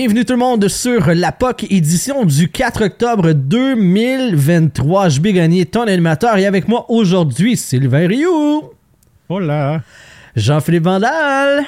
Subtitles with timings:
[0.00, 5.08] Bienvenue tout le monde sur la POC édition du 4 octobre 2023.
[5.08, 8.70] Je vais gagner ton animateur et avec moi aujourd'hui Sylvain Rioux.
[9.28, 9.82] Hola.
[10.36, 11.64] Jean-Philippe Vandal.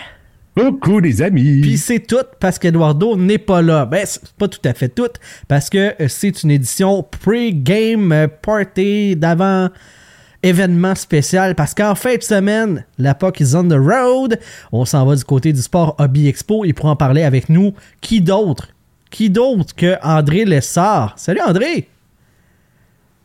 [0.56, 1.60] Coucou les amis.
[1.60, 3.84] Puis c'est tout parce qu'Eduardo n'est pas là.
[3.84, 5.10] Ben, c'est pas tout à fait tout
[5.48, 9.70] parce que c'est une édition pre-game party d'avant
[10.42, 14.38] événement spécial parce qu'en fin de semaine, la POC is on the road.
[14.72, 17.74] On s'en va du côté du sport Hobby Expo et pour en parler avec nous,
[18.00, 18.68] qui d'autre?
[19.10, 21.14] Qui d'autre que André Lessard?
[21.16, 21.88] Salut André!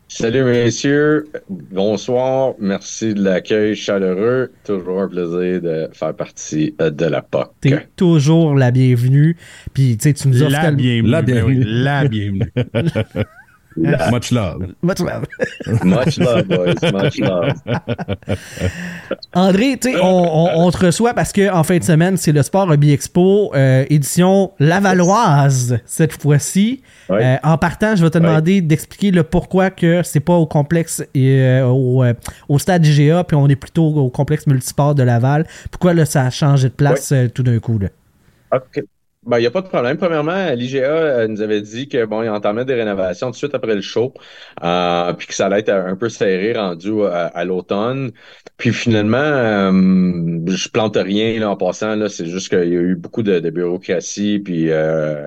[0.07, 7.05] Salut messieurs, bonsoir, merci de l'accueil chaleureux, toujours un plaisir de faire partie euh, de
[7.05, 7.51] la POC.
[7.59, 9.35] T'es toujours la bienvenue,
[9.73, 10.51] puis tu sais, tu nous offres...
[10.51, 11.09] La bienvenue.
[11.09, 11.63] La bienvenue.
[11.65, 12.51] La bienvenue.
[13.77, 14.73] Much love.
[14.81, 15.25] Much love.
[15.83, 16.75] Much love, boys.
[16.93, 17.53] Much love.
[19.33, 22.31] André, tu sais, on, on, on, te reçoit parce que en fin de semaine, c'est
[22.31, 26.81] le Sport Hobby Expo, euh, édition Lavalloise, cette fois-ci.
[27.09, 27.17] Oui.
[27.21, 31.03] Euh, en partant, je vais te demander d'expliquer le pourquoi que c'est pas au complexe
[31.13, 32.03] et euh, au,
[32.47, 35.45] au, stade IGA, puis on est plutôt au complexe multisport de Laval.
[35.69, 37.29] Pourquoi là, ça a changé de place Oui.
[37.29, 37.77] tout d'un coup?
[37.77, 37.89] Là?
[38.53, 38.83] OK.
[39.25, 39.97] Ben, il n'y a pas de problème.
[39.97, 43.55] Premièrement, l'IGA euh, nous avait dit que bon, il entamait des rénovations tout de suite
[43.55, 44.13] après le show,
[44.63, 48.11] euh, puis que ça allait être un peu serré rendu à, l'automne.
[48.57, 49.71] Puis finalement, euh,
[50.47, 51.95] je plante rien là, en passant.
[51.95, 55.25] Là, c'est juste qu'il y a eu beaucoup de, bureaucratie, puis euh,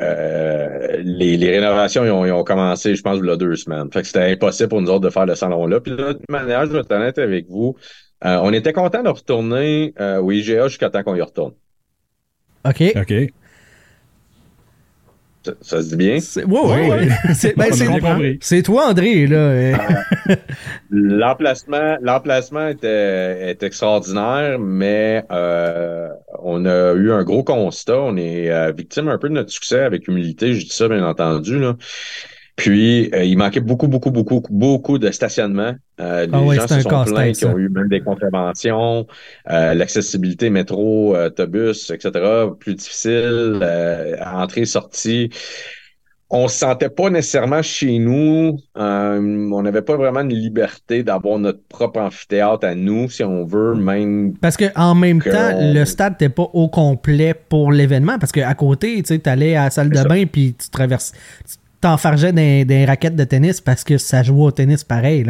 [0.00, 3.90] euh, les, rénovations ils ont, ils ont, commencé, je pense, il y a deux semaines.
[3.92, 5.80] Fait que c'était impossible pour nous autres de faire le salon-là.
[5.80, 7.76] Puis de toute manière, je vais être honnête avec vous.
[8.24, 11.54] Euh, on était content de retourner euh, au IGA jusqu'à temps qu'on y retourne.
[12.64, 12.82] OK.
[12.96, 13.32] OK.
[15.44, 16.18] Ça, ça, se dit bien?
[16.46, 16.88] Oui, oui.
[16.90, 17.34] oui.
[17.34, 17.70] C'est ben,
[18.40, 19.26] c'est toi, André.
[19.26, 19.76] là.
[20.90, 26.08] l'emplacement, l'emplacement était, est extraordinaire, mais euh,
[26.42, 27.98] on a eu un gros constat.
[28.00, 30.54] On est euh, victime un peu de notre succès avec humilité.
[30.54, 31.58] Je dis ça, bien entendu.
[31.58, 31.76] Là.
[32.56, 35.72] Puis, euh, il manquait beaucoup, beaucoup, beaucoup, beaucoup de stationnement.
[36.00, 39.06] Euh, les ah ouais, gens se sont plaints qui ont eu même des contraventions,
[39.50, 42.12] euh, l'accessibilité métro, autobus, etc.,
[42.58, 45.30] plus difficile, euh, entrée, sortie.
[46.30, 48.58] On se sentait pas nécessairement chez nous.
[48.76, 53.44] Euh, on n'avait pas vraiment une liberté d'avoir notre propre amphithéâtre à nous, si on
[53.44, 54.34] veut, même.
[54.40, 55.74] Parce que en même que temps, on...
[55.74, 58.18] le stade n'était pas au complet pour l'événement.
[58.18, 61.12] Parce qu'à côté, tu sais, allais à la salle de bain puis tu traverses.
[61.46, 65.26] Tu t'enfargeais des, des, raquettes de tennis parce que ça jouait au tennis pareil.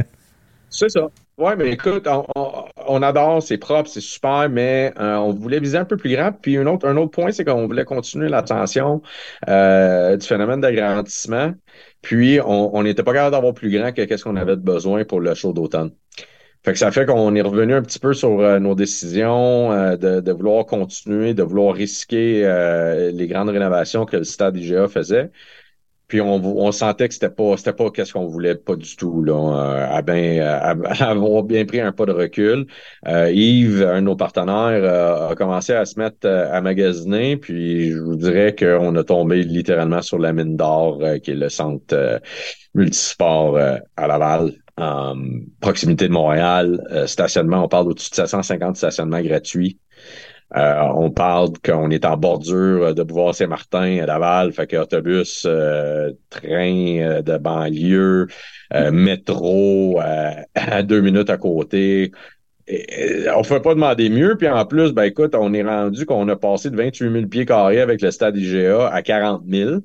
[0.70, 1.10] C'est ça.
[1.36, 2.06] Ouais, mais écoute,
[2.86, 6.30] on, adore, c'est propre, c'est super, mais euh, on voulait viser un peu plus grand.
[6.30, 9.02] Puis un autre, point, c'est qu'on voulait continuer l'attention
[9.48, 11.52] euh, du phénomène d'agrandissement.
[12.02, 15.34] Puis on n'était pas capable d'avoir plus grand que qu'est-ce qu'on avait besoin pour le
[15.34, 15.90] show d'automne.
[16.64, 20.32] Fait que ça fait qu'on est revenu un petit peu sur euh, nos décisions de,
[20.32, 22.42] vouloir continuer, de vouloir risquer
[23.12, 25.32] les grandes rénovations que le stade IGA faisait.
[26.08, 29.22] Puis on, on sentait que c'était pas c'était pas qu'est-ce qu'on voulait pas du tout
[29.22, 32.66] là bien à, à avoir bien pris un pas de recul.
[33.08, 37.36] Euh, Yves, un de nos partenaires, euh, a commencé à se mettre euh, à magasiner.
[37.36, 41.34] Puis je vous dirais qu'on a tombé littéralement sur la mine d'or euh, qui est
[41.34, 42.20] le centre
[42.74, 43.58] multisport
[43.96, 44.52] à Laval.
[45.60, 49.78] proximité de Montréal, stationnement, on parle au-dessus de 750 stationnements gratuits.
[50.56, 55.44] Euh, on parle qu'on est en bordure de Bouvard Saint-Martin à Laval, fait que autobus,
[55.46, 58.28] euh, train euh, de banlieue,
[58.92, 60.00] métro
[60.54, 62.12] à deux minutes à côté.
[62.68, 64.36] Et, on ne peut pas demander mieux.
[64.36, 67.46] Puis en plus, ben écoute, on est rendu qu'on a passé de 28 000 pieds
[67.46, 69.80] carrés avec le stade IGA à 40 000.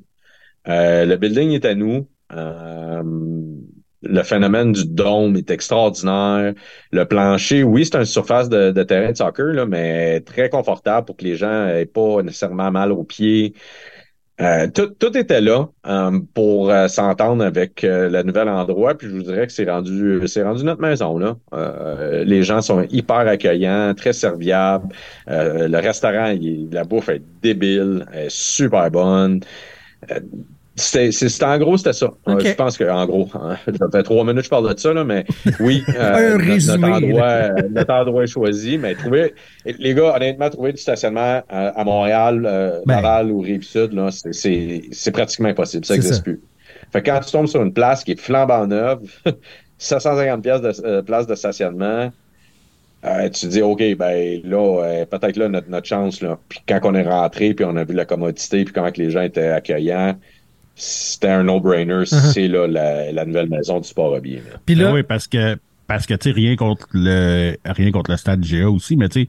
[0.65, 2.07] le building est à nous
[4.01, 6.53] le phénomène du dôme est extraordinaire.
[6.91, 11.17] Le plancher, oui, c'est une surface de, terrain de soccer, là, mais très confortable pour
[11.17, 13.53] que les gens aient pas nécessairement mal aux pieds.
[14.41, 19.13] Euh, tout, tout, était là euh, pour euh, s'entendre avec le nouvel endroit, puis je
[19.13, 21.35] vous dirais que c'est rendu c'est rendu notre maison là.
[22.23, 24.87] les gens sont hyper accueillants, très serviables.
[25.27, 29.41] le restaurant, il, la bouffe est débile, est super bonne
[30.79, 32.11] c'est- en gros, c'était ça.
[32.27, 34.79] Euh, je pense que, en gros, hein, ça fait trois minutes que je parle de
[34.79, 35.25] ça, là, mais
[35.59, 38.77] oui, euh, notre- endroit, euh, notre endroit est choisi.
[38.77, 39.33] Mais trouver,
[39.65, 42.95] les gars, honnêtement, trouver du stationnement à, à Montréal, euh, Ben.
[42.95, 45.85] Laval ou Rive-Sud, là, c'est, pratiquement impossible.
[45.85, 46.39] Ça n'existe plus.
[46.91, 49.01] Fait que quand tu tombes sur une place qui est flambant neuve,
[49.77, 52.11] 750 pièces de, euh, places de stationnement,
[53.05, 56.37] euh, tu te dis, OK, ben là, euh, peut-être là, notre, notre chance, là.
[56.49, 59.09] Puis quand on est rentré, puis on a vu la commodité, puis comment que les
[59.09, 60.15] gens étaient accueillants,
[60.79, 62.03] c'était un no-brainer.
[62.03, 62.31] Uh-huh.
[62.33, 64.35] C'est là la, la nouvelle maison du sport hobby.
[64.35, 64.59] là.
[64.65, 68.11] Puis là, Ah oui, parce que parce que tu sais rien contre le rien contre
[68.11, 69.27] le stade GA aussi, mais tu sais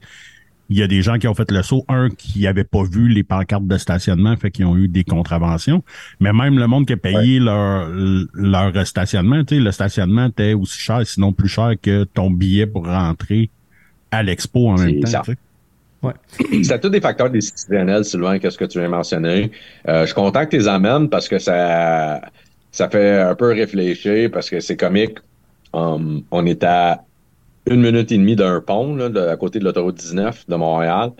[0.71, 3.09] il y a des gens qui ont fait le saut, un qui n'avaient pas vu
[3.09, 5.83] les pancartes de stationnement, fait qu'ils ont eu des contraventions.
[6.21, 7.89] Mais même le monde qui a payé leur
[8.33, 12.67] leur stationnement, tu sais, le stationnement était aussi cher, sinon plus cher que ton billet
[12.67, 13.49] pour rentrer
[14.11, 15.23] à l'expo en même temps.
[16.03, 16.63] Sais.
[16.63, 19.51] C'était tous des facteurs décisionnels, Sylvain, qu'est-ce que tu viens mentionner.
[19.87, 22.21] Euh, je suis content que les amènes parce que ça,
[22.71, 25.17] ça fait un peu réfléchir parce que c'est comique.
[25.73, 27.03] Um, on est à
[27.67, 31.11] une minute et demie d'un pont, là, de, à côté de l'autoroute 19 de Montréal.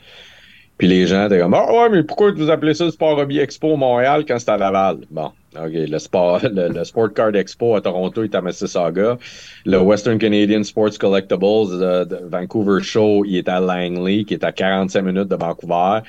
[0.77, 3.39] Puis les gens étaient comme, ah ouais, mais pourquoi vous appelez ça le Sport Hobby
[3.39, 4.97] Expo Montréal quand c'est à Laval?
[5.11, 9.17] Bon, OK, le sport, le, le Sport Card Expo à Toronto est à Mississauga.
[9.65, 11.41] Le Western Canadian Sports Collectibles
[11.79, 15.99] de, de Vancouver Show, il est à Langley, qui est à 45 minutes de Vancouver.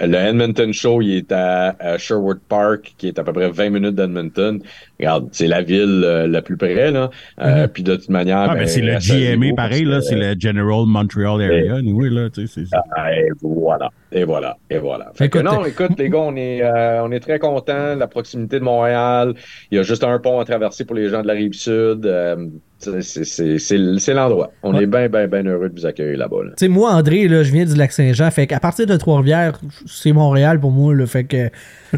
[0.00, 3.70] Le Edmonton Show, il est à, à Sherwood Park, qui est à peu près 20
[3.70, 4.60] minutes d'Edmonton.
[4.98, 7.10] Regarde, c'est la ville euh, la plus près, là.
[7.40, 8.38] Euh, Puis de toute manière...
[8.38, 12.28] Ah, ben, ben, c'est le GMA pareil, là, c'est le General Montreal Area, oui, là,
[12.28, 12.82] tu sais, c'est ça.
[12.96, 15.12] ah, Et voilà, et voilà, et voilà.
[15.14, 17.94] Fait que non, écoute, les gars, on est, euh, on est très contents.
[17.96, 19.34] La proximité de Montréal, il
[19.76, 22.06] y a juste un pont à traverser pour les gens de la rive sud.
[22.82, 24.52] C'est- c'est c'est- c'est- c'est l'endroit.
[24.62, 24.84] On Ouais.
[24.84, 26.44] est bien, bien, bien heureux de vous accueillir là-bas.
[26.44, 26.50] là.
[26.56, 28.30] Tu sais, moi, André, là, je viens du Lac-Saint-Jean.
[28.30, 30.94] Fait qu'à partir de Trois-Rivières, c'est Montréal pour moi.
[30.94, 31.50] Là, fait que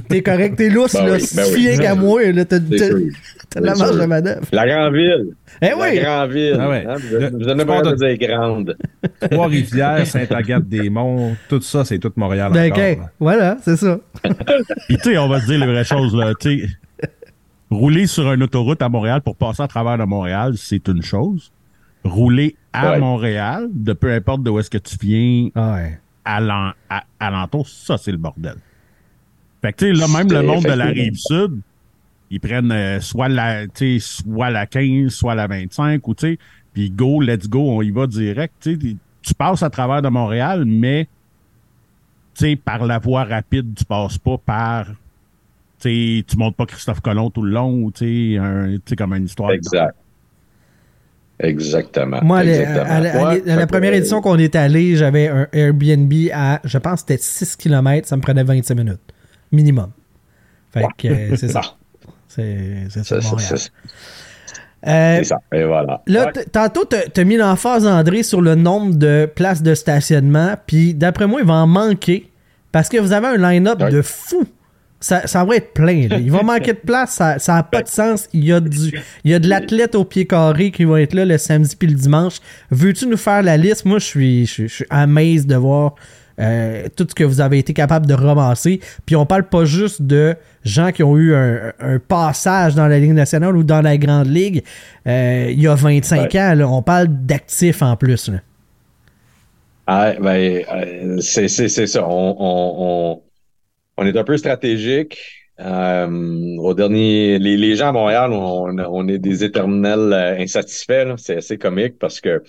[0.08, 0.93] t'es correct, t'es lousse.
[0.94, 1.61] Ben là, oui, ben tu oui.
[1.61, 4.40] viens qu'à moi, t'as de la marge de manœuvre.
[4.50, 5.26] La grande ville.
[5.61, 6.00] Eh La oui!
[6.00, 6.56] grande ville.
[6.58, 6.84] Ah ouais.
[6.88, 8.76] Hein, vous avez- Le- vous avez tu pas de dire grande.
[9.31, 12.82] Trois-Rivières, Saint-Agathe-des-Monts, tout ça, c'est tout Montréal Ben, encore.
[12.84, 13.11] ok, là.
[13.20, 13.99] voilà, c'est ça.
[14.88, 16.32] Puis tu sais, on va se dire les vraies choses là.
[16.40, 16.67] Tu sais,
[17.72, 21.50] rouler sur une autoroute à Montréal pour passer à travers de Montréal, c'est une chose.
[22.04, 22.98] Rouler à Ouais.
[23.00, 25.98] Montréal, de peu importe de où est-ce que tu viens Ah ouais.
[26.24, 28.56] à l'en- à- alentour, ça c'est le bordel.
[29.62, 31.60] Fait que tu sais, là même le monde de la rive sud,
[32.30, 36.26] ils prennent euh, soit la, tu sais, soit la 15, soit la 25 ou tu
[36.32, 36.38] sais,
[36.72, 38.54] puis go, let's go, on y va direct.
[38.60, 41.06] Tu sais, tu passes à travers de Montréal, mais
[42.34, 44.86] tu sais, par la voie rapide, tu passes pas par
[45.82, 49.14] tu tu montes pas Christophe Colomb tout le long ou tu sais, un- tu comme
[49.14, 49.52] une histoire.
[49.52, 49.94] Exact.
[51.38, 52.20] Exactement.
[52.23, 52.84] Moi, à la- Exactement.
[52.94, 55.29] à, la- à Ouais, la- à la fait première que- édition qu'on est allé, j'avais
[55.29, 59.00] un Airbnb à, je pense, que c'était 6 km, ça me prenait 25 minutes.
[59.50, 59.90] Minimum.
[60.73, 61.61] Fait que euh, c'est ça.
[62.29, 63.20] C'est c'est ça, Euh,
[65.19, 65.38] c'est ça.
[65.52, 66.02] Et voilà.
[66.06, 66.44] Là, Ouais.
[66.50, 70.55] tantôt, t'as t'as mis l'emphase, André, sur le nombre de places de stationnement.
[70.67, 72.31] Puis, d'après moi, il va en manquer.
[72.73, 73.90] Parce que vous avez un line-up Ouais.
[73.90, 74.44] de fou.
[75.02, 76.08] Ça, ça va être plein.
[76.08, 76.16] là.
[76.19, 77.10] Il va manquer de place.
[77.16, 78.28] Ça n'a pas de sens.
[78.32, 81.12] Il y a, du, il y a de l'athlète au pied carré qui va être
[81.12, 82.37] là le samedi puis le dimanche.
[82.70, 83.84] Veux-tu nous faire la liste?
[83.84, 85.96] Moi, je suis, je, suis- je suis amazed de voir
[86.40, 88.81] euh, tout ce que vous avez été capable de ramasser.
[89.04, 90.34] Puis on parle pas juste de
[90.64, 94.28] gens qui ont eu un, un passage dans la Ligue nationale ou dans la Grande
[94.28, 94.62] Ligue
[95.06, 96.40] euh, il y a 25 Ouais.
[96.40, 96.55] ans.
[96.55, 96.69] là.
[96.69, 98.28] On parle d'actifs en plus.
[98.28, 98.38] là.
[99.87, 102.06] Ah, ben, euh, c'est, c'est, c'est ça.
[102.08, 103.20] On, on, on,
[103.96, 105.19] on est un peu stratégique.
[105.61, 111.15] Euh, au dernier, les, les gens à Montréal, on, on est des éternels euh, insatisfaits.
[111.19, 112.43] C'est assez comique parce que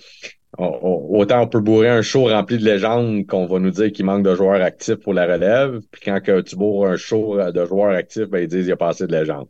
[0.56, 4.24] autant on peut bourrer un show rempli de légendes qu'on va nous dire qu'il manque
[4.24, 5.80] de joueurs actifs pour la relève.
[5.90, 8.66] Puis quand que tu bourres un show euh, de joueurs actifs, ben ils disent qu'il
[8.66, 9.48] n'y a pas assez de légendes.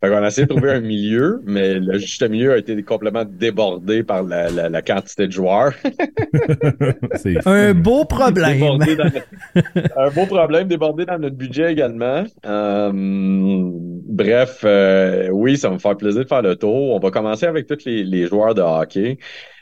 [0.00, 3.24] Fait qu'on a essayé de trouver un milieu, mais le juste milieu a été complètement
[3.24, 5.72] débordé par la, la, la quantité de joueurs.
[7.16, 8.52] C'est Un beau problème.
[8.54, 12.24] Débordé dans notre- un beau problème débordé dans notre budget également.
[12.46, 16.94] Euh, bref, euh, oui, ça va me faire plaisir de faire le tour.
[16.94, 19.18] On va commencer avec tous les, les joueurs de hockey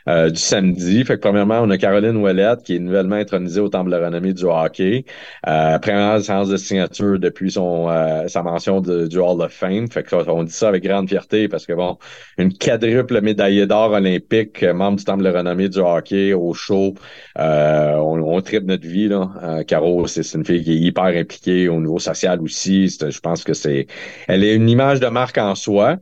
[0.07, 1.03] euh, du samedi.
[1.03, 4.33] Fait que premièrement, on a Caroline Ouellette qui est nouvellement intronisée au Temple de renommée
[4.33, 5.05] du hockey.
[5.47, 9.89] Euh, première séance de signature depuis son euh, sa mention du Hall of Fame.
[9.89, 11.97] Fait que on dit ça avec grande fierté parce que bon,
[12.37, 16.93] une quadruple médaillée d'or olympique, membre du Temple de renommée du hockey au show.
[17.39, 19.29] Euh, on, on notre vie là.
[19.43, 22.87] Euh, Caro, c'est une fille qui est hyper impliquée au niveau social aussi.
[22.89, 23.87] Je pense que c'est,
[24.27, 25.97] elle est une image de marque en soi.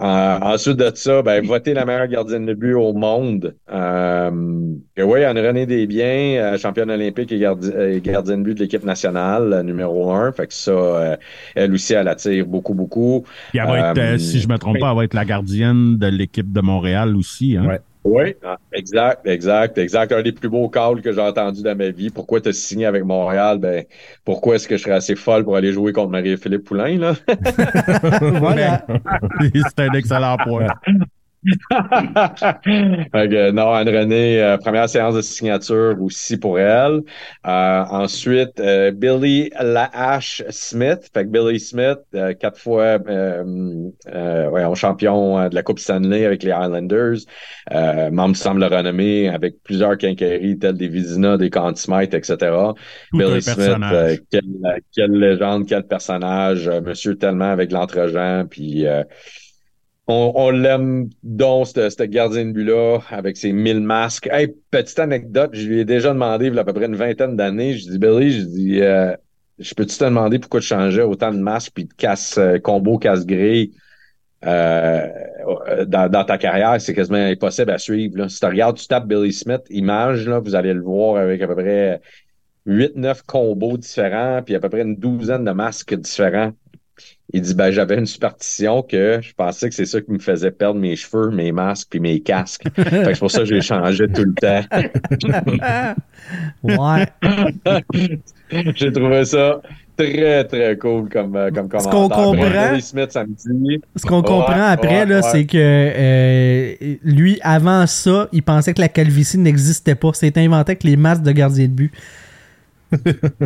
[0.00, 3.56] Euh, ensuite de ça, ben, voter la meilleure gardienne de but au monde.
[3.72, 4.30] Euh,
[4.96, 10.30] oui, Anne-Renée Desbiens, euh, championne olympique et, gardienne de but de l'équipe nationale, numéro un.
[10.30, 11.18] Fait que ça,
[11.56, 13.24] elle aussi, elle attire beaucoup, beaucoup.
[13.52, 16.52] elle va être, si je me trompe pas, elle va être la gardienne de l'équipe
[16.52, 17.56] de Montréal aussi.
[17.56, 17.66] Hein?
[17.66, 17.80] Ouais.
[18.04, 20.12] Oui, ah, exact, exact, exact.
[20.12, 22.10] Un des plus beaux calls que j'ai entendu dans ma vie.
[22.10, 23.58] Pourquoi tu as signé avec Montréal?
[23.58, 23.84] Ben,
[24.24, 27.14] pourquoi est-ce que je serais assez folle pour aller jouer contre Marie-Philippe Poulain, là?
[28.38, 28.86] voilà.
[29.40, 30.68] C'est un excellent point.
[33.52, 37.02] non, Anne-Renée, euh, première séance de signature aussi pour elle.
[37.46, 41.08] Euh, ensuite, euh, Billy Lahache Smith.
[41.14, 42.00] Fait que Billy Smith,
[42.40, 47.18] quatre fois ouais, champion de la Coupe Stanley avec les Islanders.
[48.12, 52.36] membre du semble renommé avec plusieurs quincailleries telles des Vizina, des Conn etc.
[53.12, 53.76] Billy Smith,
[54.30, 54.42] quelle,
[54.94, 56.68] quelle, légende, quel personnage.
[56.68, 58.44] monsieur tellement avec l'entre-gens.
[58.48, 58.86] Puis
[60.08, 64.28] on, l'aime donc, ce gardien de but-là, avec ses mille masques.
[64.32, 66.96] Hey, petite anecdote, je lui ai déjà demandé, il y a à peu près une
[66.96, 69.14] vingtaine d'années, je dis, Billy, je dis, euh,
[69.58, 72.96] je peux-tu te demander pourquoi tu changeais autant de masques puis de casse euh, combo,
[72.96, 73.72] casse-grille
[74.46, 75.08] euh,
[75.86, 76.80] dans, ta carrière?
[76.80, 78.16] C'est quasiment impossible à suivre.
[78.16, 78.28] Là.
[78.30, 81.46] Si tu regardes, tu tapes Billy Smith, image, là, vous allez le voir avec à
[81.46, 82.00] peu près
[82.66, 86.52] 8-9 combos différents, puis à peu près une douzaine de masques différents.
[87.32, 90.50] Il dit ben j'avais une superstition que je pensais que c'est ça qui me faisait
[90.50, 92.64] perdre mes cheveux, mes masques puis mes casques.
[92.76, 94.64] c'est pour ça que j'ai changé tout le temps.
[96.64, 97.06] ouais.
[98.74, 99.60] j'ai trouvé ça
[99.98, 101.82] très très cool comme euh, comme commentaire.
[101.82, 103.82] Ce qu'on comprend, Smith.
[103.96, 108.88] Ce qu'on comprend après là, c'est que euh, lui avant ça, il pensait que la
[108.88, 110.12] calvitie n'existait pas.
[110.14, 111.92] C'est inventé avec les masques de gardien de but.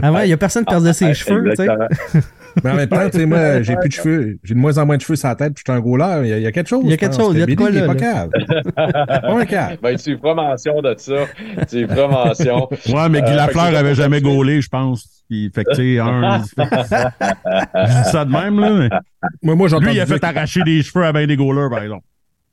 [0.00, 2.20] Avant, il n'y a personne qui perdait ses cheveux, tu sais.
[2.62, 4.38] Mais en même temps, tu sais, moi, j'ai plus de cheveux.
[4.44, 6.22] J'ai de moins en moins de cheveux sur la tête, puis je suis un goaler.
[6.24, 6.82] Il y, a, il y a quelque chose.
[6.84, 7.34] Il y a quelque chose.
[7.34, 7.78] Il y a de quoi, là.
[7.78, 8.30] Il est pas calme.
[8.74, 9.76] pas calme.
[9.82, 11.24] Ben, tu es promotion de ça.
[11.68, 12.68] Tu es promotion.
[12.88, 15.24] Ouais, mais Guy euh, Lafleur avait jamais gaulé, je pense.
[15.28, 16.42] Puis, fait que, tu sais, un.
[16.42, 19.00] je dis ça de même, là.
[19.42, 22.04] Moi, moi Lui, il a fait arracher des cheveux à bien des gauleurs, par exemple.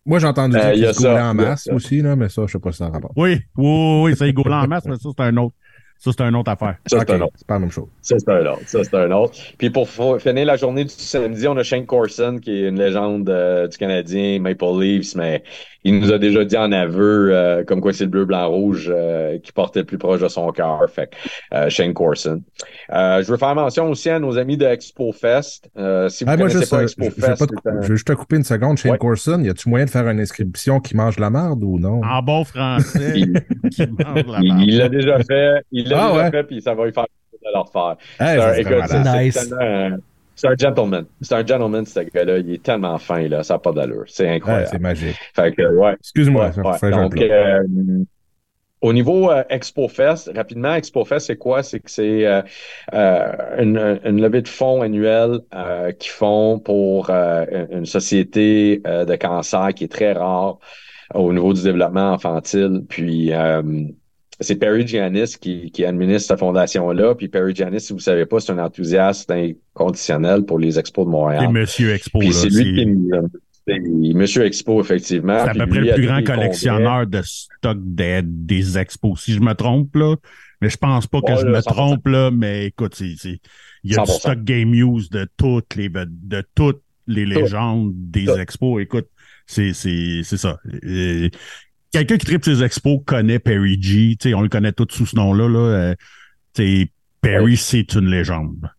[0.06, 2.60] Moi, j'ai entendu euh, dire qu'il se en masse aussi, là, mais ça, je sais
[2.60, 3.12] pas si ça a rapport.
[3.16, 5.56] Oui, oui, oui, ça, il gaulait en masse, mais ça, c'est un autre.
[6.00, 6.78] Ça, c'est une autre affaire.
[6.88, 7.34] Ça, c'est un autre.
[7.36, 7.88] C'est pas la même chose.
[8.02, 8.62] Ça, c'est un autre.
[8.66, 9.38] Ça, c'est un autre.
[9.58, 13.30] Puis pour finir la journée du samedi, on a Shane Corson, qui est une légende
[13.30, 15.44] euh, du Canadien, Maple Leafs, mais
[15.84, 18.92] il nous a déjà dit en aveu euh, comme quoi c'est le bleu, blanc, rouge
[18.94, 20.82] euh, qui portait le plus proche de son cœur.
[20.90, 21.10] Fait
[21.54, 22.42] euh, Shane Corson.
[22.90, 25.70] je veux faire mention aussi à nos amis de Expo Fest.
[26.10, 27.44] si vous ne connaissez pas Expo Fest...
[27.66, 28.78] Je, vais juste te couper une seconde.
[28.78, 32.02] Shane Corson, y a-tu moyen de faire une inscription qui mange la merde ou non?
[32.04, 33.34] En bon français, il,
[33.72, 34.62] qui mange la merde.
[34.68, 35.64] Il l'a déjà fait.
[35.72, 37.96] Il l'a ah, déjà fait, puis ça va lui faire de leur faire.
[38.20, 39.54] Hey, c'est nice.
[40.40, 41.06] C'est un gentleman.
[41.20, 42.38] C'est un gentleman, ce gars-là.
[42.38, 43.44] Il est tellement fin, là.
[43.44, 44.06] Ça n'a pas d'allure.
[44.08, 44.70] C'est incroyable.
[44.72, 45.18] c'est magique.
[45.36, 45.96] Fait que, ouais.
[46.00, 46.52] Excuse-moi.
[46.56, 47.62] Ouais, Donc, euh,
[48.80, 51.62] au niveau euh, Expo Fest, rapidement, Expo Fest, c'est quoi?
[51.62, 52.42] C'est que c'est euh,
[53.58, 55.40] une, une, levée de fonds annuelle
[56.00, 60.58] qu'ils font pour une société de cancer qui est très rare
[61.16, 62.86] au niveau du développement infantile.
[62.88, 63.34] Puis,
[64.40, 67.16] c'est Perry Giannis qui, qui administre cette fondation-là.
[67.16, 71.06] Puis Perry Giannis, si vous ne savez pas, c'est un enthousiaste inconditionnel pour les expos
[71.06, 71.44] de Montréal.
[71.46, 72.20] C'est Monsieur Expo.
[72.20, 75.44] Puis c'est lui qui Monsieur Expo, effectivement.
[75.44, 79.42] C'est à peu près le plus grand collectionneur de stock des, des expos, si je
[79.42, 80.16] me trompe, là.
[80.62, 82.32] Mais je pense pas que je me trompe, là.
[82.32, 83.14] Mais écoute, c'est,
[83.84, 88.30] il y a du stock Game Use de toutes les, de toutes les légendes des
[88.40, 88.82] expos.
[88.82, 89.08] Écoute,
[89.46, 90.58] c'est, c'est, c'est ça
[91.92, 94.18] quelqu'un qui tripe ses expos connaît Perry G.
[94.20, 95.48] sais, on le connaît tous sous ce nom-là.
[95.48, 95.96] Là.
[96.60, 96.86] Euh,
[97.22, 98.70] Perry, c'est une légende.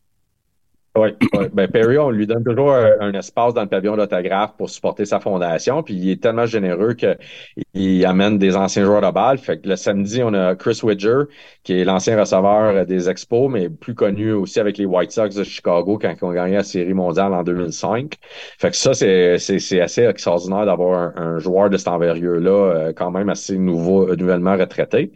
[0.97, 1.49] Oui, ouais.
[1.53, 5.21] ben Perry, on lui donne toujours un, espace dans le pavillon d'autographe pour supporter sa
[5.21, 5.85] fondation.
[5.85, 9.39] Puis il est tellement généreux qu'il amène des anciens joueurs de balle.
[9.39, 11.25] Fait que le samedi, on a Chris Widger,
[11.63, 15.45] qui est l'ancien receveur des Expos, mais plus connu aussi avec les White Sox de
[15.45, 18.15] Chicago quand ils ont gagné la Série mondiale en 2005.
[18.59, 23.13] Fait que ça, c'est, c'est, assez extraordinaire d'avoir un, joueur de cette envergure-là, euh, quand
[23.13, 25.13] même assez nouveau, nouvellement retraité.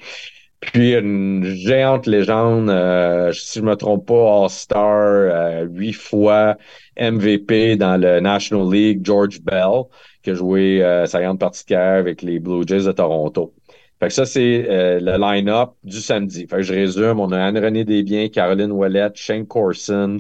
[0.73, 6.57] Puis une géante légende, euh, si je me trompe pas, All-Star, euh, huit fois
[6.99, 9.85] MVP dans le National League, George Bell,
[10.23, 13.53] qui a joué euh, sa grande partie de carrière avec les Blue Jays de Toronto.
[14.01, 16.47] Fait que ça, c'est euh, le line-up du samedi.
[16.47, 20.19] Fait que je résume, on a Anne-Renée Desbiens, Caroline Ouellette, Shane Corson,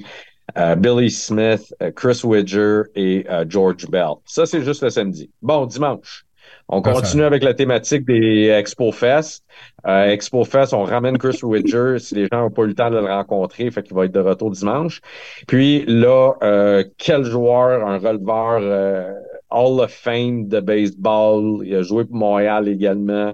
[0.76, 4.16] Billy Smith, Chris Widger et George Bell.
[4.26, 5.30] Ça, c'est juste le samedi.
[5.40, 6.26] Bon, dimanche.
[6.74, 9.44] On continue avec la thématique des Expo Fest.
[9.86, 12.90] Euh, Expo Fest, on ramène Chris Widger si les gens n'ont pas eu le temps
[12.90, 15.00] de le rencontrer, fait qu'il va être de retour dimanche.
[15.46, 19.12] Puis là, euh, quel joueur, un releveur euh,
[19.50, 21.64] Hall of Fame de baseball.
[21.64, 23.32] Il a joué pour Montréal également.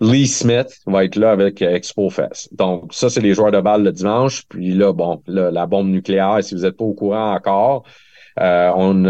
[0.00, 2.54] Lee Smith va être là avec euh, Expo Fest.
[2.54, 4.44] Donc, ça, c'est les joueurs de balle le dimanche.
[4.48, 7.82] Puis là, bon, la bombe nucléaire, si vous n'êtes pas au courant encore,
[8.40, 9.08] euh, on a,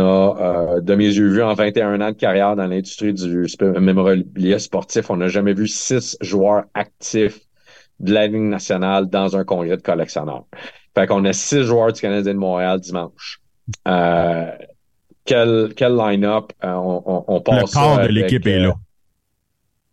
[0.78, 5.10] euh, de mes yeux vus, en 21 ans de carrière dans l'industrie du mémorabilia sportif,
[5.10, 7.40] on n'a jamais vu six joueurs actifs
[8.00, 10.44] de la Ligue nationale dans un congrès de collectionneurs.
[10.96, 13.40] Fait qu'on a six joueurs du Canadien de Montréal dimanche.
[13.86, 14.50] Euh,
[15.26, 17.74] quel, quel line-up on, on, passe.
[17.74, 18.74] Le corps de l'équipe est là.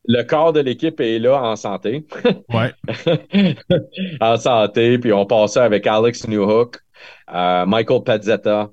[0.07, 2.05] Le corps de l'équipe est là en santé.
[2.53, 2.71] Ouais.
[4.21, 4.97] en santé.
[4.97, 6.77] Puis on passe avec Alex Newhook,
[7.27, 8.69] Michael Pazzetta,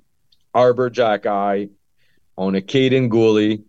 [0.55, 1.71] Arbor Jacky,
[2.37, 3.63] on a Caden Gooley,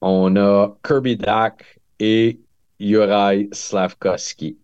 [0.00, 1.64] on a Kirby Dak
[1.98, 2.38] et
[2.78, 4.56] Juraj Slavkovski.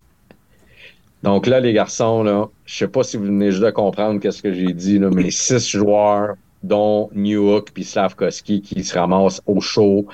[1.22, 4.42] Donc là, les garçons, là, je sais pas si vous venez juste de comprendre qu'est-ce
[4.42, 9.60] que j'ai dit, là, mais six joueurs, dont Newhook puis Slavkovski, qui se ramassent au
[9.60, 10.06] show.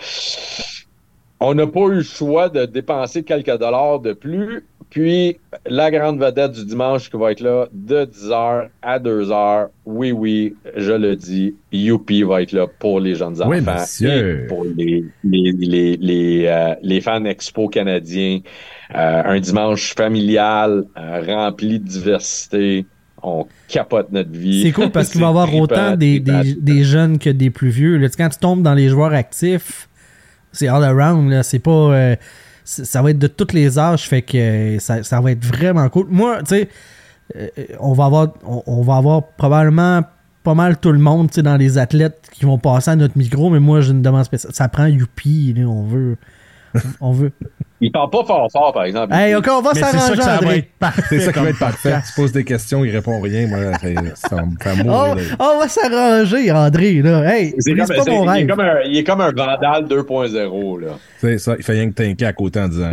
[1.40, 6.20] On n'a pas eu le choix de dépenser quelques dollars de plus puis, la grande
[6.20, 11.16] vedette du dimanche qui va être là de 10h à 2h, oui, oui, je le
[11.16, 16.76] dis, Youpi va être là pour les jeunes enfants et pour les, les, les, euh,
[16.80, 18.38] les, fans expo canadiens.
[18.94, 22.86] Euh, un dimanche familial, euh, rempli de diversité.
[23.20, 24.62] On capote notre vie.
[24.62, 27.70] C'est cool parce qu'il va y avoir autant des, des, des, jeunes que des plus
[27.70, 27.96] vieux.
[27.96, 29.88] Là, quand tu tombes dans les joueurs actifs,
[30.52, 31.42] c'est all around.
[31.42, 32.16] C'est pas
[32.64, 36.06] ça va être de tous les âges, fait que euh, ça, va être vraiment cool.
[36.08, 36.68] Moi, tu sais,
[37.36, 40.02] euh, on va avoir on, va avoir probablement
[40.42, 43.60] pas mal tout le monde dans les athlètes qui vont passer à notre micro, mais
[43.60, 44.54] moi j'ai une demande spéciale.
[44.54, 46.16] Ça prend Youpi, on veut.
[47.00, 47.32] On veut.
[47.80, 49.12] Il parle pas fort fort, par exemple.
[49.12, 50.70] Hey, OK, on va s'arranger, André.
[51.08, 51.96] C'est ça qui va être parfait.
[52.06, 53.46] Tu poses des questions, il répond rien.
[53.46, 53.58] Moi,
[54.14, 55.36] ça me fait mourir.
[55.38, 57.02] On, va s'arranger, André.
[57.02, 57.22] Là.
[57.24, 58.40] Hey, c'est pas mon rêve.
[58.40, 60.86] Il est comme un, il est comme un Vandal 2.0.
[61.18, 61.54] C'est ça.
[61.58, 62.92] Il fait rien que t'inquiète à côté en disant.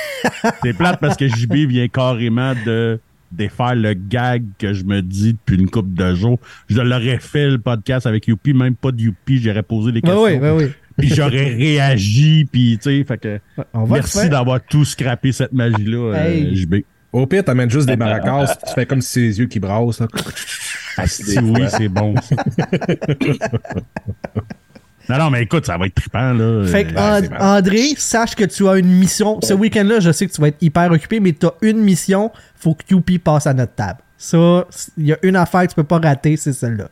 [0.62, 5.34] c'est plate parce que JB vient carrément de défaire le gag que je me dis
[5.34, 6.38] depuis une couple de jours.
[6.68, 10.24] Je l'aurais fait le podcast avec Youpi, même pas de Youpi, j'aurais posé des questions.
[10.24, 13.40] Ben oui, ben oui puis j'aurais réagi, puis tu sais, fait que
[13.88, 16.76] merci d'avoir tout scrappé cette magie-là, euh, JB.
[17.12, 20.02] Au pire, t'amènes juste des maracas, tu fais comme si c'est ses yeux qui brassent.
[20.98, 22.14] Ah, si oui, c'est bon.
[25.08, 26.66] non, non, mais écoute, ça va être trippant, là.
[26.66, 29.40] Fait que, André, sache que tu as une mission.
[29.42, 32.30] Ce week-end-là, je sais que tu vas être hyper occupé, mais tu as une mission.
[32.56, 34.00] Faut que QP passe à notre table.
[34.18, 34.66] Ça,
[34.98, 36.90] il y a une affaire que tu peux pas rater, c'est celle-là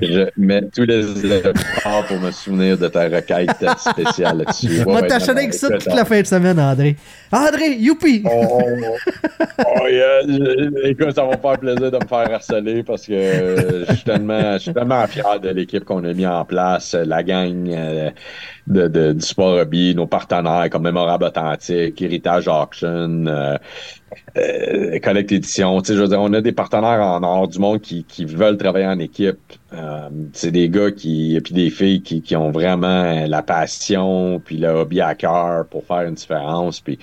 [0.00, 4.82] je mets tous les efforts pour me souvenir de ta requête spéciale là-dessus.
[4.86, 6.96] On va t'acheter avec ça toute la fin de semaine, André.
[7.32, 8.22] André, youpi!
[8.24, 9.62] Oh, oh, oh.
[9.66, 10.20] oh yeah.
[10.84, 14.52] Écoute, ça va me faire plaisir de me faire harceler parce que je suis tellement,
[14.54, 18.10] je suis tellement fier de l'équipe qu'on a mis en place, la gang euh,
[18.66, 23.56] de, de, du sport hobby, nos partenaires comme Mémorable Authentique, Héritage Auction, euh,
[24.36, 25.82] euh, Collect Édition.
[25.84, 28.86] Je veux dire, on a des partenaires en hors du monde qui, qui veulent travailler
[28.86, 29.38] en équipe.
[29.72, 34.56] Euh, c'est des gars qui, puis des filles qui, qui ont vraiment la passion, puis
[34.56, 36.80] le hobby à cœur pour faire une différence.
[36.80, 36.98] Puis,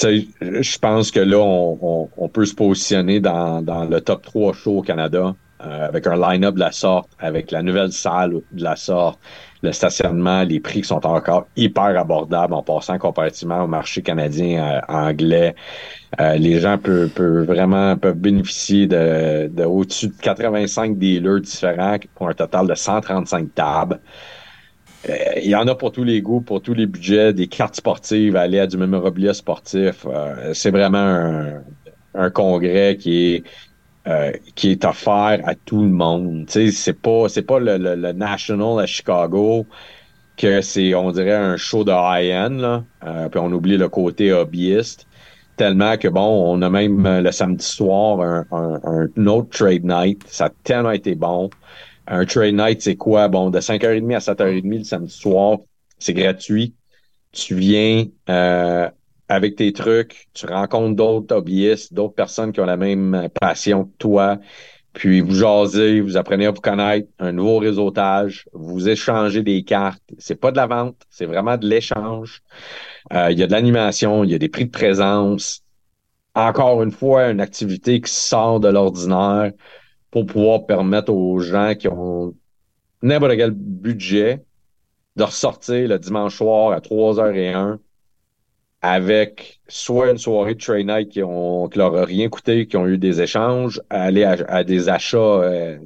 [0.00, 4.78] je pense que là, on, on, peut se positionner dans, dans le top 3 show
[4.78, 5.34] au Canada.
[5.60, 9.18] Euh, avec un line-up de la sorte, avec la nouvelle salle de la sorte,
[9.62, 14.62] le stationnement, les prix qui sont encore hyper abordables en passant comparativement au marché canadien
[14.62, 15.54] euh, anglais.
[16.20, 17.10] Euh, les gens peuvent,
[17.44, 23.54] vraiment peuvent bénéficier de, de au-dessus de 85 dealers différents pour un total de 135
[23.54, 24.00] tables.
[25.40, 28.36] Il y en a pour tous les goûts, pour tous les budgets, des cartes sportives,
[28.36, 30.04] aller à du mémorabilia sportif.
[30.52, 31.62] c'est vraiment un,
[32.14, 33.44] un congrès qui est
[34.08, 36.46] euh, qui est offert à tout le monde.
[36.46, 39.66] Tu sais, c'est pas c'est pas le, le, National à Chicago
[40.36, 45.08] que c'est on dirait un show de high-end euh, puis on oublie le côté hobbyiste
[45.58, 50.22] tellement que bon, on a même euh, le samedi soir un, un, autre trade night,
[50.26, 51.50] ça a tellement été bon.
[52.06, 53.28] Un trade night, c'est quoi?
[53.28, 55.58] Bon, de 5h30 à 7h30 le samedi soir,
[55.98, 56.74] c'est gratuit.
[57.32, 58.88] Tu viens euh,
[59.28, 63.96] avec tes trucs, tu rencontres d'autres hobbyistes, d'autres personnes qui ont la même passion que
[63.98, 64.38] toi,
[64.94, 70.02] puis vous jasez, vous apprenez à vous connaître, un nouveau réseautage, vous échangez des cartes.
[70.18, 72.42] C'est pas de la vente, c'est vraiment de l'échange.
[73.12, 75.62] Euh, il y a de l'animation, il y a des prix de présence.
[76.34, 79.52] Encore une fois, une activité qui sort de l'ordinaire
[80.10, 82.34] pour pouvoir permettre aux gens qui ont
[83.02, 84.44] n'importe quel budget
[85.16, 87.78] de ressortir le dimanche soir à 3h01
[88.82, 92.76] avec soit une soirée de train night qui, ont, qui leur a rien coûté, qui
[92.76, 95.78] ont eu des échanges, aller à, des achats euh,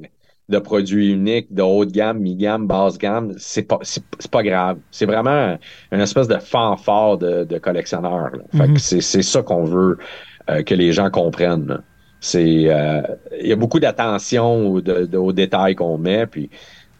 [0.49, 4.77] de produits uniques, de haute gamme, mi-gamme, basse gamme, c'est pas, c'est, pas grave.
[4.91, 5.57] C'est vraiment
[5.91, 8.31] une espèce de fanfare de, de collectionneur.
[8.53, 8.73] Mhm.
[8.75, 9.97] que c'est, c'est ça qu'on veut
[10.49, 11.81] euh, que les gens comprennent.
[12.19, 13.01] C'est, euh,
[13.41, 16.49] il y a beaucoup d'attention au- de- de- aux détails qu'on met, puis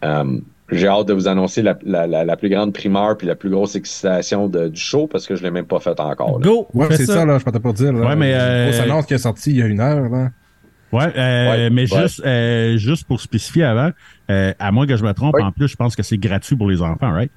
[0.04, 0.38] euh,
[0.76, 3.50] j'ai hâte de vous annoncer la, la, la, la plus grande primeur puis la plus
[3.50, 6.38] grosse excitation de- du show parce que je l'ai même pas fait encore.
[6.40, 6.44] là.
[6.46, 6.66] Go!
[6.74, 7.24] Ouais, c'est ça.
[7.24, 7.92] là, je peux pas dire.
[7.92, 10.30] Là, Ouais, mais, euh, grosse annonce qui est sortie il y a une heure, là.
[10.92, 12.02] Ouais, euh, Ouais, mais ouais.
[12.02, 13.90] juste euh, juste pour spécifier avant,
[14.30, 15.42] euh, à moins que je me trompe, Ouais.
[15.42, 17.30] en plus, je pense que c'est gratuit pour les enfants, right?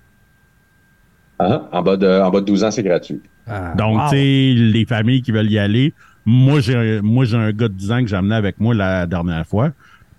[1.39, 1.67] Hein?
[1.71, 3.21] En, bas de, en bas de 12 ans, c'est gratuit.
[3.47, 4.09] Ah, Donc, wow.
[4.09, 5.93] tu sais, les familles qui veulent y aller,
[6.25, 8.73] moi, j'ai un- moi j'ai un gars de 10 ans que j'ai amené avec moi
[8.73, 9.71] la dernière fois.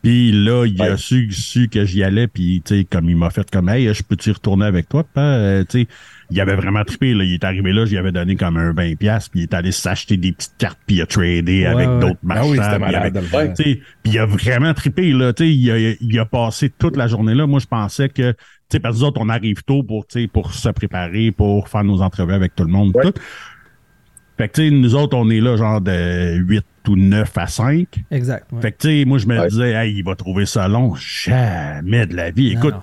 [0.02, 3.30] Puis là, il a su, su que j'y allais, puis tu sais, comme il m'a
[3.30, 5.04] fait comme Hey, je peux-tu y retourner avec toi?
[5.16, 5.88] Euh, tu sais,
[6.30, 7.14] il avait vraiment trippé.
[7.14, 7.24] Là.
[7.24, 9.72] Il est arrivé là, j'y avais donné comme un 20$, piastres, puis il est allé
[9.72, 12.00] s'acheter des petites cartes, puis il a tradé Ouais, avec ouais.
[12.00, 12.50] d'autres Ah marchands.
[12.50, 12.58] oui,
[13.56, 15.32] puis sais, puis il a vraiment trippé, là.
[15.32, 17.46] Tu sais, il a, il a passé toute la journée là.
[17.46, 18.36] Moi, je pensais que, tu
[18.70, 21.68] sais, parce que nous autres, on arrive tôt pour, tu sais, pour se préparer, pour
[21.68, 22.94] faire nos entrevues avec tout le monde.
[23.02, 23.12] Tout.
[24.38, 27.46] Fait que, tu sais, nous autres, on est là, genre de 8 ou 9 à
[27.48, 27.86] 5.
[28.10, 28.46] Exact.
[28.52, 28.60] ouais.
[28.62, 29.48] Fait que, tu sais, moi, je me Ouais.
[29.48, 30.94] disais, hey, il va trouver ça long.
[30.94, 32.52] Jamais de la vie.
[32.52, 32.80] Écoute, non.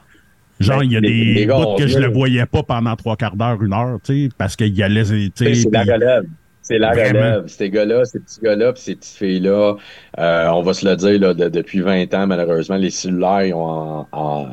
[0.59, 2.95] genre, il y a Mais des les gars, bouts que je le voyais pas pendant
[2.95, 5.81] trois quarts d'heure, une heure, tu sais, parce qu'il y allait, tu sais, C'est la
[5.83, 6.23] relève.
[6.61, 7.19] C'est la Vraiment.
[7.19, 7.43] relève.
[7.47, 9.75] Ces gars-là, ces petits gars-là, puis ces petites filles-là,
[10.17, 13.53] euh, on va se le dire, là, de- depuis 20 ans, malheureusement, les cellulaires ils
[13.53, 13.59] ont,
[14.01, 14.47] en- en-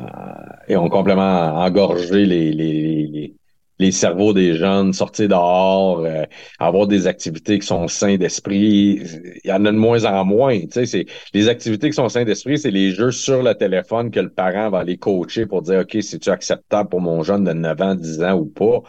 [0.69, 3.33] ils ont complètement engorgé les, les, les,
[3.79, 6.23] les cerveaux des jeunes, sortir dehors, euh,
[6.59, 9.01] avoir des activités qui sont sains d'esprit.
[9.43, 10.59] Il y en a de moins en moins.
[10.69, 14.29] C'est les activités qui sont sains d'esprit, c'est les jeux sur le téléphone que le
[14.29, 17.95] parent va aller coacher pour dire, OK, c'est-tu acceptable pour mon jeune de 9 ans,
[17.95, 18.81] 10 ans ou pas?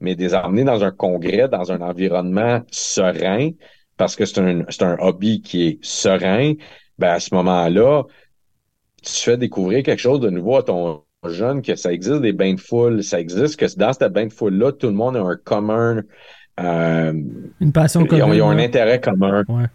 [0.00, 3.50] mais de les emmener dans un congrès, dans un environnement serein,
[3.96, 6.54] parce que c'est un, c'est un hobby qui est serein,
[6.98, 8.04] ben à ce moment-là,
[9.02, 12.54] tu fais découvrir quelque chose de nouveau à ton jeune, que ça existe des bains
[12.54, 15.36] de foule, ça existe, que dans cette bain de foule-là, tout le monde a un
[15.36, 16.02] commun,
[16.58, 17.12] euh,
[17.60, 18.34] Une passion ils, ont, commune.
[18.36, 18.62] ils ont un là.
[18.62, 19.44] intérêt commun.
[19.48, 19.66] Ouais.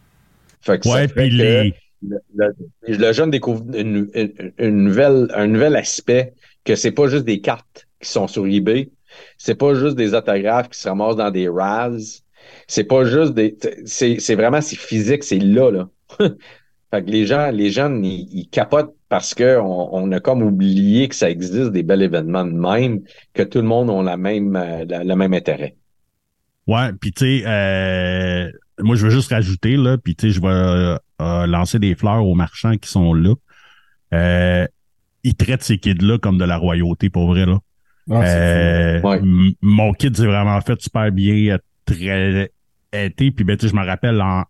[0.62, 1.74] Fait que ça Ouais, fait puis que les.
[2.02, 2.56] le, le-
[2.98, 7.42] le jeune découvre une, une- une nouvelle, un nouvel aspect, que c'est pas juste des
[7.42, 8.90] cartes qui sont sur eBay,
[9.38, 12.24] c'est pas juste des autographes qui se ramassent dans des RAS,
[12.68, 13.56] c'est pas juste des,
[13.86, 15.90] c'est, c'est vraiment, c'est physique, c'est là, là.
[16.92, 20.42] fait que les gens, les jeunes, ils, ils capotent parce que on, on a comme
[20.42, 23.02] oublié que ça existe des bels événements de même,
[23.34, 25.76] que tout le monde a la même, euh, la- le même intérêt.
[26.68, 30.42] Ouais, puis tu sais, euh, moi je veux juste rajouter là, puis tu sais, je
[30.42, 33.34] vais euh, euh, lancer des fleurs aux marchands qui sont là.
[34.14, 34.68] Euh,
[35.24, 37.60] ils traitent ces kids-là comme de la royauté, pour vrai là.
[38.10, 39.20] Ah, Euh, Ouais.
[39.62, 42.52] Mon kid s'est vraiment fait super bien, très
[42.94, 44.44] été, puis ben tu sais, je me rappelle en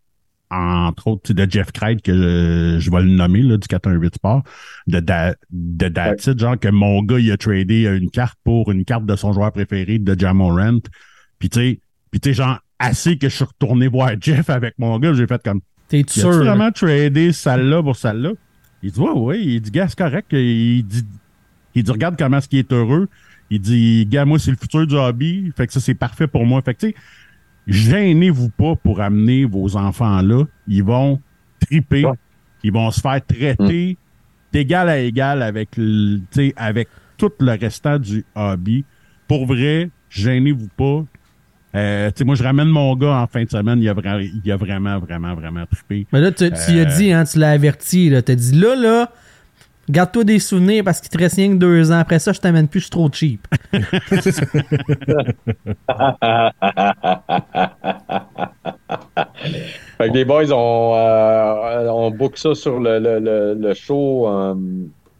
[0.52, 3.68] entre autres tu sais, de Jeff Craig que je, je vais le nommer là du
[3.68, 4.44] 418 Sport
[4.88, 8.72] de da, de That's It, genre que mon gars il a tradé une carte pour
[8.72, 10.80] une carte de son joueur préféré de Jamorant
[11.40, 11.80] puis tu sais
[12.12, 15.28] puis tu sais genre assez que je suis retourné voir Jeff avec mon gars j'ai
[15.28, 16.30] fait comme il sûr?
[16.30, 16.38] là?
[16.38, 18.32] vraiment tradé celle-là pour celle-là?
[18.82, 19.42] Il dit ouais ouais.
[19.44, 20.28] Il dit gars c'est correct.
[20.32, 21.06] Il dit
[21.74, 23.08] il dit regarde comment est-ce qu'il est heureux.
[23.50, 25.52] Il dit gars moi c'est le futur du hobby.
[25.56, 26.62] Fait que ça c'est parfait pour moi.
[26.62, 26.96] Fait que tu sais
[27.68, 31.20] gênez-vous pas pour amener vos enfants là ils vont
[31.60, 32.14] triper Ouais.
[32.64, 33.98] ils vont se faire traiter
[34.54, 38.86] d'égal à égal avec le- tu sais, avec tout le restant du hobby
[39.28, 41.04] pour vrai gênez-vous pas
[41.76, 44.22] euh, tu sais, moi je ramène mon gars en fin de semaine il a, vra-
[44.44, 46.98] il a vraiment vraiment vraiment trippé Mais là, tu, tu as Euh.
[46.98, 48.10] dit, hein, tu l'as averti.
[48.10, 48.22] Là.
[48.22, 49.12] T'as dit, là, là,
[49.90, 52.00] garde-toi des souvenirs parce qu'il te reste rien que deux ans.
[52.00, 53.48] Après ça, je t'amène plus, je suis trop cheap.
[59.98, 64.56] Fait que les boys, on, euh, on book ça sur le, le, le, show, euh,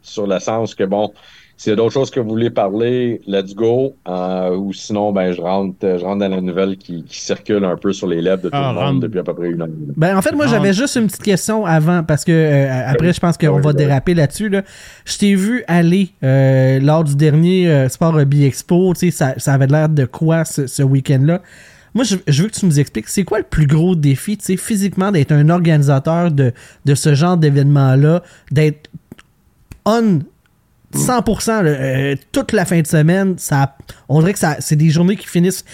[0.02, 1.12] sur le sens que, bon,
[1.58, 3.94] s'il y a d'autres choses que vous voulez parler, let's go.
[4.06, 7.76] Euh, ou sinon, ben, je rentre, je rentre dans la nouvelle qui, qui circule un
[7.76, 9.68] peu sur les lèvres de tout Ah, le monde depuis à peu près une heure.
[9.96, 13.20] Ben, en fait, moi, j'avais juste une petite question avant parce que euh, après, je
[13.20, 13.76] pense qu'on Oui, va oui.
[13.76, 14.50] déraper là-dessus.
[14.50, 14.62] Là.
[15.06, 18.92] Je t'ai vu aller euh, lors du dernier euh, Sport Hobby Expo.
[18.92, 21.40] Tu sais, ça, ça avait l'air de quoi ce, ce week-end-là?
[21.94, 24.44] Moi, je, je veux que tu nous expliques, c'est quoi le plus gros défi, tu
[24.44, 26.52] sais, physiquement, d'être un organisateur de,
[26.84, 28.90] de ce genre d'événement-là, d'être
[29.86, 30.18] on
[30.94, 33.76] 100% là, euh, toute la fin de semaine, ça,
[34.08, 35.64] on dirait que ça, c'est des journées qui finissent.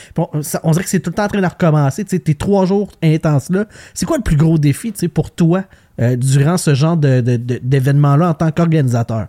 [0.42, 2.03] ça- on dirait que c'est tout le temps en train de recommencer.
[2.05, 3.66] Tu sais, tes trois jours intenses là.
[3.94, 5.64] C'est quoi le plus gros défi, tu sais, pour toi
[6.01, 9.27] euh, durant ce genre de, de- de- d'événement-là en tant qu'organisateur?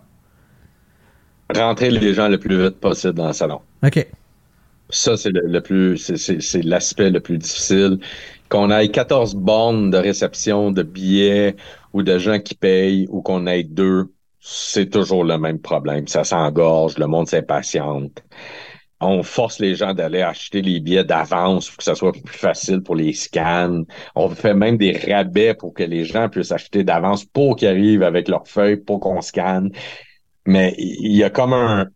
[1.54, 3.60] Rentrer les gens le plus vite possible dans le salon.
[3.84, 4.06] Ok.
[4.90, 7.98] Ça, c'est le, le plus, c'est, c'est, c'est l'aspect le plus difficile.
[8.48, 11.56] Qu'on ait 14 bornes de réception de billets
[11.92, 14.10] ou de gens qui payent ou qu'on ait deux,
[14.46, 16.06] c'est toujours le même problème.
[16.06, 18.22] Ça s'engorge, le monde s'impatiente.
[19.00, 22.82] On force les gens d'aller acheter les billets d'avance pour que ça soit plus facile
[22.82, 23.84] pour les scans.
[24.14, 28.02] On fait même des rabais pour que les gens puissent acheter d'avance pour qu'ils arrivent
[28.02, 29.70] avec leurs feuilles, pour qu'on scanne.
[30.46, 31.86] Mais il y a comme un,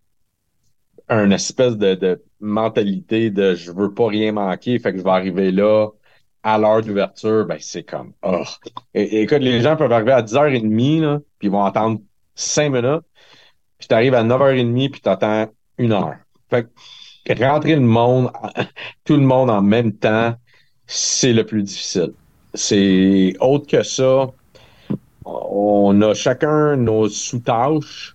[1.11, 5.51] un espèce de, mentalité de je veux pas rien manquer, fait que je vais arriver
[5.53, 5.89] là
[6.43, 8.43] à l'heure d'ouverture, ben c'est comme oh.
[8.95, 12.01] Et, écoute, les gens peuvent arriver à 10h30, là, puis ils vont attendre
[12.39, 13.05] 5 minutes,
[13.79, 15.49] puis tu arrives à 9h30, puis tu attends
[15.79, 16.17] une heure.
[16.51, 16.65] Fait
[17.25, 18.31] que rentrer le monde,
[19.05, 20.35] tout le monde en même temps,
[20.87, 22.13] c'est le plus difficile.
[22.55, 24.29] C'est autre que ça.
[25.25, 28.15] On a chacun nos sous-tâches.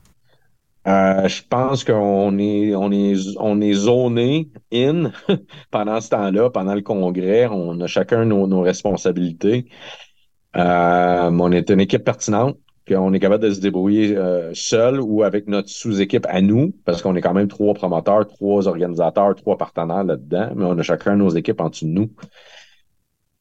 [0.87, 5.11] Euh, je pense qu'on est, on est, on est zoné in
[5.71, 7.47] pendant ce temps-là, pendant le congrès.
[7.47, 9.67] On a chacun nos, nos responsabilités.
[10.55, 12.57] Euh, on est une équipe pertinente,
[12.87, 17.01] qu'on est capable de se débrouiller euh, seul ou avec notre sous-équipe à nous, parce
[17.01, 21.15] qu'on est quand même trois promoteurs, trois organisateurs, trois partenaires là-dedans, mais on a chacun
[21.15, 22.09] nos équipes en dessous de nous.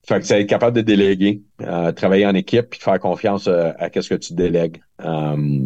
[0.04, 3.70] Fait que c'est être capable de déléguer, euh, travailler en équipe, puis faire confiance euh,
[3.78, 4.80] à qu'est-ce que tu délègues.
[5.04, 5.64] Euh,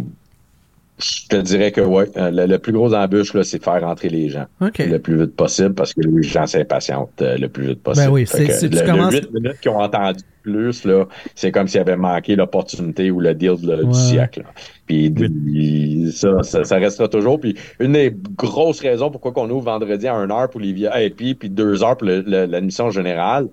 [0.99, 3.81] je te dirais que ouais, euh, le, le plus gros embûche, là, c'est de faire
[3.83, 4.79] rentrer les gens OK.
[4.79, 8.07] le plus vite possible parce que les gens s'impatientent euh, le plus vite possible.
[8.07, 11.05] Ben oui, c'est- c'est- le, le commences- 8 minutes qu'ils ont entendu plus, là,
[11.35, 13.85] c'est comme s'ils avaient manqué l'opportunité ou le deal Ouais.
[13.85, 14.41] du siècle.
[14.43, 14.53] là.
[14.87, 17.41] Puis ça, ça, ça restera toujours.
[17.41, 21.35] Puis une des grosses raisons pourquoi on ouvre vendredi à 1 heure pour les VIP,
[21.39, 23.49] puis 2 heures pour le- le- l'admission générale,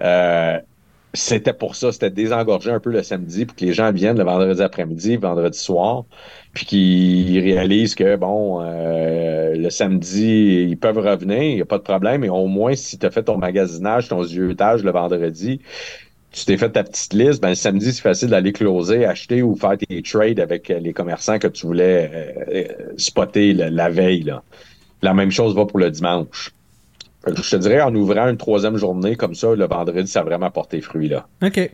[0.00, 0.58] euh,
[1.16, 4.24] c'était pour ça, c'était désengorger un peu le samedi pour que les gens viennent le
[4.24, 6.04] vendredi après-midi, vendredi soir,
[6.54, 11.78] puis qu'ils réalisent que, bon, euh, le samedi, ils peuvent revenir, il n'y a pas
[11.78, 15.60] de problème, mais au moins, si tu as fait ton magasinage, ton ziotage le vendredi,
[16.32, 19.56] tu t'es fait ta petite liste, ben le samedi, c'est facile d'aller closer, acheter ou
[19.56, 24.22] faire tes trades avec les commerçants que tu voulais euh, euh, spotter le- la veille.
[24.24, 24.42] Là.
[25.02, 26.55] La même chose va pour le dimanche.
[27.34, 30.24] Que Je te dirais, en ouvrant une troisième journée comme ça, le vendredi, ça a
[30.24, 31.08] vraiment porté fruit.
[31.08, 31.26] Là.
[31.42, 31.70] OK.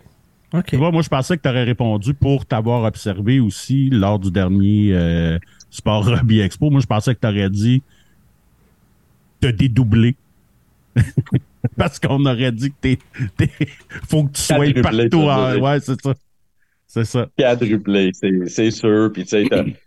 [0.55, 0.65] OK.
[0.67, 4.31] Tu vois, moi, je pensais que tu aurais répondu pour t'avoir observé aussi lors du
[4.31, 5.39] dernier euh,
[5.71, 6.71] Sport Rugby Expo.
[6.71, 7.83] Moi, je pensais que tu aurais dit
[9.41, 10.17] te dédoubler.
[11.77, 12.99] Parce qu'on aurait dit que t'es,
[14.09, 15.29] faut que tu sois partout.
[15.29, 16.15] en- Ouais, c'est ça.
[16.95, 17.27] C'est ça.
[17.39, 18.11] quadruplé,
[18.47, 19.11] c'est sûr.
[19.15, 19.45] Puis tu sais,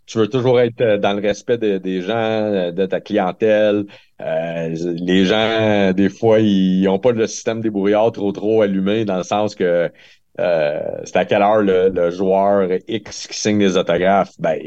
[0.07, 3.85] tu veux toujours être euh, dans le respect de- des gens, euh, de ta clientèle.
[4.21, 9.05] Euh, les gens, des fois, ils ont pas le système des brouillards trop trop allumé
[9.05, 9.91] dans le sens que
[10.39, 14.33] euh, c'est à quelle heure le, le joueur X qui signe des autographes?
[14.39, 14.59] Ben,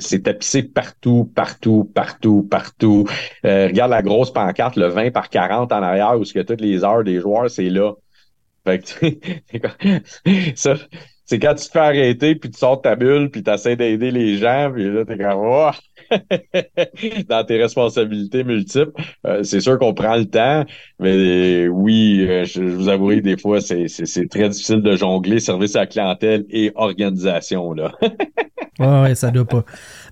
[0.00, 3.06] c'est tapissé partout, partout, partout, partout.
[3.46, 6.60] Euh, regarde la grosse pancarte, le 20 par 40 en arrière, où ce que toutes
[6.60, 7.92] les heures des joueurs, c'est là.
[8.66, 10.74] Fait que, ça,
[11.26, 13.76] c'est quand tu te fais arrêter, puis tu sors de ta bulle, puis tu essaies
[13.76, 15.70] d'aider les gens, puis là, t'es comme, oh!
[17.28, 18.92] dans tes responsabilités multiples.
[19.26, 20.64] Euh, c'est sûr qu'on prend le temps,
[21.00, 24.82] mais euh, oui, euh, je, je vous avoue, des fois, c'est, c'est, c'est très difficile
[24.82, 27.92] de jongler service à la clientèle et organisation, là.
[28.80, 29.64] Ouais, ouais, ça doit pas.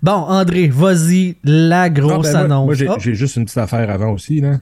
[0.05, 2.67] Bon, André, vas-y, la Ah, grosse ben, moi- annonce.
[2.67, 4.41] Moi, j'ai Oh, j'ai juste une petite affaire avant aussi.
[4.41, 4.59] Là.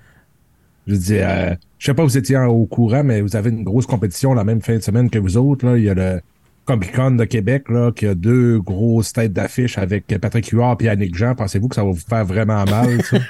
[0.87, 3.63] Je dis, euh, je sais pas si vous étiez au courant, mais vous avez une
[3.63, 5.67] grosse compétition la même fin de semaine que vous autres.
[5.67, 5.77] Là.
[5.77, 6.21] Il y a le
[6.64, 10.85] Comic Con de Québec là, qui a deux grosses têtes d'affiche avec Patrick Huard et
[10.85, 11.35] Yannick Jean.
[11.35, 13.16] Pensez-vous que ça va vous faire vraiment mal, ça?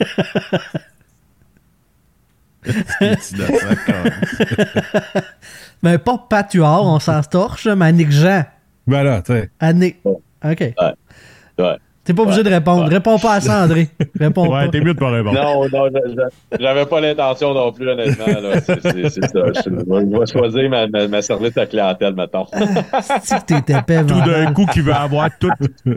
[5.83, 8.45] Ben, pas Patuard, on s'en torche, mais Annick Jean.
[8.87, 9.51] voilà, tu sais.
[9.61, 9.97] Annick.
[10.05, 10.75] OK.
[11.59, 11.77] Ouais.
[12.11, 12.89] T'es pas obligé de répondre.
[12.89, 13.89] Réponds pas à ça, André.
[14.19, 14.69] Réponds Ouais, pas.
[14.69, 15.41] t'es mieux de pas répondre.
[15.41, 15.89] Non, non,
[16.59, 18.25] j'avais pas l'intention non plus, honnêtement.
[18.67, 19.45] C'est, ça.
[19.65, 22.47] Je, vais choisir ma, ma, ma service à clientèle, mettons.
[23.23, 25.53] C'est que t'es épais, Tout d'un coup, qui veut avoir toutes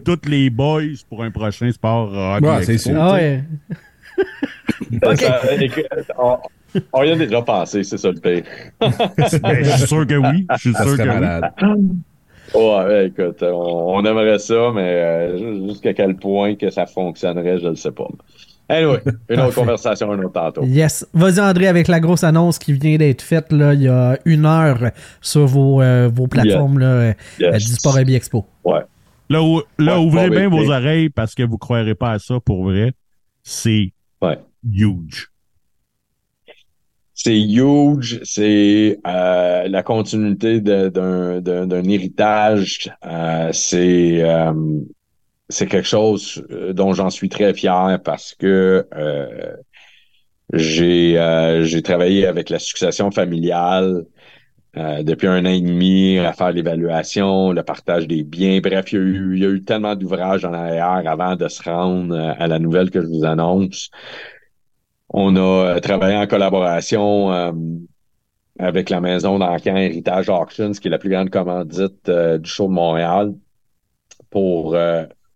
[0.05, 2.95] toutes les boys pour un prochain sport Ouais, c'est sûr.
[2.95, 3.43] Ah ouais.
[5.01, 5.85] Ça, écoute,
[6.19, 6.37] on,
[6.93, 8.43] on y a déjà pensé, c'est ça le pire.
[9.41, 10.45] Ben, je suis sûr que oui.
[10.53, 11.07] Je suis Ça sûr que oui.
[11.07, 11.51] malade.
[12.55, 17.67] Ouais, écoute, on, on aimerait ça, mais euh, jusqu'à quel point que ça fonctionnerait, je
[17.67, 18.07] ne sais pas.
[18.69, 20.63] Anyway, une autre conversation un autre tantôt.
[20.63, 21.05] Yes.
[21.13, 24.45] Vas-y, André, avec la grosse annonce qui vient d'être faite là, il y a une
[24.45, 27.65] heure sur vos, euh, vos plateformes là, euh, Yes.
[27.65, 28.45] du Sport Hobby Expo.
[28.63, 28.79] Ouais.
[29.29, 32.11] Là, où- là Ouais, ouvrez bon, bien ben, vos oreilles parce que vous croirez pas
[32.11, 32.93] à ça pour vrai.
[33.43, 34.39] C'est Ouais.
[34.63, 35.27] huge.
[37.15, 42.91] C'est huge, c'est euh, la continuité d'un héritage.
[43.05, 44.51] euh, c'est euh,
[45.49, 49.55] c'est quelque chose euh, dont j'en suis très fier parce que euh,
[50.53, 54.05] j'ai euh, j'ai travaillé avec la succession familiale
[54.75, 58.59] depuis un an et demi à faire l'évaluation, le partage des biens.
[58.61, 61.47] Bref, il y a eu, il y a eu tellement d'ouvrages en arrière avant de
[61.47, 63.91] se rendre à la nouvelle que je vous annonce.
[65.13, 67.31] On a travaillé en collaboration
[68.59, 72.73] avec la maison d'Ancan Héritage Auctions, qui est la plus grande commandite du show de
[72.73, 73.33] Montréal,
[74.31, 74.75] pour,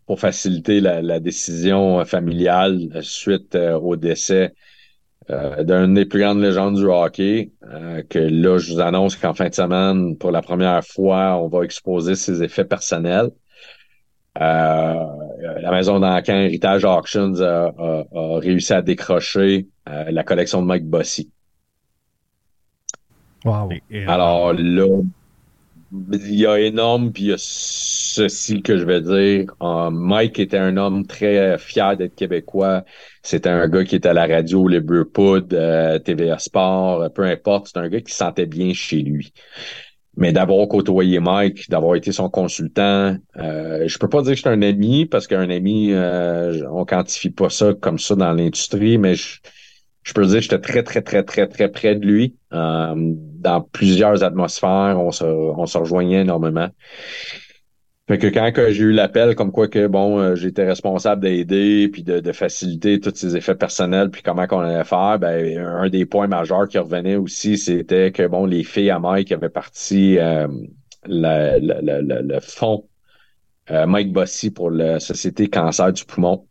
[0.06, 4.54] pour faciliter la, décision familiale suite au décès
[5.30, 9.34] euh, d'une des plus grandes légendes du hockey, euh, que là, je vous annonce qu'en
[9.34, 13.30] fin de semaine, pour la première fois, on va exposer ses effets personnels.
[15.42, 17.72] Euh, la maison d'Ancan Heritage Auctions a,
[18.38, 21.30] réussi à décrocher la collection de Mike Bossy.
[23.44, 23.70] Wow.
[24.06, 25.02] Alors là,
[25.90, 29.54] il y a énorme, puis il y a ceci que je vais dire.
[29.90, 32.84] Mike était un homme très fier d'être québécois.
[33.22, 37.68] C'était un gars qui était à la radio, les Brewpod, euh, TVA Sport, peu importe.
[37.68, 39.32] C'est un gars qui se sentait bien chez lui.
[40.18, 44.48] Mais d'avoir côtoyé Mike, d'avoir été son consultant, euh, je peux pas dire que j'étais
[44.48, 49.14] un ami parce qu'un ami, euh, on quantifie pas ça comme ça dans l'industrie, mais
[49.14, 49.38] je,
[50.02, 52.34] je peux dire que j'étais très, très, très, très, très près de lui.
[52.52, 56.68] Euh, dans plusieurs atmosphères, on se, on se rejoignait énormément.
[58.08, 62.02] Fait que quand j'ai eu l'appel, comme quoi que bon, euh, j'étais responsable d'aider puis
[62.02, 66.06] de, de, faciliter tous ces effets personnels puis comment qu'on allait faire, ben un des
[66.06, 70.48] points majeurs qui revenait aussi, c'était que bon, les filles à Mike avaient parti euh,
[71.06, 72.88] le, le, le, fonds
[73.70, 76.46] Mike Bossy pour la Société Cancer du poumon.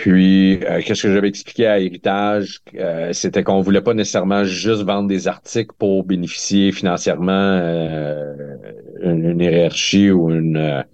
[0.00, 2.60] Puis, euh, qu'est-ce que j'avais expliqué à Héritage?
[2.74, 8.56] Euh, c'était qu'on voulait pas nécessairement juste vendre des articles pour bénéficier financièrement euh,
[9.02, 10.86] une, hiérarchie ou une,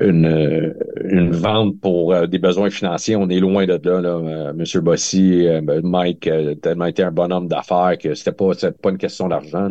[0.00, 0.74] une,
[1.04, 3.14] une vente pour des besoins financiers.
[3.14, 4.00] On est loin de là.
[4.00, 4.52] là.
[4.54, 6.28] Monsieur Bossy, ben, Mike
[6.60, 9.70] tellement été un bonhomme d'affaires que c'était pas, pas une question d'argent.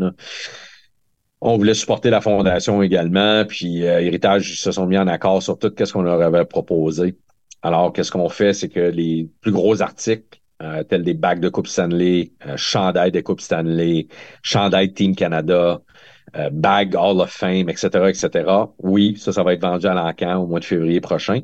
[1.42, 5.74] On voulait supporter la fondation également, puis Héritage se sont mis en accord sur tout
[5.78, 7.18] ce qu'on leur avait proposé.
[7.63, 11.50] Alors, qu'est-ce qu'on fait, c'est que les plus gros articles, euh, tels des bagues de
[11.50, 14.08] Coupe Stanley, euh, chandail de Coupe Stanley,
[14.41, 15.82] chandail Team Canada,
[16.36, 18.50] euh, bag Hall of Fame, etc., etc.
[18.80, 21.41] Oui, ça, ça va être vendu à l'encan au mois de février prochain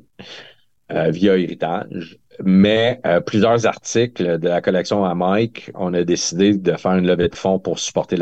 [0.92, 2.18] euh, via Héritage.
[2.44, 7.30] Mais plusieurs articles de la collection à Mike, on a décidé de faire une levée
[7.30, 8.16] de fonds pour supporter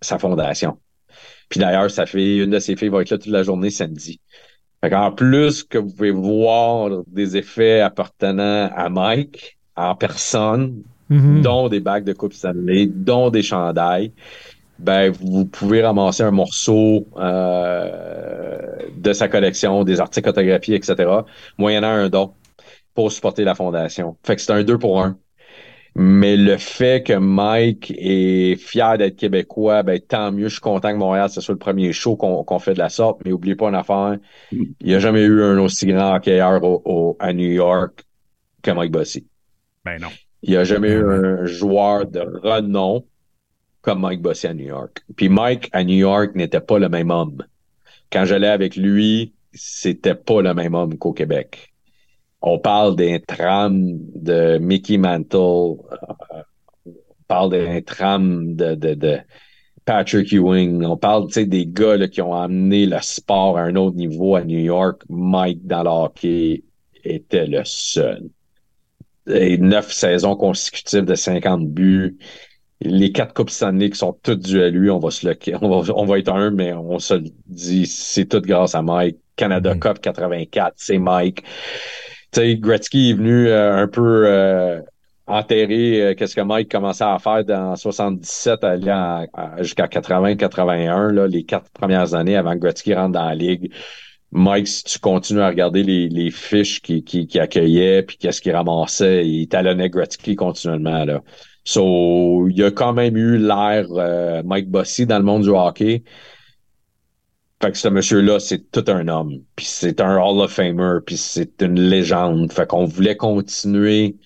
[0.00, 0.78] sa fondation.
[1.48, 4.20] Puis d'ailleurs, ça fait une de ses filles va être là toute la journée samedi
[4.92, 11.42] en plus que vous pouvez voir des effets appartenant à Mike en personne, mm-hmm.
[11.42, 14.12] dont des bagues de Coupe Stanley, dont des chandails,
[14.78, 18.58] ben vous pouvez ramasser un morceau euh,
[18.96, 21.08] de sa collection, des articles photographiés, etc.,
[21.58, 22.32] moyennant un don
[22.94, 24.16] pour supporter la fondation.
[24.24, 25.16] Fait que c'est un deux pour un.
[25.96, 30.48] Mais le fait que Mike est fier d'être québécois, ben tant mieux.
[30.48, 33.20] Je suis content que Montréal, ce soit le premier show qu'on fait de la sorte.
[33.24, 34.16] Mais oubliez pas une affaire,
[34.50, 38.04] il n'y a jamais eu un aussi grand hockeyeur au, à New York
[38.62, 39.26] que Mike Bossy.
[39.84, 40.08] Ben non.
[40.42, 43.04] Il n'y a jamais eu un joueur de renom
[43.80, 45.02] comme Mike Bossy à New York.
[45.14, 47.44] Puis Mike à New York n'était pas le même homme.
[48.10, 51.73] Quand j'allais avec lui, c'était pas le même homme qu'au Québec
[52.46, 56.42] on parle d'un tram de Mickey Mantle, euh,
[56.86, 56.92] on
[57.26, 59.18] parle d'un tram de, de,
[59.86, 64.36] Patrick Ewing, on parle des gars qui ont amené le sport à un autre niveau
[64.36, 65.02] à New York.
[65.10, 66.64] Mike dans le hockey
[67.02, 68.28] était le seul.
[69.26, 72.16] Et neuf saisons consécutives de 50 buts.
[72.80, 75.80] Les quatre Coupes Stanley qui sont toutes dues à lui, on va se le, on
[75.80, 79.18] va, on va être un, mais on se le dit, c'est tout grâce à Mike.
[79.36, 79.80] Canada mm-hmm.
[79.80, 81.42] Cup 84, c'est Mike
[82.40, 84.80] sais, Gretzky est venu euh, un peu euh,
[85.26, 89.26] enterrer euh, qu'est-ce que Mike commençait à faire dans 77 aller
[89.58, 93.72] jusqu'à 80-81, les quatre premières années avant que Gretzky rentre dans la ligue.
[94.32, 98.40] Mike, si tu continues à regarder les, les fiches qu'il qui, qui accueillait, puis qu'est-ce
[98.40, 101.04] qu'il ramassait, il talonnait Gretzky continuellement.
[101.04, 101.22] Là.
[101.64, 103.86] So, il y a quand même eu l'air
[104.44, 106.02] Mike Bossy dans le monde du hockey.
[107.64, 109.40] Fait que ce monsieur-là, c'est tout un homme.
[109.56, 112.52] Puis c'est un Hall of Famer, puis c'est une légende.
[112.52, 114.16] Fait qu'on voulait continuer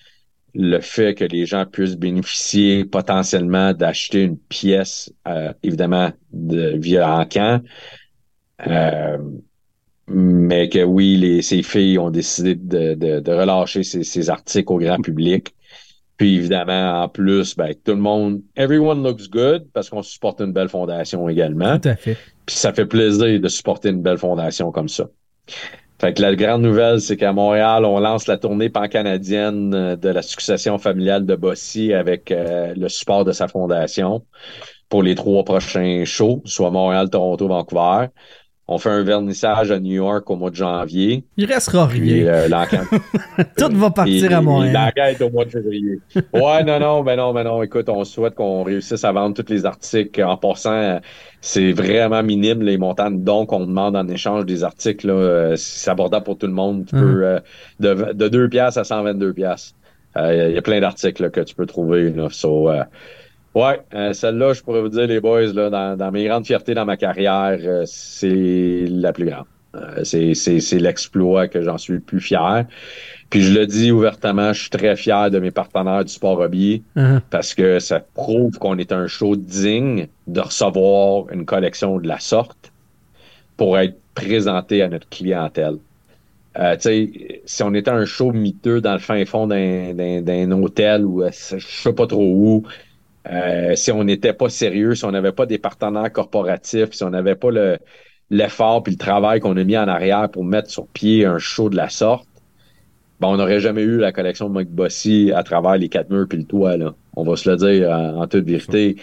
[0.53, 7.17] le fait que les gens puissent bénéficier potentiellement d'acheter une pièce, euh, évidemment, de, via
[7.17, 7.61] Encan.
[8.67, 9.17] Euh,
[10.07, 14.69] mais que oui, les, ces filles ont décidé de, de, de relâcher ces, ces, articles
[14.69, 15.55] au grand public.
[16.17, 20.51] Puis évidemment, en plus, ben, tout le monde, everyone looks good parce qu'on supporte une
[20.51, 21.79] belle fondation également.
[21.79, 22.17] Tout à fait.
[22.49, 25.05] Puis ça fait plaisir de supporter une belle fondation comme ça.
[26.01, 30.09] Fait que la grande nouvelle, c'est qu'à Montréal, on lance la tournée pan-canadienne euh, de
[30.09, 34.25] la succession familiale de Bossy avec euh, le support de sa fondation.
[34.89, 38.07] pour les trois prochains shows, soit Montréal, Toronto, Vancouver.
[38.71, 41.23] On fait un vernissage à New York au mois de janvier.
[41.37, 42.27] Il restera Puis rien.
[42.31, 42.81] euh, l'enquête-
[43.57, 44.91] Tout va partir et- à Montréal.
[44.95, 45.99] L'enquête au mois de février.
[46.33, 47.63] Ouais, non, non, ben non, ben non.
[47.63, 50.23] Écoute, on souhaite qu'on réussisse à vendre tous les articles.
[50.23, 50.99] En passant,
[51.41, 55.07] c'est vraiment minime les montants de dons qu'on demande en échange des articles.
[55.07, 55.13] là.
[55.13, 56.85] Euh, C'est abordable pour tout le monde.
[56.87, 57.39] Tu peux euh,
[57.79, 59.73] de, de 2 piastres à 122 piastres.
[60.17, 62.11] Euh, Il y a plein d'articles là, que tu peux trouver.
[62.11, 62.27] Là.
[62.29, 62.83] So, euh,
[63.55, 66.73] ouais, euh, celle-là, je pourrais vous dire, les boys, là, dans, dans mes grandes fiertés
[66.73, 69.45] dans ma carrière, euh, c'est la plus grande.
[69.75, 72.65] Euh, c'est l'exploit que j'en suis le plus fier.
[73.29, 76.83] Puis je le dis ouvertement, je suis très fier de mes partenaires du sport hobby
[76.95, 77.19] Uh-huh.
[77.29, 82.19] parce que ça prouve qu'on est un show digne de recevoir une collection de la
[82.19, 82.73] sorte
[83.57, 85.77] pour être présenté à notre clientèle.
[86.57, 91.05] Euh, tu sais, si on était un show miteux dans le fin fond d'un- hôtel
[91.05, 92.63] ou je sais pas trop où,
[93.29, 97.09] euh, si on n'était pas sérieux, si on n'avait pas des partenaires corporatifs, si on
[97.11, 97.77] n'avait pas le
[98.31, 101.69] l'effort puis le travail qu'on a mis en arrière pour mettre sur pied un show
[101.69, 102.27] de la sorte,
[103.19, 106.27] ben, on n'aurait jamais eu la collection de Mike Bossy à travers les quatre murs
[106.29, 106.77] puis le toit.
[106.77, 106.93] Là.
[107.15, 108.97] On va se le dire en, en toute vérité.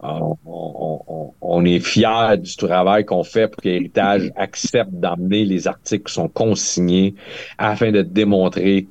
[0.00, 5.68] On, on- on- est fiers du travail qu'on fait pour que l'héritage accepte d'emmener les
[5.68, 7.14] articles qui sont consignés
[7.56, 8.88] afin de démontrer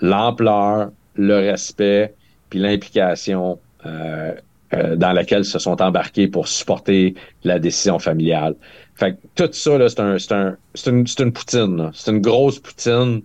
[0.00, 2.14] l'ampleur, le respect
[2.50, 7.14] puis l'implication dans laquelle se sont embarqués pour supporter
[7.44, 8.54] la décision familiale.
[8.96, 11.76] Fait que tout ça, là, c'est un, c'est un, c'est une, c'est une poutine.
[11.76, 11.90] là.
[11.94, 13.22] C'est une grosse poutine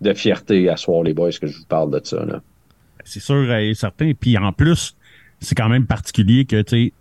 [0.00, 2.24] de fierté à soir, les boys, que je vous parle de ça.
[2.24, 2.40] Là.
[3.04, 4.12] C'est sûr et certain.
[4.18, 4.96] Puis en plus,
[5.40, 6.92] c'est quand même particulier que, tu sais,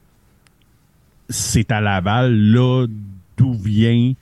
[1.29, 2.87] c'est à Laval, là,
[3.37, 4.13] d'où vient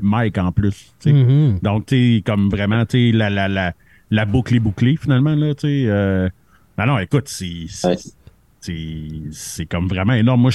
[0.00, 0.92] Mike en plus.
[1.00, 1.12] tu sais.
[1.12, 1.58] Mhm.
[1.62, 3.72] Donc, tu sais, comme vraiment, tu sais, la, la, la,
[4.10, 5.84] la boucle est bouclée, finalement, là, tu sais.
[5.86, 6.28] Euh...
[6.78, 7.66] Non, non, écoute, c'est...
[9.32, 10.40] c'est- comme vraiment énorme.
[10.42, 10.50] Moi,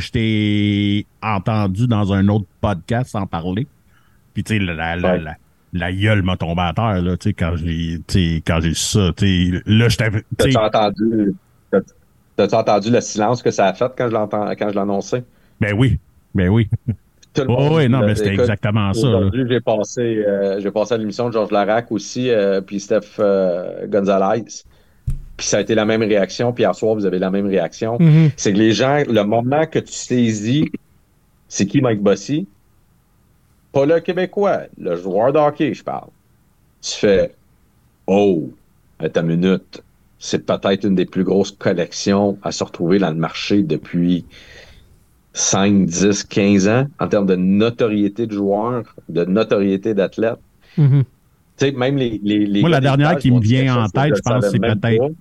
[0.00, 3.66] je t'ai entendu dans un autre podcast en parler.
[4.34, 5.18] Puis tu sais la la, la, Ouais.
[5.20, 5.34] la
[5.72, 8.00] la gueule m'a tombé à terre là, tu sais quand j'ai
[8.46, 11.34] quand j'ai ça, tu sais là je t'avais tu T'as-tu entendu,
[11.70, 11.80] t'as-
[12.36, 15.24] t'as-tu entendu le silence que ça a fait quand je l'entends, quand je l'annonçais?
[15.60, 15.98] ben oui.
[16.34, 16.68] Ben oui.
[17.48, 19.06] Oh, oui, non, mais c'était exactement ça.
[19.08, 23.18] Aujourd'hui, j'ai passé, euh, j'ai passé à l'émission de Georges Larac aussi, euh, puis Steph
[23.18, 24.44] euh, Gonzalez.
[25.36, 26.52] Puis ça a été la même réaction.
[26.52, 27.98] Puis hier soir, vous avez la même réaction.
[28.00, 28.30] Mhm.
[28.36, 30.70] C'est que les gens, le moment que tu saisis,
[31.48, 32.48] c'est qui Mike Bossy?
[33.72, 36.08] Pas le Québécois, le joueur de hockey, je parle.
[36.80, 37.34] Tu fais,
[38.06, 38.50] oh,
[38.98, 39.82] à ta minute,
[40.18, 44.24] c'est peut-être une des plus grosses collections à se retrouver dans le marché depuis
[45.34, 50.38] 5, 10, 15 ans en termes de notoriété de joueur, de notoriété d'athlète.
[50.78, 51.04] Mhm.
[51.58, 54.22] Tu sais, même les, les, les Moi, la dernière qui me vient en tête, je
[54.22, 55.14] pense, c'est peut-être-.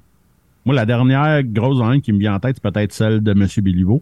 [0.66, 3.48] Moi la dernière grosse en qui me vient en tête, c'est peut-être celle de M.
[3.64, 4.02] Béliveau.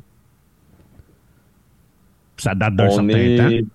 [2.37, 3.67] Ça date d'un certain est- temps.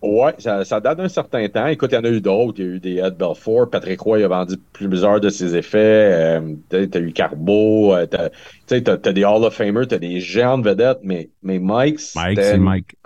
[0.00, 1.66] Ouais, ça, ça date d'un certain temps.
[1.66, 2.60] Écoute, il y en a eu d'autres.
[2.60, 3.68] Il y a eu des Ed Belfort.
[3.68, 6.38] Patrick Roy a vendu plusieurs de ses effets.
[6.38, 7.94] Euh, t'as t'as eu Carbo.
[7.94, 8.28] euh, t'as,
[8.68, 11.00] tu t'as des Hall of Famers, t'as des géants de vedettes.
[11.02, 12.96] Mais, mais Mike, Mike, c'est une Mike.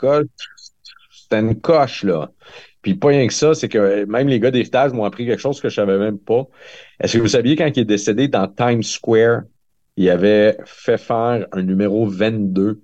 [1.11, 2.31] C'était une coche, là.
[2.83, 5.61] Puis pas rien que ça, c'est que même les gars d'héritage m'ont appris quelque chose
[5.61, 6.47] que je savais même pas.
[7.01, 9.43] Est-ce que vous saviez quand il est décédé dans Times Square,
[9.97, 12.83] il avait fait faire un numéro 22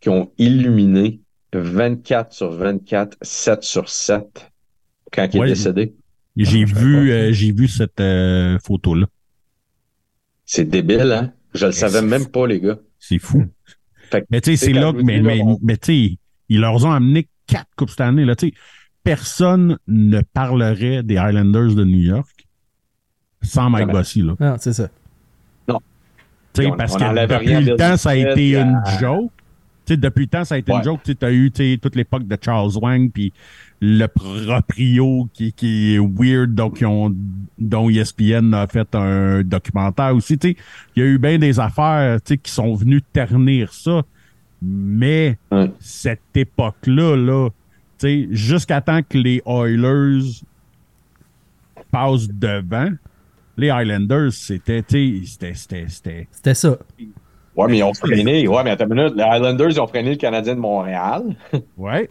[0.00, 1.20] qui ont illuminé
[1.52, 4.50] 24 sur 24, 7 sur 7
[5.12, 5.94] quand il Ouais, est décédé?
[6.36, 9.06] J'ai Ah, vu euh, j'ai vu cette euh, photo là.
[10.46, 11.32] C'est débile, hein?
[11.54, 12.78] Je le savais même pas, les gars.
[12.98, 13.44] C'est fou.
[14.10, 16.18] Fait que, Mais tu sais, c'est là mais, mais, mais tu sais,
[16.48, 18.54] ils leur ont amené quatre coupes cette année, là, tu sais.
[19.04, 22.46] Personne ne parlerait des Highlanders de New York
[23.42, 23.88] sans Mike.
[23.90, 24.34] Bossy, là.
[24.40, 24.88] Ah, c'est ça.
[25.68, 28.80] Tu sais, On- parce on que enlève depuis le temps, ça a été à- une
[29.00, 29.32] joke.
[29.84, 30.78] Tu sais, depuis le temps, ça a été Ouais.
[30.78, 31.00] une joke.
[31.02, 33.32] Tu sais, t'as eu, tu sais, toute l'époque de Charles Wang, puis
[33.80, 37.12] le proprio qui, qui est weird, donc ils ont,
[37.58, 40.38] dont ESPN a fait un documentaire aussi.
[40.38, 40.56] Tu sais,
[40.94, 44.02] il y a eu bien des affaires, tu sais, qui sont venues ternir ça.
[44.62, 45.70] Mais Ouais.
[45.80, 47.48] cette époque-là, là,
[48.30, 50.42] jusqu'à temps que les Oilers
[51.90, 52.90] passent devant,
[53.56, 56.76] les Highlanders, c'était, c'était, c'était, c'était, C'était ça.
[57.56, 58.48] Ouais, mais ils ont freiné.
[58.48, 59.14] Ouais, mais attends une minute.
[59.16, 61.36] Les Highlanders, ils ont freiné le Canadien de Montréal.
[61.76, 62.10] ouais.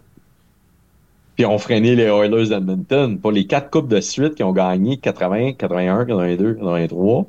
[1.35, 3.19] Puis ils ont freiné les Oilers d'Edmonton.
[3.19, 7.25] Pour les quatre coupes de suite qu'ils ont gagné, 80, 81, 82, 83,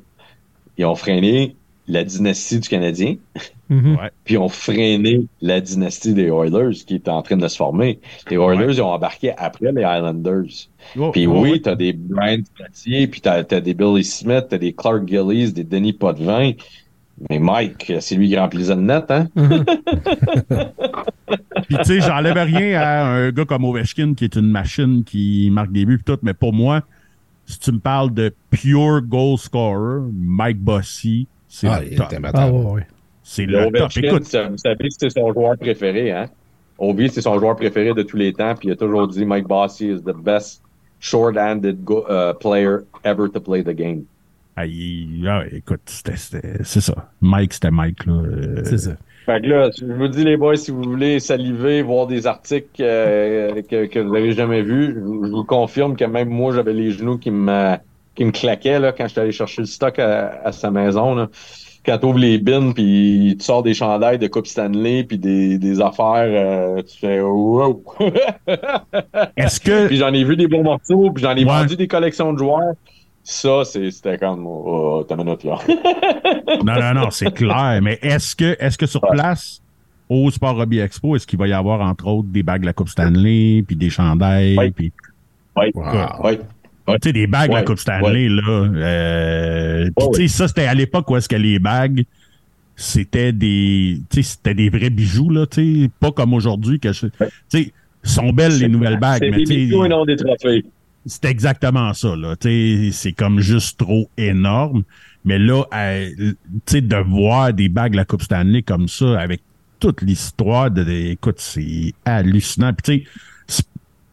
[0.76, 1.56] ils ont freiné
[1.88, 3.16] la dynastie du Canadien.
[3.70, 3.96] Mhm.
[3.96, 4.10] Ouais.
[4.24, 7.98] Puis ils ont freiné la dynastie des Oilers qui est en train de se former.
[8.30, 10.68] Les Oilers, ils ont embarqué après les Highlanders.
[10.98, 11.60] Oh, Puis oh, oui, ouais.
[11.60, 15.64] t'as des Brian Trottier, puis t'as as des Billy Smith, t'as des Clark Gillies, des
[15.64, 16.52] Denis Potvin.
[17.30, 19.28] Mais Mike, c'est lui qui remplissait le net, hein?
[21.68, 25.48] Puis tu sais, j'enlève rien à un gars comme Ovechkin qui est une machine qui
[25.50, 26.82] marque des buts et tout, mais pour moi,
[27.46, 32.12] si tu me parles de pure goal scorer, Mike Bossy, c'est Ah, le top.
[32.34, 32.86] Ah, ouais, ouais.
[33.26, 33.90] C'est Le top.
[33.96, 36.26] Écoute, vous savez que c'est son joueur préféré, hein?
[36.78, 39.46] Ovi, c'est son joueur préféré de tous les temps, puis il a toujours dit Mike
[39.48, 40.60] Bossy is the best
[41.00, 44.04] short-handed go- uh, player ever to play the game.
[44.56, 47.10] ah, il- ah, écoute, c'était- c'était- c'est ça.
[47.20, 48.06] Mike, c'était Mike.
[48.06, 48.12] Là.
[48.12, 48.92] Euh, C'est ça.
[49.26, 52.66] Fait que là, je vous dis les boys, si vous voulez saliver, voir des articles
[52.80, 56.52] euh, que, que vous n'avez jamais vus, je, vous- je vous confirme que même moi,
[56.54, 57.74] j'avais les genoux qui me
[58.14, 61.16] qui me claquaient là, quand j'étais allé chercher le stock à, à sa maison.
[61.16, 61.28] Là.
[61.86, 65.58] Quand tu ouvres les bins, puis tu sors des chandails de Coupe Stanley, puis des,
[65.58, 67.84] des affaires, euh, tu fais wow!
[69.36, 69.86] Est-ce que.
[69.88, 71.50] puis j'en ai vu des bons morceaux, puis j'en ai Ouais.
[71.50, 72.74] vendu des collections de joueurs.
[73.22, 75.58] Ça, c'est- c'était comme, oh, t'as minute là.
[76.64, 77.80] Non, non, non, c'est clair.
[77.82, 79.60] Mais est-ce que, est-ce que sur place,
[80.08, 82.72] au Sport Hobby Expo, est-ce qu'il va y avoir, entre autres, des bagues de la
[82.74, 84.70] Coupe Stanley, puis des chandails, Oui.
[84.70, 84.92] puis.
[85.56, 85.84] Oui, Wow.
[86.24, 86.38] oui.
[86.86, 88.42] Tu sais, des bagues de la Ouais, Coupe Stanley, là.
[88.48, 92.04] Euh, puis, Ouais, tu sais, ça, c'était à l'époque où est-ce que les bagues,
[92.76, 96.92] c'était des, tu sais, c'était des vrais bijoux, là, tu sais, pas comme aujourd'hui que,
[96.92, 97.12] je- tu
[97.48, 97.72] sais,
[98.02, 100.64] sont belles les nouvelles bagues, C'est mais des tu sais, bijoux et non des trophées.
[101.06, 104.82] c'est exactement ça, là, tu sais, c'est comme juste trop énorme.
[105.24, 106.34] Mais là, euh, tu
[106.66, 109.40] sais, de voir des bagues de la Coupe Stanley comme ça, avec
[109.80, 112.72] toute l'histoire de, écoute, c'est hallucinant.
[112.74, 113.06] Puis
[113.46, 113.62] tu sais,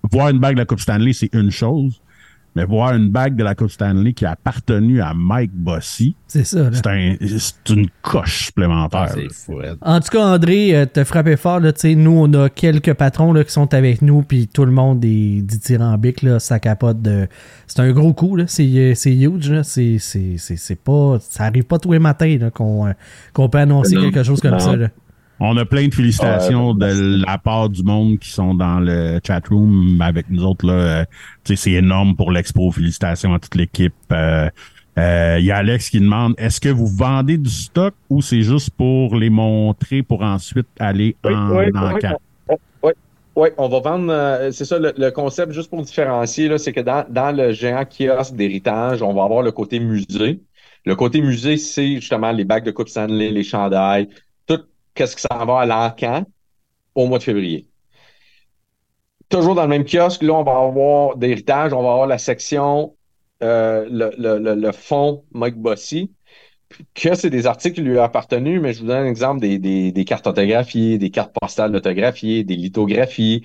[0.10, 2.00] voir une bague de la Coupe Stanley, c'est une chose.
[2.56, 6.44] Mais voir une bague de la Coupe Stanley qui a appartenu à Mike Bossy, C'est
[6.44, 6.64] ça.
[6.64, 6.72] là.
[6.74, 9.14] c'est un, c'est une coche supplémentaire.
[9.16, 9.62] Ah, fou.
[9.82, 11.62] En tout cas, André, euh, t'as frappé fort.
[11.62, 14.66] Là, tu sais, nous, on a quelques patrons là, qui sont avec nous, puis tout
[14.66, 16.24] le monde est dithyrambique.
[16.24, 17.28] Là, ça capote de.
[17.68, 18.36] C'est un gros coup.
[18.36, 18.44] là.
[18.48, 19.50] C'est euh, c'est huge.
[19.50, 19.64] là.
[19.64, 21.20] C'est c'est- c'est- c'est pas.
[21.22, 22.92] Ça arrive pas tous les matins là, qu'on euh,
[23.32, 24.02] qu'on peut annoncer Non.
[24.02, 24.60] quelque chose comme Non.
[24.60, 24.76] ça.
[24.76, 24.90] Là.
[25.44, 29.20] On a plein de félicitations Ouais, de la part du monde qui sont dans le
[29.26, 30.66] chat room avec nous autres.
[30.68, 30.74] là.
[30.74, 31.06] Euh,
[31.46, 32.72] c'est énorme pour l'expo.
[32.72, 33.96] Félicitations à toute l'équipe.
[34.12, 34.50] Euh,
[35.00, 38.44] euh, Il y a Alex qui demande est-ce que vous vendez du stock ou c'est
[38.44, 42.18] juste pour les montrer pour ensuite aller Oui, en oui, encan?
[42.50, 42.92] oui, oui,
[43.36, 44.12] oui, on va vendre.
[44.12, 47.52] euh, c'est ça, le, le concept, juste pour différencier, là, c'est que dans, dans le
[47.52, 50.42] géant kiosque d'héritage, on va avoir le côté musée.
[50.86, 54.10] Le côté musée, c'est justement les bagues de Coupe Stanley, les chandails,
[54.94, 56.26] qu'est-ce que ça va à l'encan
[56.96, 57.68] au mois de février.
[59.30, 62.96] Toujours dans le même kiosque, là, on va avoir d'héritage, on va avoir la section,
[63.44, 66.12] euh, le, le, le, le fond Mike Bossy,
[66.94, 69.58] que c'est des articles qui lui ont appartenu, mais je vous donne un exemple des,
[69.58, 73.44] des, des cartes autographiées, des cartes postales autographiées, des lithographies,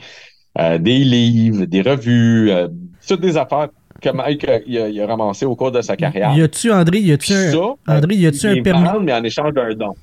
[0.58, 2.68] euh, des livres, des revues, euh,
[3.06, 3.68] toutes des affaires
[4.00, 6.34] que Mike euh, il a, il a ramassées au cours de sa carrière.
[6.36, 9.52] Y a-tu, André, y a-tu un, ça, André, y a-tu un permis, mais en échange
[9.52, 9.94] d'un don.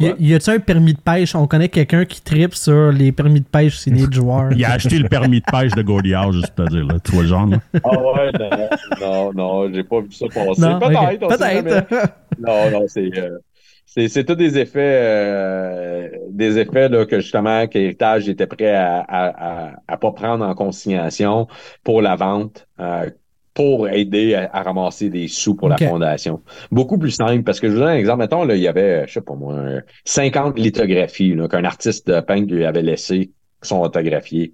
[0.00, 1.34] Y a-tu un permis de pêche?
[1.34, 4.52] On connaît quelqu'un qui tripe sur les permis de pêche signés de joueurs.
[4.52, 5.82] Il a acheté le permis de pêche de
[6.14, 6.86] Howe, juste pour te dire.
[6.86, 7.00] Là.
[7.00, 7.46] Tu vois le genre?
[7.46, 7.58] là?
[7.84, 10.60] Ah ouais, non, non, non, j'ai pas vu ça passer.
[10.60, 11.22] Non, Peut-être, ok.
[11.22, 11.82] on sait jamais.
[11.82, 11.88] Peut-être.
[12.38, 13.38] Non, non, c'est euh,
[13.86, 19.00] c'est c'est tous des effets euh, des effets là, que justement qu'Héritage était prêt à,
[19.00, 21.46] à, à, à pas prendre en consignation
[21.84, 22.66] pour la vente.
[22.80, 23.10] euh,
[23.56, 26.42] pour aider à, à ramasser des sous pour la fondation.
[26.70, 28.18] Beaucoup plus simple, parce que je vous donne un exemple.
[28.18, 32.20] Mettons, là, il y avait, je sais pas moi, un 50 lithographies là, qu'un artiste
[32.26, 33.32] peintre lui avait laissé,
[33.62, 34.52] qui sont autographiées.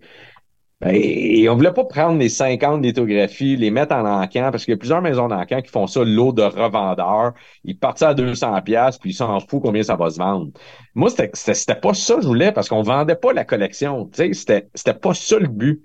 [0.81, 4.73] Ben, et on voulait pas prendre les 50 lithographies, les mettre en encan, parce qu'il
[4.73, 7.33] y a plusieurs maisons d'encan qui font ça, l'eau de revendeurs.
[7.65, 10.53] Ils partent ça à 200 pièces puis ils s'en foutent combien ça va se vendre.
[10.95, 14.07] Moi, c'était c'était c'était pas ça que je voulais, parce qu'on vendait pas la collection.
[14.07, 15.83] Tu sais, c'était c'était pas ça le but.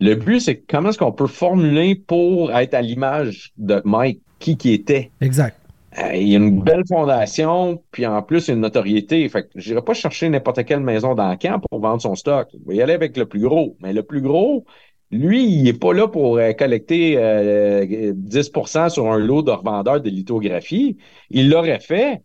[0.00, 4.56] Le but, c'est comment est-ce qu'on peut formuler pour être à l'image de Mike, qui
[4.56, 5.10] qui était.
[5.20, 5.56] Exact.
[5.98, 9.28] Euh, il y a une belle fondation, puis en plus, il y a une notoriété.
[9.28, 12.48] Fait que j'irai pas chercher n'importe quelle maison d'encan pour vendre son stock.
[12.54, 13.76] Il va y aller avec le plus gros.
[13.82, 14.64] Mais le plus gros,
[15.10, 20.00] lui, il est pas là pour euh, collecter euh, 10% sur un lot de revendeurs
[20.00, 20.96] de lithographie.
[21.30, 22.22] Il l'aurait fait.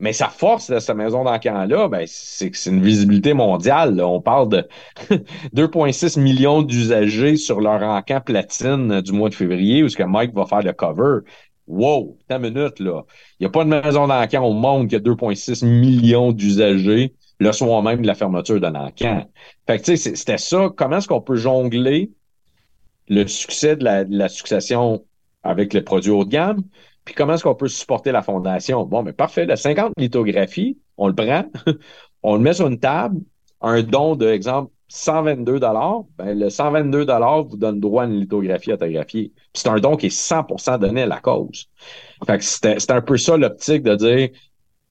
[0.00, 3.94] Mais sa force de cette maison d'encan-là, ben, c'est que c'est une visibilité mondiale.
[3.94, 4.06] là.
[4.08, 4.68] On parle de
[5.54, 10.34] 2,6 millions d'usagers sur leur encan platine du mois de février, où ce que Mike
[10.34, 11.20] va faire le cover.
[11.66, 13.04] Wow, ta minute, là.
[13.38, 17.52] Il n'y a pas de maison d'encan au monde qui a 2,6 millions d'usagers le
[17.52, 19.28] soir même de la fermeture de l'encan.
[19.66, 20.70] Fait que, tu sais, c'était ça.
[20.76, 22.12] Comment est-ce qu'on peut jongler
[23.08, 25.04] le succès de la, de la succession
[25.42, 26.62] avec les produits haut de gamme?
[27.04, 28.84] Puis comment est-ce qu'on peut supporter la fondation?
[28.84, 29.46] Bon, mais parfait.
[29.46, 31.44] La 50 lithographies, on le prend,
[32.22, 33.20] on le met sur une table,
[33.60, 37.06] un don de, exemple, 122 ben, le 122
[37.48, 39.32] vous donne droit à une lithographie autographiée.
[39.52, 41.68] C'est un don qui est 100% donné à la cause.
[42.26, 44.28] Fait que c'était c'était un peu ça l'optique de dire,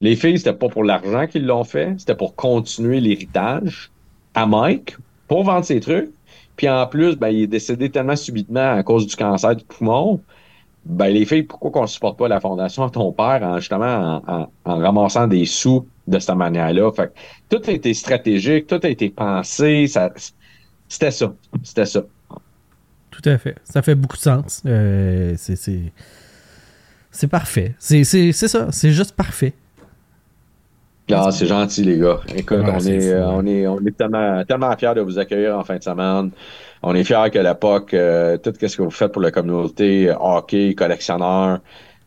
[0.02, 3.92] Les filles, c'était pas pour l'argent qu'ils l'ont fait, c'était pour continuer l'héritage
[4.34, 4.98] à Mike,
[5.28, 6.12] pour vendre ses trucs.
[6.58, 10.22] Puis en plus, ben, il est décédé tellement subitement à cause du cancer du poumon.
[10.86, 14.50] Ben, les filles, pourquoi qu'on supporte pas la fondation à ton père en justement en,
[14.66, 16.92] ramassant des sous de cette manière-là?
[16.92, 19.88] Fait que tout a été stratégique, tout a été pensé.
[19.88, 20.12] Ça,
[20.90, 21.34] c'était ça.
[21.64, 22.04] C'était ça.
[23.12, 23.56] Tout à fait.
[23.64, 24.62] Ça fait beaucoup de sens.
[24.66, 27.76] Euh, c'est, parfait.
[27.80, 28.72] C'est ça.
[28.72, 29.54] C'est juste parfait.
[31.12, 32.20] Ah, c'est gentil, les gars.
[32.36, 35.76] Écoute, on, est, on, est, on est tellement, tellement fiers de vous accueillir en fin
[35.78, 36.32] de semaine.
[36.82, 40.14] On est fiers que la POC, euh, tout ce que vous faites pour la communauté,
[40.18, 41.60] hockey, collectionneur,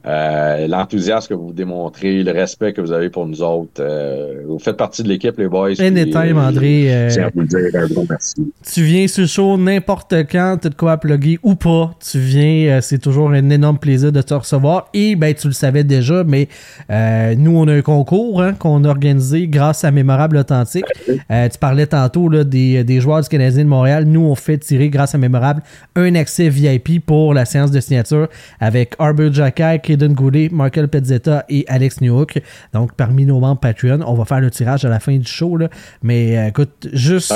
[0.06, 3.80] euh, l'enthousiasme que vous démontrez, le respect que vous avez pour nous autres.
[3.80, 5.80] Euh, vous faites partie de l'équipe, les boys.
[5.80, 6.94] Anytime, André.
[6.94, 8.52] Euh, à vous dire un gros merci.
[8.72, 11.92] Tu viens sur le show n'importe quand, tu de quoi plugger ou pas.
[12.08, 14.88] Tu viens, c'est toujours un énorme plaisir de te recevoir.
[14.94, 16.48] Et ben, tu le savais déjà, mais
[17.36, 20.84] nous, on a un concours hein, qu'on a organisé grâce à Mémorable Authentique.
[21.08, 24.04] tu parlais tantôt là, des, des joueurs du Canadien de Montréal.
[24.04, 25.62] Nous, on fait tirer grâce à Mémorable
[25.96, 28.28] un accès VIP pour la séance de signature
[28.60, 32.40] avec Arbor Jacky, Kaden Goulet, Michael Pezzetta et Alex Newhook.
[32.72, 35.56] Donc, parmi nos membres Patreon, on va faire le tirage à la fin du show.
[35.56, 35.68] Là.
[36.02, 37.32] Mais euh, écoute, juste,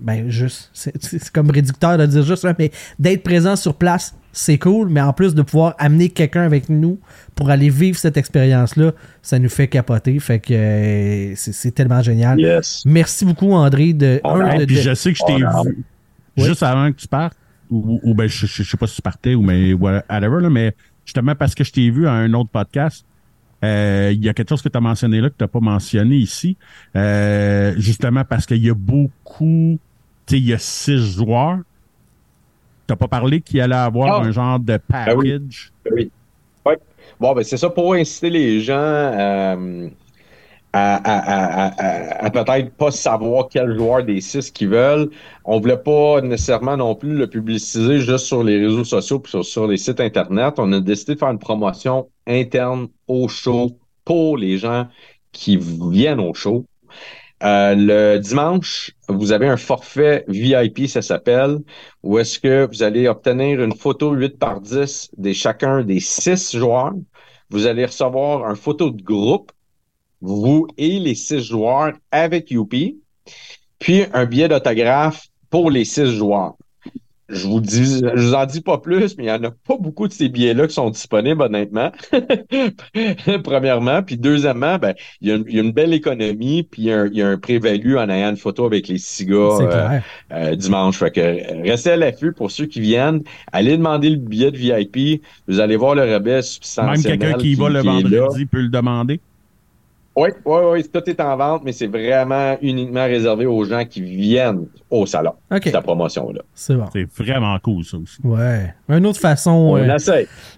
[0.00, 4.88] ben, juste, c'est comme réducteur de dire juste, mais d'être présent sur place, c'est cool.
[4.88, 7.00] Mais en plus de pouvoir amener quelqu'un avec nous
[7.34, 10.18] pour aller vivre cette expérience-là, ça nous fait capoter.
[10.20, 12.38] Fait que euh, c'est tellement génial.
[12.84, 13.94] Merci beaucoup, André.
[13.94, 15.84] De, un, puis je sais que je t'ai vu
[16.36, 17.36] juste avant que tu partes.
[17.70, 20.74] Ou, ben, je, je, sais pas si tu partais ou mais whatever, là, mais
[21.08, 23.06] justement parce que je t'ai vu à un autre podcast.
[23.64, 25.60] Euh, il y a quelque chose que tu as mentionné là que tu n'as pas
[25.60, 26.58] mentionné ici.
[26.94, 29.78] Euh, justement parce qu'il y a beaucoup,
[30.26, 31.60] tu sais, il y a six joueurs.
[32.86, 34.26] Tu n'as pas parlé qu'il allait avoir ah.
[34.26, 35.72] un genre de ben package?
[35.82, 36.10] Ben oui.
[36.66, 36.74] oui.
[37.18, 38.74] Bon, ben c'est ça pour inciter les gens.
[38.76, 39.88] Euh,
[40.72, 45.10] à, peut-être pas savoir quel joueur des six qu'ils veulent.
[45.44, 49.66] On voulait pas nécessairement non plus le publiciser juste sur les réseaux sociaux puis sur,
[49.66, 50.54] les sites internet.
[50.58, 54.86] On a décidé de faire une promotion interne au show pour les gens
[55.32, 56.64] qui viennent au show.
[57.44, 61.58] Euh, le dimanche, vous avez un forfait VIP, ça s'appelle,
[62.02, 66.56] où est-ce que vous allez obtenir une photo 8 par 10 de chacun des six
[66.56, 66.94] joueurs.
[67.50, 69.52] Vous allez recevoir une photo de groupe
[70.20, 72.98] vous et les six joueurs avec Youpi,
[73.78, 76.54] puis un billet d'autographe pour les six joueurs.
[77.28, 79.76] Je vous dis, je vous en dis pas plus, mais il y en a pas
[79.78, 81.92] beaucoup de ces billets-là qui sont disponibles, honnêtement.
[83.44, 84.02] Premièrement.
[84.02, 87.98] Puis deuxièmement, ben, il y, a une, belle économie, puis il y a un, prévalu
[87.98, 90.00] en ayant une photo avec les six gars euh,
[90.32, 90.96] euh, dimanche.
[90.96, 93.22] Fait que restez à l'affût pour ceux qui viennent.
[93.52, 95.22] Allez demander le billet de VIP.
[95.48, 97.10] Vous allez voir le rabais substantiel.
[97.10, 99.20] Même quelqu'un qui, va le vendredi peut le demander.
[100.18, 104.00] Oui, oui, oui, tout est en vente, mais c'est vraiment uniquement réservé aux gens qui
[104.00, 105.34] viennent au salon.
[105.48, 105.62] OK.
[105.62, 106.40] Cette promotion-là.
[106.54, 106.86] C'est bon.
[106.92, 108.16] C'est vraiment cool, ça aussi.
[108.24, 108.74] Ouais.
[108.88, 109.76] Une autre façon.
[109.76, 109.96] Euh,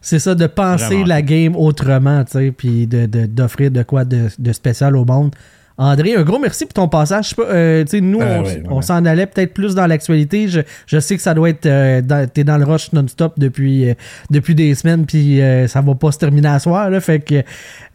[0.00, 4.96] c'est ça, de penser la game autrement, tu sais, puis d'offrir de, quoi de, spécial
[4.96, 5.34] au monde.
[5.76, 7.34] André, un gros merci pour ton passage.
[7.38, 10.46] Euh, sais, nous, ben on, s'en allait peut-être plus dans l'actualité.
[10.48, 11.66] Je, sais que ça doit être.
[11.66, 13.94] Euh, t'es dans le rush non-stop depuis,
[14.30, 16.88] depuis des semaines, puis ça va pas se terminer à soir.
[16.88, 17.42] Là, fait que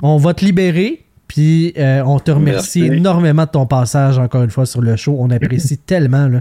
[0.03, 1.05] on va te libérer.
[1.36, 5.18] Puis euh, on te remercie énormément de ton passage encore une fois sur le show.
[5.20, 6.30] On apprécie tellement.
[6.30, 6.40] Là.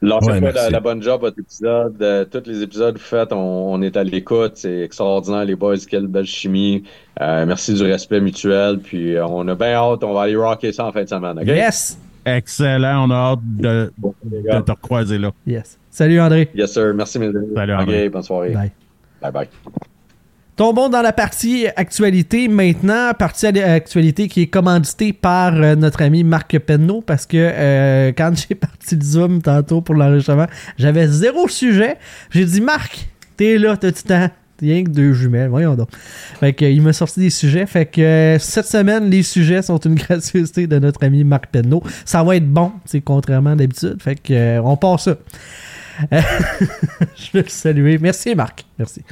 [0.00, 2.00] Lâchez pas la, bonne job votre épisode.
[2.00, 4.52] Euh, tous les épisodes que vous faites, on, est à l'écoute.
[4.54, 5.74] C'est extraordinaire, les boys.
[5.90, 6.84] Quelle belle chimie.
[7.20, 8.78] Euh, merci du respect mutuel.
[8.78, 10.04] Puis on a bien hâte.
[10.04, 11.40] On va aller rocker ça en fin de semaine.
[11.44, 11.98] Yes!
[12.24, 13.08] Excellent.
[13.08, 15.32] On a hâte de, de te recroiser là.
[15.48, 15.80] Yes.
[15.90, 16.48] Salut André.
[16.54, 16.94] Yes, sir.
[16.94, 17.48] Merci, mes amis.
[17.56, 18.08] Salut André.
[18.08, 18.50] bonne soirée.
[18.50, 18.70] Bye.
[19.20, 19.48] Bye bye.
[20.62, 26.22] Tombons dans la partie actualité maintenant, partie actualité qui est commanditée par euh, notre ami
[26.22, 30.46] Marc Penneau parce que euh, quand j'ai parti le Zoom tantôt pour l'enregistrement,
[30.78, 31.96] j'avais zéro sujet.
[32.30, 34.30] J'ai dit Marc, t'es là, t'as du temps.
[34.60, 35.88] Rien que deux jumelles, voyons donc.
[36.38, 37.66] Fait que, il m'a sorti des sujets.
[37.66, 41.82] Fait que cette semaine, les sujets sont une gratuité de notre ami Marc Penneau.
[42.04, 44.00] Ça va être bon, c'est contrairement d'habitude.
[44.00, 45.16] Fait que on passe ça.
[46.12, 47.98] Je veux le saluer.
[47.98, 48.64] Merci Marc.
[48.78, 49.02] Merci.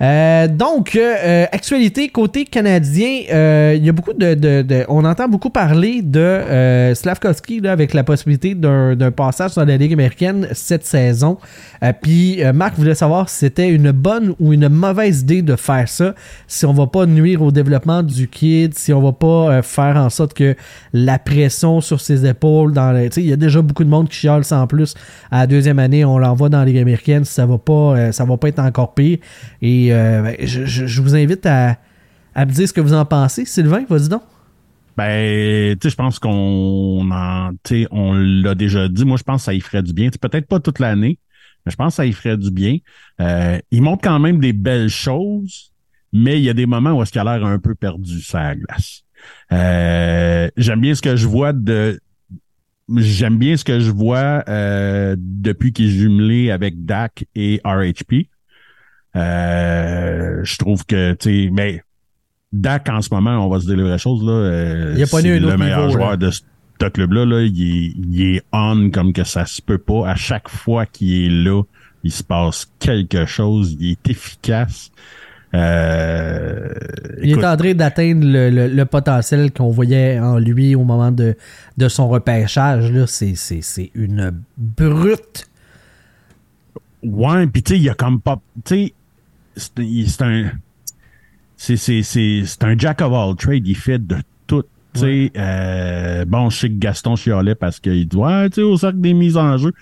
[0.00, 5.50] Euh, donc, euh, euh, actualité côté canadien, il y a beaucoup de, On entend beaucoup
[5.50, 11.38] parler de Slavkovski avec la possibilité d'un passage dans la Ligue américaine cette saison.
[12.02, 16.14] Puis, Marc voulait savoir si c'était une bonne ou une mauvaise idée de faire ça,
[16.46, 20.10] si on va pas nuire au développement du kid, si on va pas faire en
[20.10, 20.54] sorte que
[20.92, 24.42] la pression sur ses épaules, dans il y a déjà beaucoup de monde qui chiale
[24.50, 24.94] en plus.
[25.30, 28.36] À la deuxième année, on l'envoie dans la Ligue américaine, ça va pas, ça va
[28.36, 29.18] pas être encore pire.
[29.60, 31.78] Et euh, ben, je, vous invite à,
[32.36, 33.44] me dire ce que vous en pensez.
[33.44, 34.22] Sylvain, vas-y donc.
[34.96, 37.50] Ben, tu sais, je pense qu'on en,
[37.90, 39.04] on l'a déjà dit.
[39.04, 40.10] Moi, je pense que ça y ferait du bien.
[40.20, 41.18] Peut-être pas toute l'année,
[41.64, 42.76] mais je pense que ça y ferait du bien.
[43.20, 45.72] Euh, il montre quand même des belles choses,
[46.12, 48.54] mais il y a des moments où est-ce qu'il a l'air un peu perdu sa
[48.54, 49.04] glace.
[49.52, 52.00] Euh, j'aime bien ce que je vois de
[52.96, 54.44] j'aime bien ce que je vois
[55.16, 58.26] depuis qu'il est jumelé avec Dak et RHP.
[59.16, 61.82] Euh, je trouve que tu sais, mais
[62.52, 64.32] Dak en ce moment, on va se dire les vraies choses là.
[64.32, 66.16] euh, Il a pas eu le meilleur niveau, joueur là.
[66.16, 66.40] de ce
[66.88, 67.24] club-là.
[67.24, 70.08] Là, il, est, il est on comme que ça se peut pas.
[70.08, 71.62] À chaque fois qu'il est là,
[72.04, 73.76] il se passe quelque chose.
[73.78, 74.90] Il est efficace.
[75.54, 76.68] Euh,
[77.22, 80.82] Il écoute, est en train d'atteindre le, le- le potentiel qu'on voyait en lui au
[80.84, 81.36] moment de,
[81.76, 82.90] de son repêchage.
[82.90, 83.06] Là.
[83.06, 85.46] C'est, c'est, c'est une brute.
[87.02, 88.40] Ouais, puis tu sais, il y a comme pas.
[88.64, 88.94] Tu sais,
[89.56, 90.50] c'est un.
[91.56, 93.66] C'est, c'est, c'est, c'est un jack of all trades.
[93.66, 94.64] Il fait de tout.
[94.94, 98.62] Tu sais, euh, bon, je sais que Gaston chialait parce qu'il dit Ouais, tu sais,
[98.62, 99.72] au cercle des mises en jeu,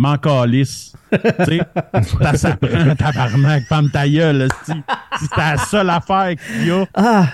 [0.00, 0.92] m'en calisse.
[1.12, 1.60] tu sais,
[2.22, 4.48] ça s'apprend, tabarnak, femme ta gueule.
[4.64, 4.72] Si
[5.20, 7.28] c'est la seule affaire qu'il y a, Ah!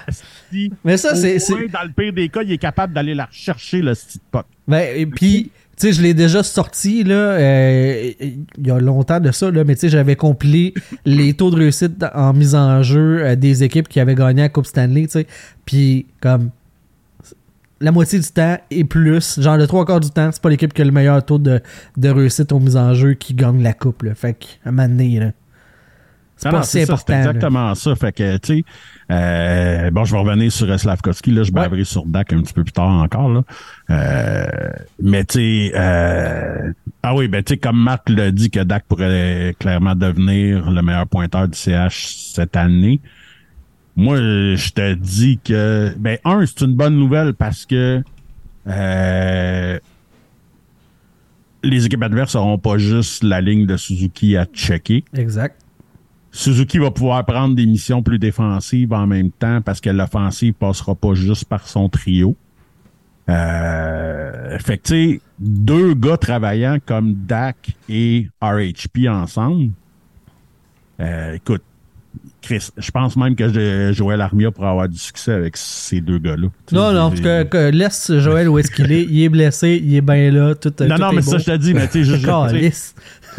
[0.85, 1.39] Mais ça, c'est.
[1.69, 4.47] dans le pire des cas, il est capable d'aller la rechercher, le petit puck.
[4.67, 9.21] Ben, et puis, tu sais, je l'ai déjà sorti, là, euh, il y a longtemps
[9.21, 12.83] de ça, là, mais tu sais, j'avais compilé les taux de réussite en mise en
[12.83, 15.27] jeu euh, des équipes qui avaient gagné la Coupe Stanley, tu sais.
[15.67, 16.51] Puis, comme,
[17.81, 20.73] la moitié du temps et plus, genre le trois quarts du temps, c'est pas l'équipe
[20.73, 21.61] qui a le meilleur taux de,
[21.97, 24.15] de réussite aux mises en jeu qui gagne la Coupe, là.
[24.15, 25.33] Fait qu'à un moment donné, là.
[26.39, 27.05] C'est Non, pas si important.
[27.07, 27.19] C'est là.
[27.19, 27.95] exactement ça.
[27.97, 28.65] Fait que, tu sais,
[29.11, 31.31] euh, bon, je vais revenir sur euh, Slavkovski.
[31.31, 33.31] Là, je baverai sur Dak un petit peu plus tard encore.
[33.31, 33.43] Là.
[33.89, 34.47] Euh,
[35.03, 36.73] mais, tu sais, euh,
[37.03, 40.83] ah oui, ben, tu sais, comme Marc l'a dit que Dak pourrait clairement devenir le
[40.83, 43.01] meilleur pointeur du CH cette année.
[43.97, 48.03] Moi, je te dis que, ben, un, c'est une bonne nouvelle parce que
[48.67, 49.79] euh,
[51.63, 55.05] les équipes adverses n'auront pas juste la ligne de Suzuki à checker.
[55.15, 55.61] Exact.
[56.31, 60.95] Suzuki va pouvoir prendre des missions plus défensives en même temps parce que l'offensive passera
[60.95, 62.37] pas juste par son trio.
[63.31, 69.71] Euh, fait que, tu sais, deux gars travaillant comme Dak et RHP ensemble,
[71.01, 71.63] euh, écoute,
[72.47, 76.19] Chris, je pense même que je- Joël Armia pourra avoir du succès avec ces deux
[76.19, 76.49] gars-là.
[76.73, 79.03] Non, non, j'ai- que, que laisse Joël où est-ce qu'il est.
[79.03, 80.55] Il est blessé, il est bien là.
[80.55, 81.31] Tout, Non, tout non, est mais beau.
[81.33, 82.95] ça, je te dis, mais tu sais.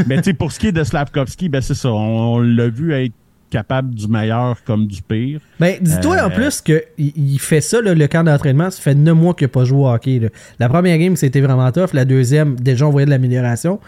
[0.08, 1.90] Mais tu sais, pour ce qui est de Slavkovski, ben c'est ça.
[1.90, 3.14] On, on l'a vu être
[3.50, 5.40] capable du meilleur comme du pire.
[5.60, 8.70] Ben, dis-toi en Euh, plus qu'il il fait ça, là, le camp d'entraînement.
[8.70, 10.20] Ça fait 9 mois qu'il n'a pas joué au hockey.
[10.20, 10.28] là.
[10.60, 11.94] La première game, c'était vraiment tough.
[11.94, 13.80] La deuxième, déjà, on voyait de l'amélioration.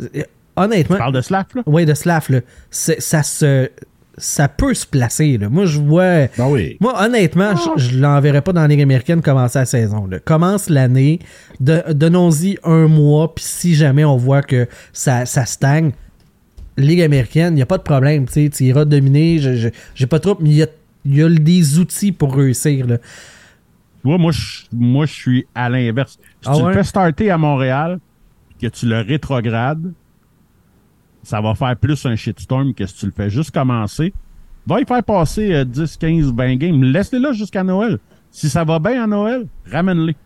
[0.00, 0.22] Euh,
[0.54, 1.62] Honnêtement, Tu parles de Slav, là?
[1.64, 2.40] ouais, de Slav, là,
[2.70, 3.70] ça se.
[4.18, 5.38] Ça peut se placer.
[5.38, 5.48] Là.
[5.48, 6.26] Moi, je vois.
[6.36, 6.76] Ben oui.
[6.80, 10.06] Moi, honnêtement, je, je l'enverrais pas dans la Ligue américaine commencer la saison.
[10.06, 10.18] là.
[10.18, 11.18] Commence l'année,
[11.60, 15.92] de- donnons-y un mois, puis si jamais on voit que ça, ça stagne,
[16.76, 18.26] Ligue américaine, il n'y a pas de problème.
[18.26, 20.66] Tu iras dominer, je- j'ai pas trop, mais il y a,
[21.04, 22.86] il y a des outils pour réussir.
[22.86, 22.98] Là.
[24.04, 26.18] Moi, je, moi, je suis à l'inverse.
[26.42, 26.68] Si Ah tu ouais?
[26.68, 27.98] le fais starter à Montréal,
[28.60, 29.92] que tu le rétrogrades,
[31.22, 34.12] ça va faire plus un shitstorm que si tu le fais juste commencer.
[34.66, 36.82] Va y faire passer euh, 10, 15, 20 games.
[36.82, 37.98] Laisse-les là jusqu'à Noël.
[38.30, 40.16] Si ça va bien à Noël, ramène-les.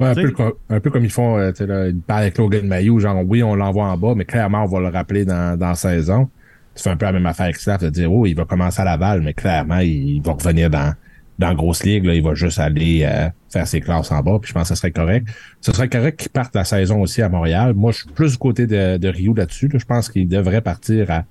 [0.00, 0.32] Ouais, un, peu,
[0.70, 3.42] un comme ils font, euh, tu sais, là, ils parlent avec Logan Mayou, genre oui,
[3.42, 6.28] on l'envoie en bas, mais clairement, on va le rappeler dans, dans la saison.
[6.76, 8.80] Tu fais un peu la même affaire avec Slav, de dire, oh, il va commencer
[8.80, 10.94] à Laval, mais clairement, il, va revenir dans,
[11.38, 14.38] dans la grosse ligue, là, il va juste aller euh, faire ses classes en bas,
[14.40, 15.28] puis je pense que ce serait correct.
[15.60, 17.74] Ce serait correct qu'il parte la saison aussi à Montréal.
[17.74, 19.68] Moi, je suis plus du côté de, de Rio là-dessus.
[19.68, 19.78] là.
[19.78, 21.24] Je pense qu'il devrait partir à,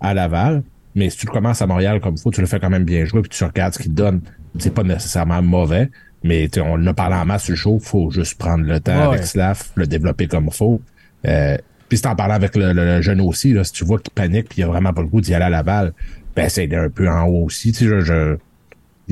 [0.00, 0.62] à Laval.
[0.94, 2.84] Mais si tu le commences à Montréal comme il faut, tu le fais quand même
[2.84, 4.20] bien jouer, puis tu regardes ce qu'il donne.
[4.58, 5.90] C'est pas nécessairement mauvais,
[6.22, 8.96] mais on en a parlé en masse sur le show, faut juste prendre le temps
[9.08, 9.14] Ouais.
[9.16, 10.80] avec Slav, le développer comme il faut.
[11.26, 11.56] Euh,
[11.88, 14.12] puis c'est en parlant avec le, le- le jeune aussi, là, si tu vois qu'il
[14.12, 15.92] panique puis il a vraiment pas le goût d'y aller à Laval,
[16.36, 17.72] ben c'est un peu en haut aussi.
[17.72, 18.36] Tu sais, je, je-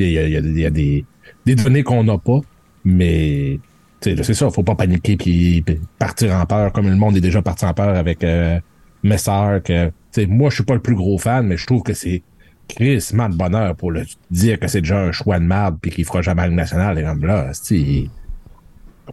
[0.07, 1.05] il y a, il y a- il y a des,
[1.47, 2.41] des données qu'on n'a pas,
[2.85, 3.59] mais
[4.01, 7.43] c'est ça, faut pas paniquer puis puis partir en peur comme le monde est déjà
[7.43, 8.59] parti en peur avec euh,
[9.03, 9.59] Messer.
[9.65, 11.93] Que, tu sais, moi, je suis pas le plus gros fan, mais je trouve que
[11.95, 12.23] c'est
[12.69, 16.05] crissement de bonheur pour le dire que c'est déjà un choix de merde puis qu'il
[16.05, 16.99] fera jamais le national.
[16.99, 17.51] Et comme là,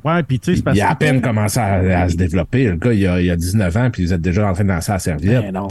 [0.03, 2.15] Ouais, puis tu sais, c'est parce il a à que- peine commencé à, à se
[2.15, 2.65] développer.
[2.65, 4.69] Le gars, il a, il a 19 ans, puis vous êtes déjà en train de
[4.69, 5.41] lancer la serviette.
[5.41, 5.67] Ben non.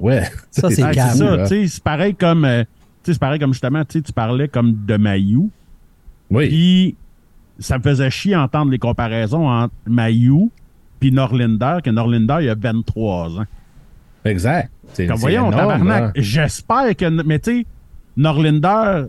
[0.00, 0.22] ouais.
[0.50, 1.42] Ça, c'est Ah, ça, là.
[1.48, 2.64] tu sais, c'est pareil comme, euh,
[3.02, 5.50] c'est pareil comme justement, tu parlais comme de Mayou,
[6.30, 6.48] Oui.
[6.48, 6.96] puis
[7.58, 10.50] ça me faisait chier entendre les comparaisons entre Mayou
[10.98, 13.46] puis Norlinder, que Norlinder, il a 23 ans.
[14.24, 14.70] Exact.
[14.96, 17.66] Comme voyons, tabarnak, j'espère que, mais tu sais,
[18.16, 19.06] Norlinder,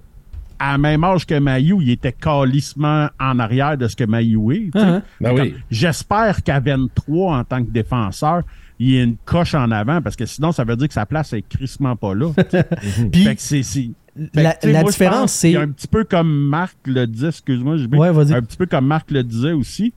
[0.58, 4.78] à même âge que Mayu, il était calissement en arrière de ce que Mayu est.
[4.78, 4.86] sais.
[4.86, 5.56] Ah, Ben oui.
[5.70, 8.44] J'espère qu'à 23, en tant que défenseur,
[8.84, 11.06] il y a une coche en avant, parce que sinon, ça veut dire que sa
[11.06, 12.32] place est crissement pas là.
[13.12, 13.64] Puis, fait que c'est...
[13.64, 13.92] c'est-
[14.34, 15.56] fait la, que, la moi, différence, c'est.
[15.56, 18.34] Un petit peu comme Marc le disait, excuse-moi, je Ouais, vas-y.
[18.34, 19.94] un petit peu comme Marc le disait aussi.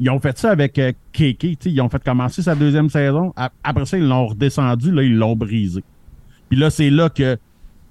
[0.00, 3.32] Ils ont fait ça avec euh, Keke, ils ont fait commencer sa deuxième saison.
[3.62, 5.84] Après ça, ils l'ont redescendu, là, ils l'ont brisé.
[6.48, 7.38] Puis là, c'est là que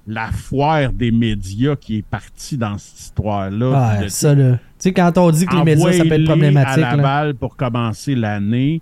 [0.06, 3.72] la foire des médias qui est partie dans cette histoire-là.
[4.02, 4.58] Ah, ça, là.
[4.58, 6.84] Tu sais, quand on dit que les médias, ça peut être problématique.
[6.84, 6.96] à là.
[6.98, 8.82] Laval pour commencer l'année.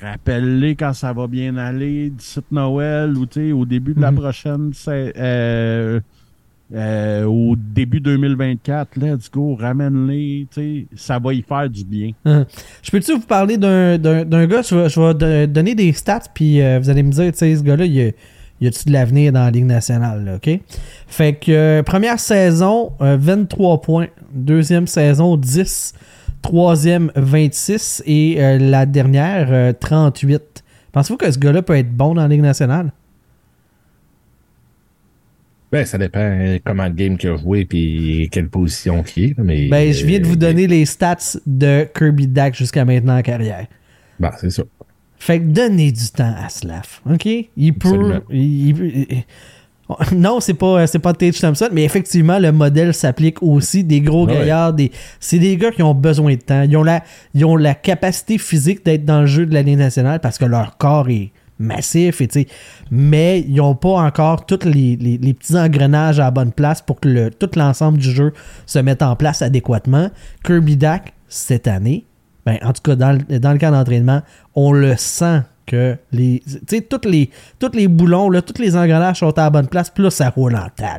[0.00, 3.26] Rappelle-les quand ça va bien aller, d'ici Noël ou
[3.60, 4.18] au début de la Mhm.
[4.18, 6.00] prochaine, euh,
[6.74, 10.46] euh, au début 2024, let's go, ramène-les,
[10.96, 12.12] ça va y faire du bien.
[12.24, 16.78] Je peux-tu vous parler d'un, gars, je vais, je vais donner des stats, puis euh,
[16.80, 18.10] vous allez me dire, ce gars-là, il a,
[18.60, 20.60] y a-tu de l'avenir dans la Ligue nationale, là, OK?
[21.06, 24.06] Fait que euh, première saison, euh, 23 points.
[24.32, 25.92] Deuxième saison, 10.
[26.42, 28.02] Troisième, 26.
[28.06, 30.64] Et euh, la dernière, euh, 38.
[30.92, 32.92] Pensez-vous que ce gars-là peut être bon dans la Ligue nationale?
[35.70, 39.34] Ben, ça dépend euh, comment le game qu'il a joué puis quelle position qu'il est.
[39.38, 43.16] Mais, Ben, je viens de vous euh, donner les stats de Kirby Dack jusqu'à maintenant
[43.16, 43.66] en carrière.
[44.20, 44.64] Ben, c'est ça.
[45.18, 47.24] Fait que donnez du temps à Slav, OK?
[47.26, 47.88] Il peut...
[47.88, 48.20] Absolument.
[48.30, 49.24] il- il peut- il-
[50.14, 53.84] non, c'est pas, c'est pas Tage Thompson, mais effectivement, le modèle s'applique aussi.
[53.84, 54.34] Des gros Ouais.
[54.34, 56.62] gaillards, des, c'est des gars qui ont besoin de temps.
[56.62, 57.02] Ils ont la,
[57.34, 60.44] ils ont la capacité physique d'être dans le jeu de la Ligue nationale parce que
[60.44, 62.48] leur corps est massif, et,
[62.90, 66.80] mais ils n'ont pas encore tous les, les- les petits engrenages à la bonne place
[66.82, 68.32] pour que le, tout l'ensemble du jeu
[68.66, 70.10] se mette en place adéquatement.
[70.44, 72.04] Kirby Dack, cette année,
[72.46, 74.22] ben, en tout cas, dans, le- dans le camp d'entraînement,
[74.54, 76.42] on le sent que les.
[76.90, 80.02] Tous les, tous les boulons, là, tous les engrenages sont à la bonne place, puis
[80.04, 80.98] là, ça roule en tas.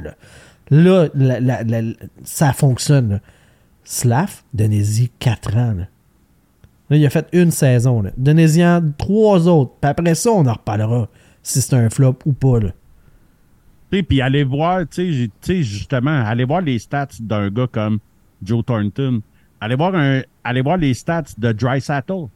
[0.70, 1.82] Là, Là,
[2.24, 3.10] ça fonctionne.
[3.12, 3.20] là.
[3.84, 5.74] Slav, donnez-y 4 ans.
[5.78, 5.88] Là.
[6.90, 8.02] Là, il a fait une saison.
[8.02, 8.12] là.
[8.18, 9.74] Donnez-y-en trois autres.
[9.82, 11.10] Puis après ça, on en reparlera
[11.42, 12.60] si c'est un flop ou pas.
[12.60, 12.70] Là.
[13.90, 18.00] Puis allez voir, tu sais, justement, allez voir les stats d'un gars comme
[18.42, 19.22] Joe Thornton.
[19.62, 19.94] Allez voir,
[20.44, 22.28] allez voir les stats de Dry Saddle.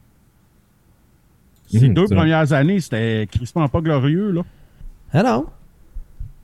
[1.67, 4.41] Ces Mhm, deux premières années, c'était crispement pas glorieux, là.
[5.13, 5.45] Ah non?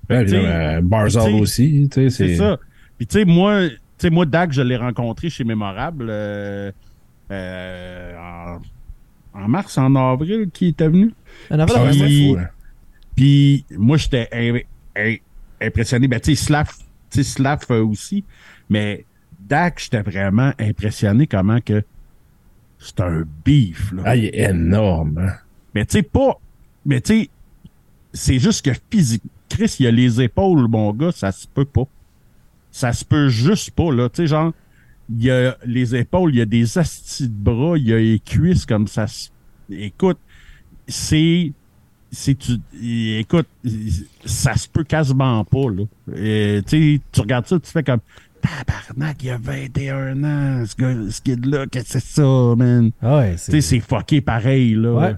[0.10, 1.90] Ben, euh, Barzal t'sais, aussi.
[1.92, 2.58] tu sais, C'est ça.
[2.98, 6.72] Puis tu sais, moi, tu sais, moi, Dak, je l'ai rencontré chez Mémorable euh,
[7.32, 8.14] euh,
[9.34, 11.14] en, en mars, en avril, qui était venu.
[11.50, 12.50] Ouais, c'est Puis- fou, là.
[13.16, 14.60] Puis moi, j'étais im-
[14.98, 15.16] im-
[15.62, 16.08] impressionné.
[16.08, 16.68] Ben, tu sais, Slav,
[17.10, 18.24] tu sais, Slav euh, aussi.
[18.70, 19.06] Mais
[19.40, 21.84] Dak, j'étais vraiment impressionné comment que
[22.84, 24.04] c'est un beef, là.
[24.06, 25.18] Ah, il est énorme.
[25.18, 25.34] hein.
[25.74, 26.40] Mais tu sais, pas.
[26.86, 27.30] Mais tu sais,
[28.14, 29.24] c'est juste que physique.
[29.50, 31.86] Chris, il a les épaules, mon gars, ça se peut pas.
[32.72, 34.10] Ça se peut juste pas, là.
[34.10, 34.52] Tu sais, genre,
[35.10, 37.98] il y a les épaules, il y a des astis de bras, il y a
[37.98, 39.08] les cuisses comme ça.
[39.08, 39.30] se-
[39.70, 40.18] Écoute,
[40.88, 41.54] c'est.
[42.12, 42.60] Tu.
[43.20, 43.48] Écoute,
[44.26, 45.84] ça se peut quasiment pas, là.
[46.16, 48.02] Et, tu sais, tu regardes ça, tu fais comme.
[48.44, 52.92] Tabarnak, il a 21 ans, ce, gars- ce kid-là, qu'est-ce que c'est ça, man?
[53.02, 53.52] Ah Tu c'est.
[53.52, 54.92] sais, c'est fucké pareil, là.
[54.94, 55.16] Ouais.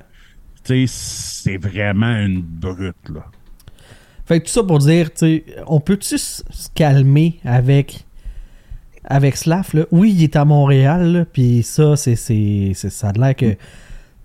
[0.63, 3.25] Tu sais, c'est vraiment une brute, là.
[4.25, 6.41] Fait que tout ça pour dire, tu sais, on peut-tu se
[6.73, 8.05] calmer avec
[9.07, 9.85] avec Slav là?
[9.91, 13.55] Oui, il est à Montréal, là, puis ça, c'est, c'est, c'est- ça a l'air que.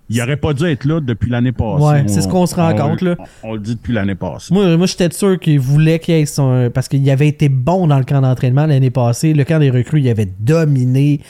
[0.09, 1.83] Il aurait pas dû être là depuis l'année passée.
[1.83, 3.15] Ouais, c'est ce qu'on se rend on- compte, là.
[3.43, 4.53] On, on le dit depuis l'année passée.
[4.53, 6.69] Moi, moi j'étais sûr qu'il voulait qu'il ait son.
[6.73, 9.33] Parce qu'il avait été bon dans le camp d'entraînement l'année passée.
[9.33, 11.21] Le camp des recrues, il avait dominé.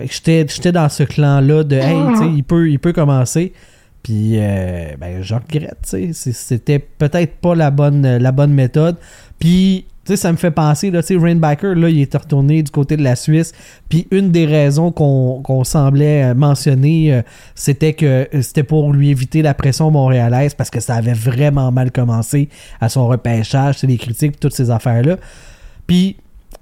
[0.00, 3.52] J'étais, dans ce clan-là de Hey, tu sais, il peut, il peut commencer.
[4.02, 6.10] Puis, euh, ben, je regrette, tu sais.
[6.12, 8.96] C'est- C'était peut-être pas la bonne, la bonne méthode.
[9.40, 12.62] Puis, tu sais, ça me fait penser, là, tu sais, Rainbacker, là, il est retourné
[12.62, 13.52] du côté de la Suisse.
[13.90, 17.22] Puis, une des raisons qu'on semblait mentionner, euh,
[17.54, 21.70] c'était que euh, c'était pour lui éviter la pression montréalaise parce que ça avait vraiment
[21.72, 22.48] mal commencé
[22.80, 25.16] à son repêchage, c'est les critiques, toutes ces affaires-là.
[25.86, 26.16] Puis,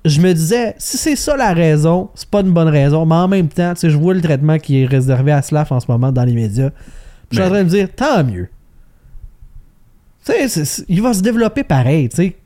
[0.04, 3.28] je me disais, si c'est ça la raison, c'est pas une bonne raison, mais en
[3.28, 5.86] même temps, tu sais, je vois le traitement qui est réservé à Slav en ce
[5.88, 6.70] moment dans les médias.
[7.30, 8.48] Je suis en Mais- train de me dire, tant mieux.
[10.24, 12.36] Tu sais, il va se développer pareil, tu sais.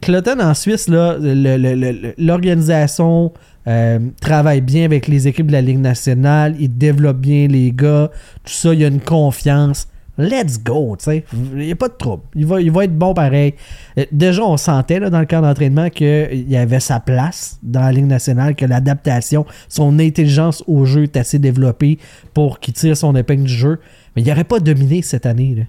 [0.00, 3.32] Cloton en Suisse, l'organisation
[3.68, 8.10] euh, travaille bien avec les équipes de la Ligue nationale, il développe bien les gars,
[8.44, 9.86] tout ça, il y a une confiance.
[10.18, 11.24] Let's go, tu sais.
[11.32, 12.22] Il n'y a pas de trouble.
[12.34, 13.54] Il va, il va être bon pareil.
[13.98, 17.80] Euh, Déjà, on sentait là, dans le camp d'entraînement qu'il y avait sa place dans
[17.80, 21.98] la Ligue nationale, que l'adaptation, son intelligence au jeu est assez développée
[22.34, 23.80] pour qu'il tire son épingle du jeu.
[24.14, 25.66] Mais il n'aurait pas dominé cette année.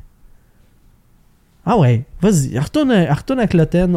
[1.66, 3.91] Ah ouais, vas-y, retourne, retourne à Cloten,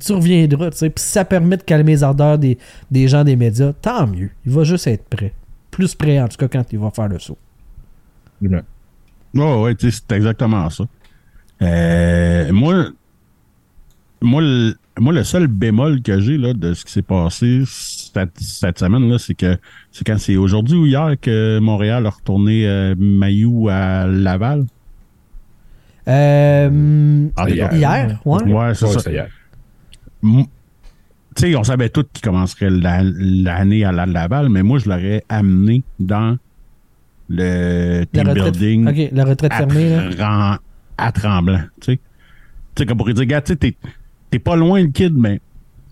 [0.00, 0.90] tu reviendras, tu sais.
[0.90, 2.58] Puis si ça permet de calmer les ardeurs des,
[2.90, 4.30] des gens des médias, tant mieux.
[4.44, 5.32] Il va juste être prêt.
[5.70, 7.38] Plus prêt, en tout cas, quand il va faire le saut.
[8.42, 8.62] Ouais.
[9.34, 10.84] Ouais, ouais, c'est exactement ça.
[11.62, 12.86] Euh, moi,
[14.20, 18.78] moi, le, moi, le seul bémol que j'ai là, de ce qui s'est passé cette,
[18.78, 19.56] semaine, là, c'est que
[19.92, 24.66] c'est quand c'est aujourd'hui ou hier que Montréal a retourné euh, Mailloux à Laval.
[26.08, 27.72] Euh, Ah, Hier.
[27.74, 28.42] hier, ouais.
[28.44, 29.10] Ouais, c'est Ouais, ça.
[29.10, 29.28] hier.
[30.22, 30.44] Tu
[31.36, 35.22] sais, on savait tous qu'il commencerait la- l'année à la Laval, mais moi, je l'aurais
[35.28, 36.36] amené dans
[37.28, 40.06] le La team retraite, building ok, la retraite fermée, là.
[40.08, 40.58] à, Trem-
[40.96, 41.96] à Tremblant, tu sais.
[42.74, 43.76] Tu sais, comme pour dire, gars, tu sais, t'es-
[44.30, 45.40] t'es pas loin le kid, mais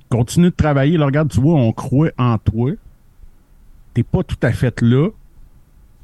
[0.08, 0.96] continue de travailler.
[0.96, 2.72] Là, regarde, tu vois, on croit en toi.
[3.94, 5.10] T'es pas tout à fait là,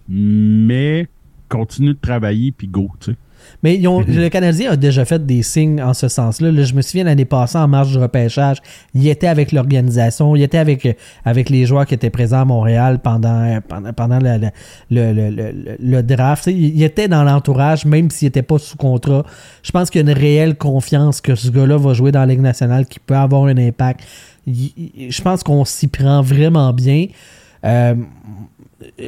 [0.09, 1.09] mais
[1.49, 3.17] continue de travailler, puis go, tu sais.
[3.63, 6.51] Mais ils ont- le Canadien a déjà fait des signes en ce sens-là.
[6.51, 8.59] Là, je me souviens l'année passée, en marge du repêchage,
[8.95, 12.99] il était avec l'organisation, il était avec, avec les joueurs qui étaient présents à Montréal
[13.03, 14.49] pendant, pendant, pendant le,
[14.91, 16.47] le, le, le- draft.
[16.47, 19.25] Il était dans l'entourage, même s'il n'était pas sous contrat.
[19.63, 22.27] Je pense qu'il y a une réelle confiance que ce gars-là va jouer dans la
[22.27, 24.01] Ligue nationale, qui peut avoir un impact.
[24.47, 27.07] Il- il- je pense qu'on s'y prend vraiment bien.
[27.65, 27.95] Euh,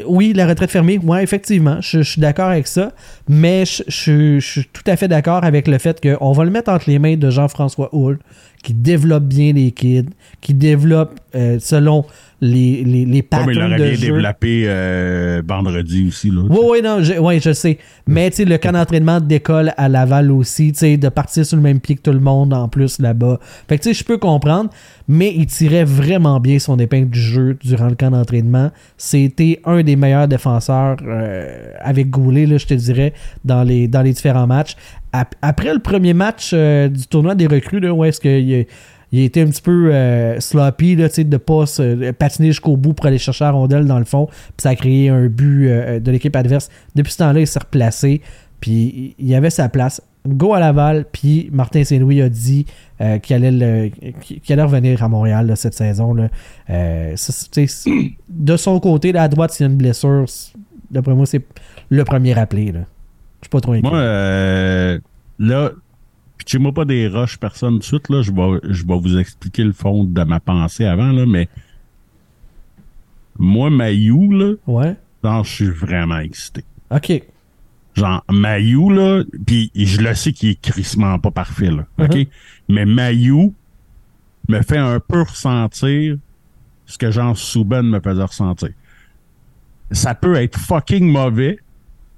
[0.07, 2.93] oui, la retraite fermée, ouais, effectivement, je, suis d'accord avec ça,
[3.29, 6.89] mais je, suis tout à fait d'accord avec le fait qu'on va le mettre entre
[6.89, 8.19] les mains de Jean-François Hull,
[8.65, 10.07] qui développe bien les kids,
[10.41, 12.05] qui développe euh, selon
[12.41, 14.07] les, les, les Ouais, patterns mais il l'aurait de bien jeu.
[14.07, 16.43] développé euh, vendredi aussi, là.
[16.51, 17.79] Oui, oui, non, je, ouais, je sais.
[18.07, 21.57] Mais tu sais, le camp d'entraînement d'école à Laval aussi, tu sais, de partir sur
[21.57, 23.39] le même pied que tout le monde en plus là-bas.
[23.69, 24.69] Fait que tu sais, je peux comprendre,
[25.09, 28.71] mais il tirait vraiment bien son épingle du jeu durant le camp d'entraînement.
[28.99, 33.13] C'était un des meilleurs défenseurs euh, avec Goulet, là, je te dirais,
[33.45, 34.77] dans les, dans les différents matchs.
[35.17, 38.67] Ap- après le premier match euh, du tournoi des recrues, où est-ce qu'il
[39.13, 43.07] il été un petit peu euh, sloppy là, de pas se patiner jusqu'au bout pour
[43.07, 44.27] aller chercher la rondelle dans le fond.
[44.27, 46.69] Puis ça a créé un but euh, de l'équipe adverse.
[46.97, 48.23] Depuis ce temps-là, il s'est replacé.
[48.59, 50.03] Puis il avait sa place.
[50.27, 51.05] Go à Laval.
[51.13, 52.67] Puis Martin Saint-Louis a dit
[53.01, 53.93] euh, qu'il allait,
[54.65, 56.17] revenir à Montréal cette saison.
[56.71, 57.15] Euh,
[58.31, 60.25] de son côté, là, à droite, s'il y a une blessure,
[60.91, 61.43] d'après moi, c'est
[61.89, 62.73] le premier appelé.
[62.73, 62.81] là.
[63.45, 63.91] Je suis pas trop inquiet.
[63.91, 64.99] Moi, euh,
[65.39, 65.73] là,
[66.39, 68.23] pitchez-moi pas des roches personne de suite, là.
[68.23, 71.49] Je vais, je vais vous expliquer le fond de ma pensée avant, là, mais
[73.39, 74.97] moi, Mayou, là, Ouais.
[75.23, 76.65] genre, je suis vraiment excité.
[76.91, 77.23] OK.
[77.95, 82.15] Genre, Mayou, là, puis je le sais qu'il est crissement pas parfait, là, OK?
[82.15, 82.25] Mhm.
[82.71, 83.55] Mais Mayou
[84.49, 86.17] me fait un peu ressentir
[86.87, 88.71] ce que Jean Souben me faisait ressentir.
[89.91, 91.59] Ça peut être fucking mauvais,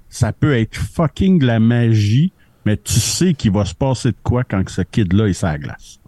[0.09, 2.31] ça peut être fucking de la magie,
[2.65, 5.57] mais tu sais qu'il va se passer de quoi quand que ce kid-là est la
[5.57, 5.99] glace.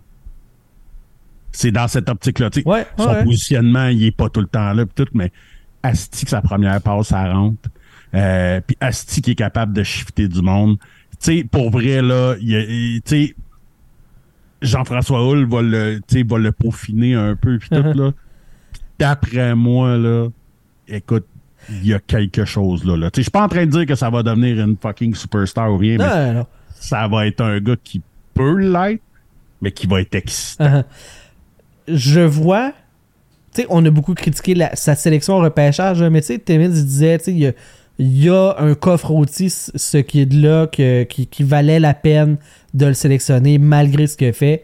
[1.51, 2.49] C'est dans cette optique-là.
[2.49, 2.67] tu sais.
[2.67, 3.23] Ouais, Son ouais, ouais.
[3.23, 5.31] positionnement, il est pas tout le temps là, pis tout, mais
[5.83, 7.69] Asti que sa première passe, ça rentre.
[8.13, 10.77] Euh, puis Asti qui est capable de shifter du monde.
[10.79, 13.35] Tu sais, pour vrai, là, tu sais,
[14.61, 17.95] Jean-François Hull va le, tu sais, va le peaufiner un peu, puis tout, Uh-huh.
[17.97, 18.11] là.
[18.99, 20.27] D'après moi, là,
[20.87, 21.25] écoute,
[21.69, 22.95] il y a quelque chose là.
[22.97, 23.09] là.
[23.15, 25.77] Je suis pas en train de dire que ça va devenir une fucking superstar ou
[25.77, 26.45] rien, Non, mais non,
[26.79, 28.01] ça va être un gars qui
[28.33, 29.01] peut l'être,
[29.61, 30.65] mais qui va être excitant.
[30.65, 30.83] Uh-huh.
[31.87, 32.71] Je vois.
[33.53, 36.39] Tu sais, on a beaucoup critiqué la- sa sélection au repêchage, là, mais tu sais,
[36.39, 37.51] Timmins disait, tu sais, il y a,
[37.97, 41.93] il y a un coffre outil, ce qui est là, que- qui, qui valait la
[41.93, 42.37] peine
[42.73, 44.63] de le sélectionner malgré ce qu'il fait.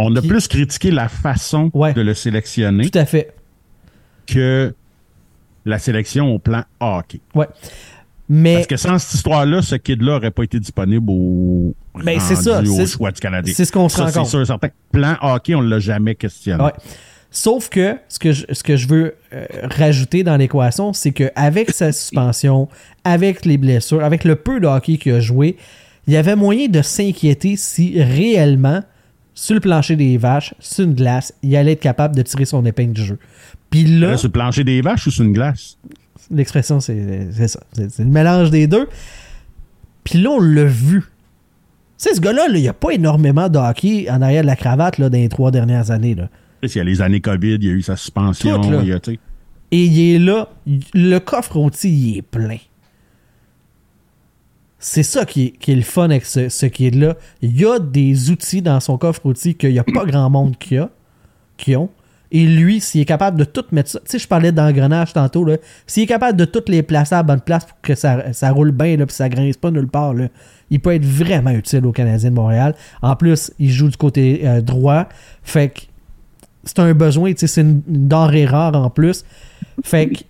[0.00, 1.92] On a plus critiqué la façon Ouais.
[1.94, 3.32] de le sélectionner Tout à fait.
[4.26, 4.74] que
[5.64, 7.20] la sélection au plan hockey.
[7.34, 7.46] Ouais.
[8.28, 12.36] Mais Parce que sans cette histoire-là, ce kid-là aurait pas été disponible au, Ben, c'est
[12.36, 13.52] ça, au c'est- choix du Canadien.
[13.54, 14.28] c'est ce qu'on se rend c'est compte.
[14.28, 14.68] sûr, certain.
[14.92, 16.62] Plan hockey, on l'a jamais questionné.
[16.64, 16.72] Ouais.
[17.30, 21.70] Sauf que ce que je, ce que je veux euh, rajouter dans l'équation, c'est qu'avec
[21.72, 22.68] sa suspension,
[23.02, 25.56] avec les blessures, avec le peu de hockey qu'il a joué,
[26.06, 28.82] il y avait moyen de s'inquiéter si réellement,
[29.34, 32.64] sur le plancher des vaches, sur une glace, il allait être capable de tirer son
[32.64, 33.18] épingle du jeu.
[33.74, 35.78] Puis là, Là, sur le plancher des vaches ou sur une glace?
[36.30, 37.60] l'expression, c'est c'est ça.
[37.72, 38.88] C'est c'est le mélange des deux.
[40.04, 41.00] Puis là, on l'a vu.
[41.00, 41.06] Tu
[42.08, 44.56] sais, ce gars-là, là, il n'y a pas énormément de hockey en arrière de la
[44.56, 46.14] cravate là, dans les trois dernières années.
[46.14, 46.28] Là.
[46.62, 48.60] Il y a les années COVID, il y a eu sa suspension.
[48.60, 49.00] Tout, il y a,
[49.70, 50.48] Et il est là,
[50.94, 52.58] le coffre outil, il est plein.
[54.78, 57.16] C'est ça qui est, qui est le fun avec ce, ce qui est là.
[57.40, 60.56] Il y a des outils dans son coffre outil qu'il n'y a pas grand monde
[60.58, 60.90] qui a,
[61.56, 61.90] qui ont.
[62.34, 65.44] Et lui, s'il est capable de tout mettre ça, tu sais, je parlais d'engrenage tantôt,
[65.44, 65.56] là,
[65.86, 68.96] s'il est capable de toutes les placer à bonne place pour que ça, roule bien,
[68.96, 70.14] là, puis ça grince pas nulle part,
[70.68, 72.74] il peut être vraiment utile aux Canadiens de Montréal.
[73.02, 75.08] En plus, il joue du côté euh, droit,
[75.44, 75.80] fait que
[76.64, 79.24] c'est un besoin, c'est une, une denrée rare en plus.
[79.84, 80.24] Fait que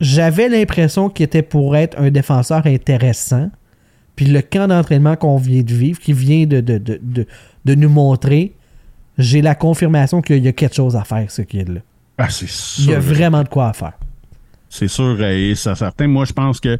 [0.00, 3.50] j'avais l'impression qu'il était pour être un défenseur intéressant.
[4.14, 8.54] Puis le camp d'entraînement qu'on vient de vivre, qui vient de nous montrer,
[9.18, 11.80] j'ai la confirmation qu'il y a quelque chose à faire, ce kid-là.
[12.16, 12.46] Ah, c'est
[12.78, 13.14] Il y a sûr.
[13.14, 13.92] vraiment de quoi à faire.
[14.68, 16.06] C'est sûr et c'est certain.
[16.08, 16.78] Moi, je pense que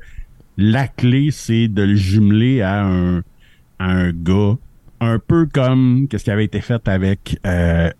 [0.57, 3.19] la clé, c'est de le jumeler à un,
[3.79, 4.57] à un gars
[5.01, 7.91] un peu comme ce qui avait été fait avec euh,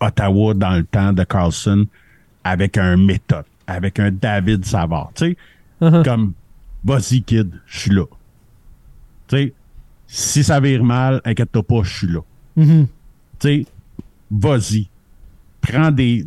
[0.00, 1.86] Ottawa dans le temps de Carlson,
[2.42, 5.10] avec un méthode, avec un David Savard.
[5.14, 5.36] Tu sais,
[5.80, 6.04] Uh-huh.
[6.04, 6.32] comme,
[6.84, 8.04] vas-y, kid, je suis là.
[9.26, 9.52] Tu sais,
[10.06, 12.20] si ça vire mal, inquiète-toi pas, je suis là.
[12.56, 12.86] Mhm.
[13.42, 13.66] Tu sais,
[14.30, 14.88] vas-y.
[15.60, 16.26] Prends des,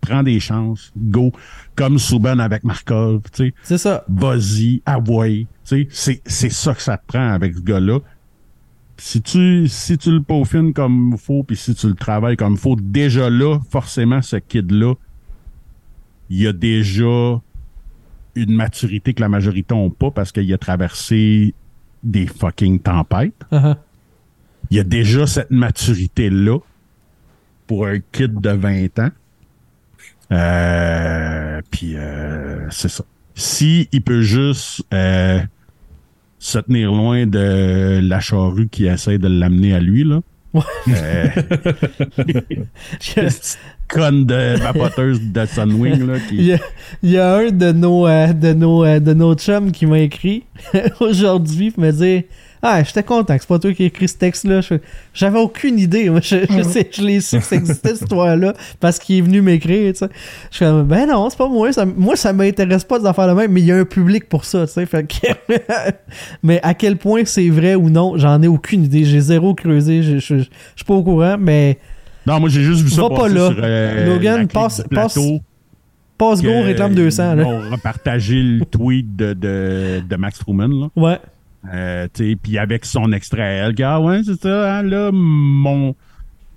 [0.00, 0.92] prends chances.
[0.96, 1.32] Go.
[1.74, 3.54] Comme Souben avec Markov, tu sais.
[3.64, 4.04] C'est ça.
[4.08, 5.46] Vas-y, avoye.
[5.64, 7.98] Tu sais, c'est, ça que ça te prend avec ce gars-là.
[8.96, 12.52] Si tu, si tu le peaufines comme il faut, puis si tu le travailles comme
[12.52, 14.94] il faut, déjà là, forcément, ce kid-là,
[16.30, 17.40] il a déjà
[18.36, 21.54] une maturité que la majorité n'ont pas parce qu'il a traversé
[22.04, 23.76] des fucking tempêtes Uh-huh.
[24.72, 26.58] Il y a déjà cette maturité-là
[27.66, 29.10] pour un kid de 20 ans.
[30.32, 33.04] Euh, puis euh, c'est ça.
[33.34, 35.40] Si il peut juste euh,
[36.38, 40.22] se tenir loin de la charrue qui essaie de l'amener à lui, là.
[40.88, 41.28] Euh,
[43.88, 46.58] conne de vapoteuse de Sunwing, là, Il y, a,
[47.02, 50.44] il y a un de nos, de nos, de nos chums qui m'a écrit
[51.00, 52.22] aujourd'hui pour me dire
[52.64, 54.60] Ah, j'étais content que c'est pas toi qui as écrit ce texte-là.
[55.14, 56.08] J'avais aucune idée.
[56.10, 59.20] Moi, je, je sais, je l'ai su que ça existait, cette histoire-là, parce qu'il est
[59.20, 59.92] venu m'écrire.
[59.92, 60.08] tu sais.
[60.50, 61.72] Je suis comme Ben non, c'est pas moi.
[61.72, 64.28] Ça, moi, ça m'intéresse pas des affaires de même, mais il y a un public
[64.28, 64.64] pour ça.
[64.68, 64.86] tu sais.
[64.86, 65.26] Fait que-
[66.44, 69.04] mais à quel point c'est vrai ou non, j'en ai aucune idée.
[69.04, 70.02] J'ai zéro creusé.
[70.02, 70.48] Je suis
[70.86, 71.78] pas au courant, mais
[72.26, 73.48] Non, moi, j'ai juste vu ça Va pas passer là.
[73.48, 75.40] sur euh, Logan, passe- du plateau.
[76.16, 77.32] passe go, réclame 200.
[77.32, 77.46] Ils Là.
[77.48, 80.88] ont repartagé le tweet de, de, de Max Truman, là.
[80.94, 81.18] Ouais.
[81.72, 82.08] Euh,
[82.42, 85.94] puis avec son extrait elle, gars, ouais, c'est ça, hein, là, mon,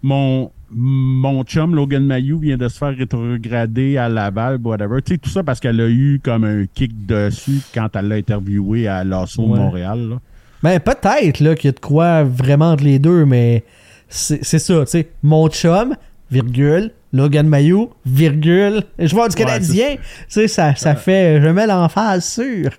[0.01, 5.01] mon, mon chum Logan Mayou vient de se faire rétrograder à Laval, whatever.
[5.03, 8.15] Tu sais, tout ça parce qu'elle a eu comme un kick dessus quand elle l'a
[8.15, 9.53] interviewé à l'assaut Ouais.
[9.59, 10.15] de Montréal, là.
[10.63, 13.63] Ben, peut-être là, qu'il y a de quoi vraiment entre les deux, mais
[14.09, 15.09] c'est c'est ça, tu sais.
[15.21, 15.95] Mon chum,
[16.31, 19.95] virgule, Logan Mayou, virgule, joueur du Ouais, Canadien.
[19.97, 21.39] tu sais, ça, ça fait.
[21.41, 22.71] Je mets l'emphase sur.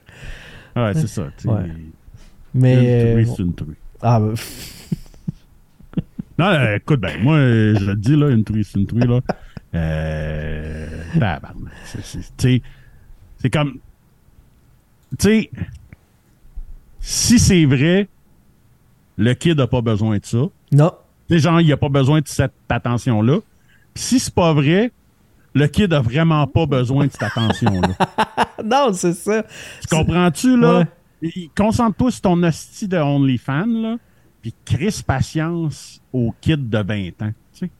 [0.74, 1.55] Ouais, c'est ça, tu sais.
[2.57, 3.12] Mais.
[3.16, 3.74] Une truie, c'est une truie.
[4.02, 4.34] ah, ben,
[6.38, 9.20] Non, euh, écoute, ben, moi, je le dis, là, une truie, c'est une truie, là.
[9.74, 10.86] Euh.
[11.18, 11.72] tabarnak.
[11.84, 12.62] C'est- c'est- Tu sais,
[13.40, 13.78] c'est comme.
[15.18, 15.50] Tu sais,
[17.00, 18.09] si c'est vrai,
[19.16, 20.38] le kid n'a pas besoin de ça.
[20.72, 20.92] non.
[21.28, 23.38] Tu sais, genre, il a pas besoin de cette attention-là.
[23.94, 24.92] Puis si c'est pas vrai,
[25.54, 27.88] le kid a vraiment pas besoin de cette attention-là.
[28.64, 29.42] Non, c'est ça.
[29.42, 30.78] Tu comprends-tu, là?
[30.80, 30.86] Ouais.
[31.23, 33.97] Et Concentre-toi sur ton hostie de OnlyFans, là,
[34.43, 37.71] puis crisse patience au kid de 20 ans, tu sais.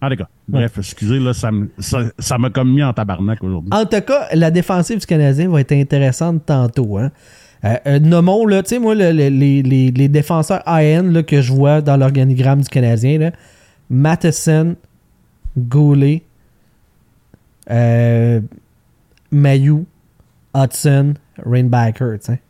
[0.00, 0.28] Ah, les gars.
[0.46, 3.70] Bref, excusez, là, ça me- ça ça m'a comme mis en tabarnak aujourd'hui.
[3.72, 6.98] En tout cas, la défensive du Canadien va être intéressante tantôt.
[6.98, 7.10] Hein.
[7.64, 11.22] Euh, euh, nommons, là, tu sais, moi, le- le- les, les- les défenseurs AN là,
[11.22, 13.30] que je vois dans l'organigramme du Canadien, là,
[13.90, 14.76] Matheson,
[15.56, 16.22] Goulet,
[17.70, 18.40] euh,
[19.32, 19.86] Mayou,
[20.54, 21.14] Hudson,
[21.44, 22.40] Rainbacker, tu sais.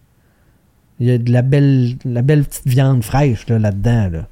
[1.00, 4.08] Il y a de la belle, la belle petite viande fraîche là, là-dedans.
[4.12, 4.26] Là.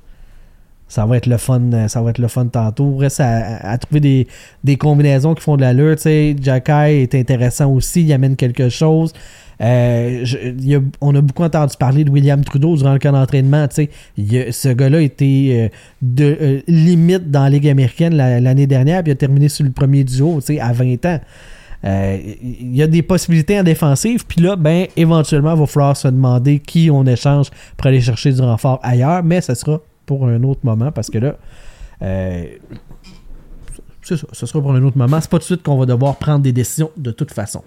[0.88, 2.96] Ça va être le fun, euh, ça va être le fun tantôt.
[2.96, 4.28] Reste à, à trouver des,
[4.62, 5.98] des combinaisons qui font de l'allure.
[5.98, 9.12] Sais, Jacky est intéressant aussi, il amène quelque chose.
[9.60, 10.24] Euh,
[11.00, 13.66] on a beaucoup entendu parler de William Trudeau durant le camp d'entraînement.
[13.70, 19.14] ce gars-là était euh, de limite dans la Ligue américaine la- l'année dernière, puis il
[19.14, 21.20] a terminé sur le premier duo à 20 ans.
[21.84, 25.96] Euh, Il y a des possibilités en défensive, puis là, ben, éventuellement, il va falloir
[25.96, 30.26] se demander qui on échange pour aller chercher du renfort ailleurs, mais ce sera pour
[30.26, 31.36] un autre moment parce que là,
[32.02, 32.44] euh,
[34.02, 35.20] c'est ça, ce sera pour un autre moment.
[35.20, 37.62] C'est pas tout de suite qu'on va devoir prendre des décisions de toute façon.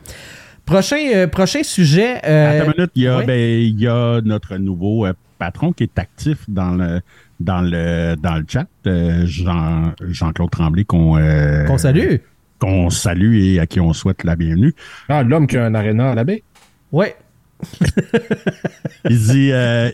[0.65, 2.17] Prochain, euh, prochain sujet.
[2.25, 3.25] euh, Attends une minute, il y a, ouais.
[3.25, 7.01] ben, il y a notre nouveau euh, patron qui est actif dans le
[7.39, 12.15] dans le dans le chat, euh, Jean, Jean-Claude Tremblay, qu'on euh, qu'on salue.
[12.59, 14.73] Qu'on salue et à qui on souhaite la bienvenue.
[15.09, 16.43] Ah, l'homme qui a un aréna à la baie.
[16.91, 17.15] Ouais.
[19.09, 19.89] Il dit, euh,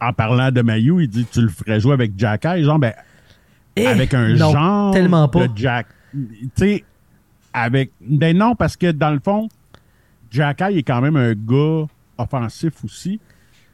[0.00, 2.92] en parlant de Mayou, il dit Tu le ferais jouer avec Jacky Genre, ben,
[3.76, 5.46] Eh, avec un non, genre tellement pas.
[5.48, 5.86] de Jack.
[6.12, 6.84] Tu sais,
[7.52, 7.92] avec.
[8.00, 9.48] Ben non, parce que dans le fond,
[10.30, 11.86] Jack est quand même un gars
[12.18, 13.20] offensif aussi.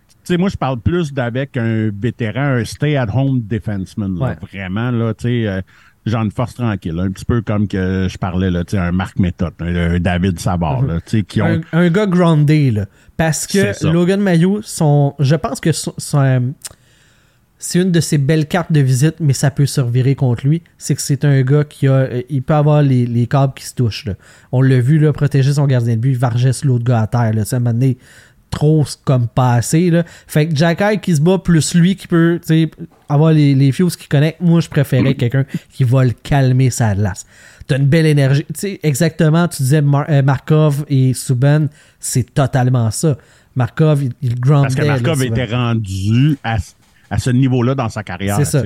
[0.09, 4.19] Tu sais, moi, je parle plus d'avec un vétéran, un stay-at-home defenseman.
[4.19, 4.27] là.
[4.28, 4.36] Ouais.
[4.40, 5.61] Vraiment, là, tu sais, euh,
[6.06, 6.98] genre une force tranquille.
[6.98, 9.98] Un petit peu comme que je parlais, là, tu sais, un Marc Méthode, un, un
[10.01, 11.47] David Savard, là, tu sais, qui ont.
[11.47, 12.86] Un, un gars groundé, là.
[13.16, 13.86] Parce que.
[13.90, 16.40] Logan Mayo, son, je pense que son- son, euh,
[17.59, 20.62] c'est une de ses belles cartes de visite, mais ça peut se revirer contre lui.
[20.76, 21.93] C'est que c'est un gars qui a.
[21.93, 24.05] euh, Il peut avoir les, les câbles qui se touchent.
[24.05, 24.14] là.
[24.52, 27.32] On l'a vu là, protéger son gardien de but, vargesse l'autre gars à terre.
[27.32, 27.44] Là.
[27.60, 27.97] Donné
[28.50, 29.90] trop comme pas assez.
[29.90, 30.04] Là.
[30.26, 32.40] Fait que Jack qui se bat plus lui qui peut
[33.08, 34.40] avoir les, les fuses qui connectent.
[34.40, 37.26] Moi, je préférais quelqu'un qui va le calmer sa glace.
[37.66, 38.44] T'as une belle énergie.
[38.54, 41.66] Sais, exactement, tu disais Mar- euh, Markov et Subban,
[41.98, 43.16] c'est totalement ça.
[43.56, 44.38] Markov, il, il.
[44.40, 46.56] Parce que Markov était rendu à,
[47.10, 48.36] à ce niveau-là dans sa carrière.
[48.36, 48.62] C'est ça.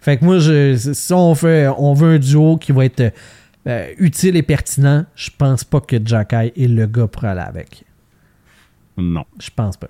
[0.00, 3.14] Fait que moi, je, si on, fait, on veut un duo qui va être
[3.66, 7.84] euh, utile et pertinent, je pense pas que Jack est le gars pour aller avec.
[8.96, 9.24] Non.
[9.40, 9.88] Je pense pas.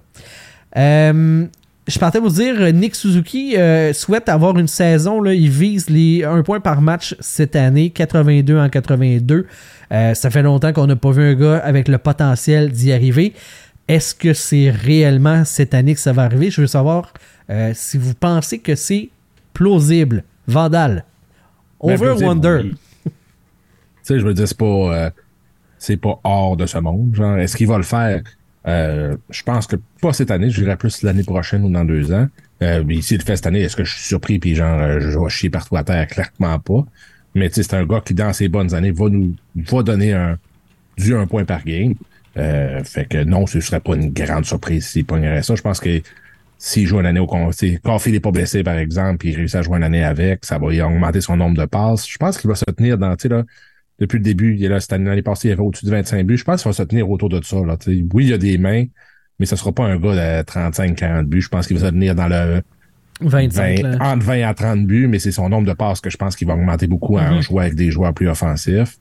[0.76, 1.46] Euh,
[1.86, 5.20] je partais vous dire, euh, Nick Suzuki euh, souhaite avoir une saison.
[5.20, 9.46] Là, il vise les 1 point par match cette année, 82 en 82.
[9.92, 13.34] Euh, ça fait longtemps qu'on n'a pas vu un gars avec le potentiel d'y arriver.
[13.86, 16.50] Est-ce que c'est réellement cette année que ça va arriver?
[16.50, 17.12] Je veux savoir
[17.50, 19.10] euh, si vous pensez que c'est
[19.52, 20.24] plausible.
[20.46, 21.04] Vandal.
[21.82, 22.60] Ben, Over Wonder.
[22.64, 22.74] oui.
[23.04, 23.10] Tu
[24.02, 25.10] sais, je veux dire, c'est pas,
[25.78, 27.14] c'est pas hors de ce monde.
[27.14, 28.22] Genre, est-ce qu'il va le faire?
[28.66, 32.12] Euh, je pense que pas cette année, je dirais plus l'année prochaine ou dans deux
[32.12, 32.28] ans.
[32.62, 35.00] Euh, mais s'il le fait cette année, est-ce que je suis surpris puis genre euh,
[35.00, 36.06] je vais chier partout à terre?
[36.06, 36.84] Clairement pas.
[37.34, 40.38] Mais c'est un gars qui, dans ses bonnes années, va nous va donner un
[40.96, 41.94] du un point par game.
[42.36, 45.54] Euh, fait que non, ce serait pas une grande surprise s'il pognerait ça.
[45.54, 46.00] Je pense que
[46.58, 49.56] s'il joue une année au conseil, Caulfield n'est pas blessé, par exemple, puis il réussit
[49.56, 52.08] à jouer une année avec, ça va y augmenter son nombre de passes.
[52.08, 53.44] Je pense qu'il va se tenir dans, tu sais, là,
[53.98, 56.26] depuis le début, il est là, cette année, l'année passée, il avait au-dessus de 25
[56.26, 56.36] buts.
[56.36, 57.76] Je pense qu'il va se tenir autour de ça, là.
[57.86, 58.84] Oui, il y a des mains,
[59.38, 61.40] mais ce sera pas un gars de 35-40 buts.
[61.42, 62.62] Je pense qu'il va se tenir dans le
[63.20, 63.80] 25.
[63.82, 64.12] 20, là.
[64.12, 66.48] entre 20 à 30 buts, mais c'est son nombre de passes que je pense qu'il
[66.48, 67.40] va augmenter beaucoup en Mhm.
[67.42, 68.98] jouant avec des joueurs plus offensifs.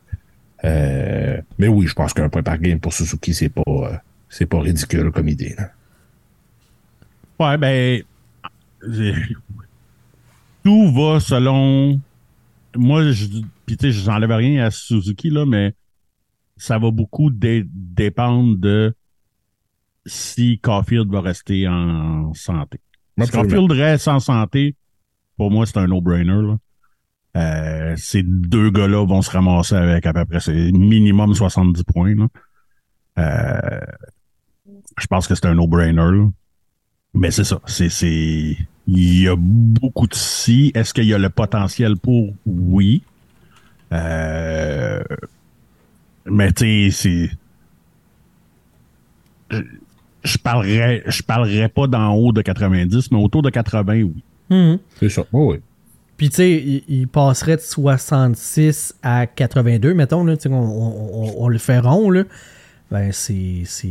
[0.66, 3.90] Euh, mais oui, je pense qu'un point par game pour Suzuki, c'est pas, euh,
[4.30, 5.70] c'est pas ridicule comme idée, là.
[7.40, 8.02] Ouais, ben.
[10.64, 12.00] Tout va selon.
[12.76, 13.26] Moi, je.
[13.66, 15.74] Puis, tu sais, j'enlève rien à Suzuki, là, mais
[16.58, 18.96] ça va beaucoup dé- dépendre de
[20.06, 22.80] si Caulfield va rester en santé.
[23.26, 23.32] Si.
[23.32, 24.76] Caulfield reste en santé,
[25.38, 26.58] pour moi, c'est un no-brainer, là.
[27.36, 32.14] Euh, ces deux gars-là vont se ramasser avec à peu près c'est minimum 70 points.
[32.14, 32.28] Là.
[33.18, 33.80] Euh,
[35.00, 36.28] je pense que c'est un no-brainer.
[37.14, 37.60] Mais c'est ça.
[37.68, 38.58] C'est, c'est,
[38.88, 40.72] il y a beaucoup de si.
[40.76, 42.34] Est-ce qu'il y a le potentiel pour?
[42.46, 43.04] Oui?
[43.92, 45.02] Euh,
[46.26, 47.30] mais tu sais, c'est.
[49.52, 49.62] Je,
[50.24, 54.24] je parlerais, je parlerais pas d'en haut de 90, mais autour de 80, oui.
[54.50, 54.80] Mhm.
[55.00, 55.24] C'est ça.
[55.32, 55.60] Oh, oui.
[56.18, 60.56] Puis, tu sais, il, il passerait de 66 à 82, mettons, là, tu sais, on,
[60.62, 62.24] on- on- on le fait rond, là.
[62.94, 63.88] Ben, c'est c'est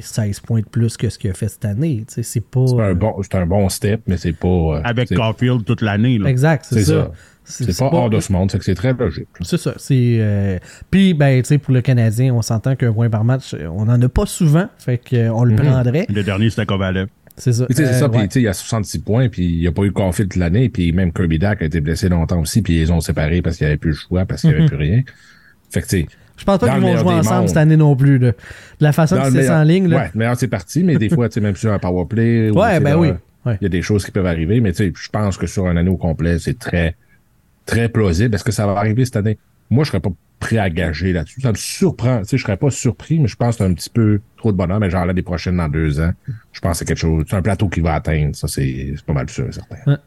[0.00, 2.04] 16 points de plus que ce qu'il a fait cette année.
[2.08, 2.66] Tu sais, c'est pas.
[2.66, 4.48] C'est un bon, c'est un bon step, mais c'est pas.
[4.48, 6.16] euh, Avec Caulfield toute l'année.
[6.18, 6.30] là.
[6.30, 7.10] Exact, c'est ça.
[7.44, 7.64] ça.
[7.66, 9.28] C'est pas hors de ce monde, c'est que c'est très logique.
[9.42, 9.74] C'est ça.
[9.76, 10.16] C'est.
[10.20, 10.58] euh,
[10.90, 14.00] Puis, ben, tu sais, pour le Canadien, on s'entend qu'un point par match, on en
[14.00, 14.68] a pas souvent.
[14.78, 15.58] Fait qu'on le Mhm.
[15.60, 16.06] prendrait.
[16.08, 17.08] Le dernier, c'était Kovalev.
[17.36, 17.66] C'est ça.
[17.66, 18.28] Puis, tu sais, c'est Euh, ça, puis ouais.
[18.28, 20.40] tu sais, il y a 66 points, puis il n'y a pas eu Caulfield toute
[20.40, 23.42] l'année, puis même Kirby Dack a été blessé longtemps aussi, puis ils les ont séparés
[23.42, 24.68] parce qu'il n'y avait plus le choix, parce qu'il n'y avait Mhm.
[24.70, 25.02] plus rien.
[25.70, 26.06] Fait que, tu sais,
[26.40, 27.48] Je pense pas qu'ils vont jouer des ensemble mondes.
[27.48, 28.18] cette année non plus.
[28.18, 28.28] Là.
[28.30, 28.34] De
[28.80, 29.88] la façon que c'est en ligne.
[29.88, 29.96] Là.
[29.96, 32.50] Ouais, meilleur c'est parti, mais des fois, tu sais, même sur un power play.
[32.50, 33.08] ou, Ouais, ben là, oui.
[33.44, 33.56] Ouais.
[33.60, 35.66] Il y a des choses qui peuvent arriver, mais tu sais, je pense que sur
[35.66, 36.96] un année au complet, c'est très,
[37.66, 38.34] très plausible.
[38.34, 39.38] Est-ce que ça va arriver cette année?
[39.70, 40.10] Moi, je serais pas
[40.40, 41.40] prêt à gager là-dessus.
[41.42, 42.20] Ça me surprend.
[42.20, 44.52] Tu sais, je serais pas surpris, mais je pense que c'est un petit peu trop
[44.52, 44.80] de bonheur.
[44.80, 46.12] Mais genre l'année prochaine, dans deux ans,
[46.52, 48.34] je pense que c'est quelque chose, c'est un plateau qu'il va atteindre.
[48.34, 49.98] Ça, c'est pas mal sûr, certain.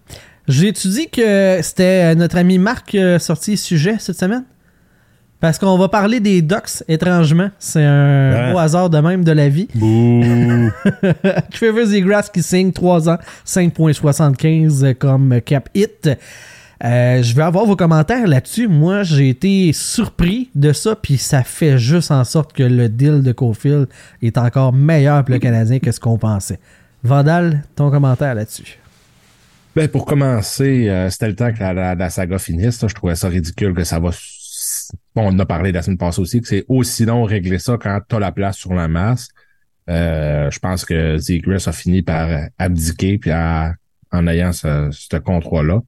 [0.47, 4.43] J'ai-tu dit que c'était euh, notre ami Marc qui a sorti sujet cette semaine?
[5.43, 7.49] Parce qu'on va parler des Ducks, étrangement.
[7.59, 8.53] C'est un Ouais.
[8.53, 9.67] beau hasard de même de la vie.
[11.51, 16.09] Trevor Zegras qui signe 3 ans, 5.75 comme cap hit.
[16.85, 18.69] Euh, je vais avoir vos commentaires là-dessus.
[18.69, 23.21] Moi, j'ai été surpris de ça, puis ça fait juste en sorte que le deal
[23.21, 23.87] de Cofield
[24.21, 26.59] est encore meilleur pour le Canadien que ce qu'on pensait.
[27.03, 28.79] Vandal, ton commentaire là-dessus.
[29.75, 32.81] Ben, pour commencer, euh, c'était le temps que la, la- la saga finisse.
[32.81, 32.87] là.
[32.87, 34.11] Je trouvais ça ridicule que ça va.
[35.15, 38.19] On a parlé la semaine passée aussi, que c'est aussi long régler ça quand t'as
[38.19, 39.30] la place sur la masse.
[39.89, 45.81] Euh, je pense que Zegras a fini par abdiquer puis en ayant ce, ce contrat-là.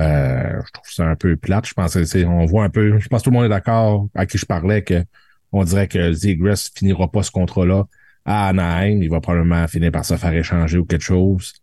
[0.00, 1.66] Euh, je trouve ça un peu plate.
[1.66, 4.08] Je pense que on voit un peu, je pense que tout le monde est d'accord
[4.14, 5.04] à qui je parlais que
[5.52, 7.84] on dirait que Zegras finira pas ce contrat-là
[8.24, 9.02] à Anaheim.
[9.02, 11.54] Il va probablement finir par se faire échanger ou quelque chose.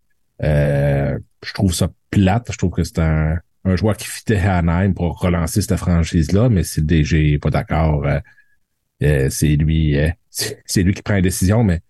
[0.44, 2.52] Euh, je trouve ça plate.
[2.52, 6.50] Je trouve que c'est un, un joueur qui fitait à Anaheim pour relancer cette franchise-là,
[6.50, 8.20] mais si le DG est pas d'accord, euh,
[9.04, 11.82] euh, c'est lui euh, c'est lui qui prend la décision, mais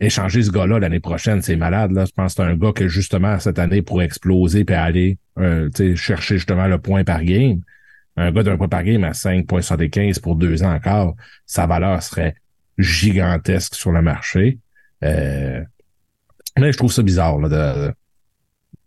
[0.00, 1.92] échanger ce gars-là l'année prochaine, c'est malade.
[1.92, 2.04] Là.
[2.04, 5.18] Je pense que c'est un gars que justement cette année pourrait exploser puis aller
[5.94, 7.60] chercher justement le point par game.
[8.16, 11.14] Un gars d'un point par game à 5.75 pour deux ans encore,
[11.46, 12.34] sa valeur serait
[12.76, 14.58] gigantesque sur le marché.
[15.00, 15.64] mais
[16.58, 17.94] je trouve ça bizarre là, de,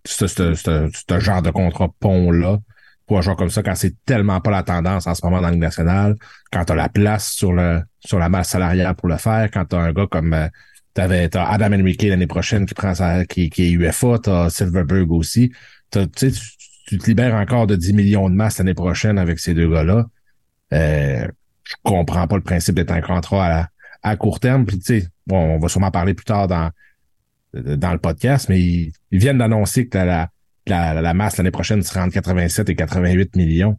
[0.06, 2.60] ce, genre de contrat pont-là
[3.06, 5.48] pour un joueur comme ça quand c'est tellement pas la tendance en ce moment dans
[5.48, 6.16] la Ligue nationale,
[6.52, 9.66] quand tu as la place sur le sur la masse salariale pour le faire, quand
[9.66, 10.48] tu as un gars comme euh,
[10.94, 15.12] t'avais t'as Adam Enrique l'année prochaine qui prend sa qui, qui est UFA, t'as Silverberg
[15.12, 15.52] aussi.
[15.92, 16.32] Tu,
[16.88, 20.06] tu te libères encore de 10 millions de masse l'année prochaine avec ces deux gars-là.
[20.74, 21.28] Euh,
[21.64, 23.68] je comprends pas le principe d'être un contrat à,
[24.04, 24.66] à court terme.
[24.66, 26.70] Puis tu sais, bon, on va sûrement parler plus tard dans
[27.54, 30.30] dans le podcast, mais ils, viennent d'annoncer que la,
[30.68, 33.78] la, la masse l'année prochaine sera entre 87 et 88 millions.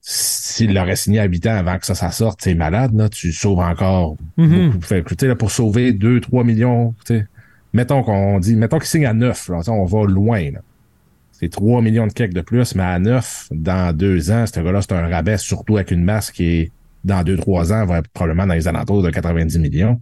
[0.00, 3.08] S'il l'aurait signé à 8 ans avant que ça, ça sorte, c'est malade, là.
[3.08, 4.70] Tu sauves encore Mhm.
[4.70, 4.84] beaucoup.
[4.84, 7.26] Fait que, là, pour sauver 2, 3 millions, sais,
[7.72, 10.60] mettons qu'on dit, mettons qu'il signe à 9, là, on va loin, là.
[11.32, 14.80] C'est 3 millions de keks de plus, mais à 9, dans deux ans, ce gars-là,
[14.80, 16.72] c'est un rabais, surtout avec une masse qui est,
[17.04, 20.00] dans 2-3 ans, va être probablement dans les alentours de 90 millions.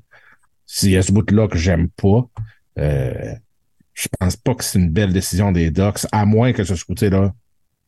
[0.67, 2.27] S'il y a ce bout-là que j'aime pas,
[2.79, 3.35] euh,
[3.93, 7.33] je pense pas que c'est une belle décision des Ducks, à moins que ce côté-là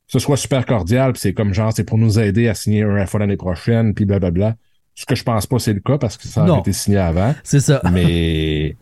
[0.07, 3.05] ce soit super cordial, puis c'est comme genre, c'est pour nous aider à signer un
[3.07, 4.57] FA l'année prochaine, puis blablabla.
[4.95, 7.35] Ce que je pense pas c'est le cas parce que ça a été signé avant.
[7.43, 7.83] C'est ça.
[7.93, 8.77] Mais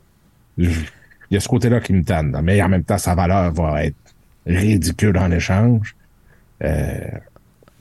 [0.59, 0.71] il
[1.31, 2.39] y a ce côté-là qui me tanne.
[2.43, 3.97] Mais en même temps, sa valeur va être
[4.47, 5.97] ridicule en échange.
[6.63, 7.01] Euh,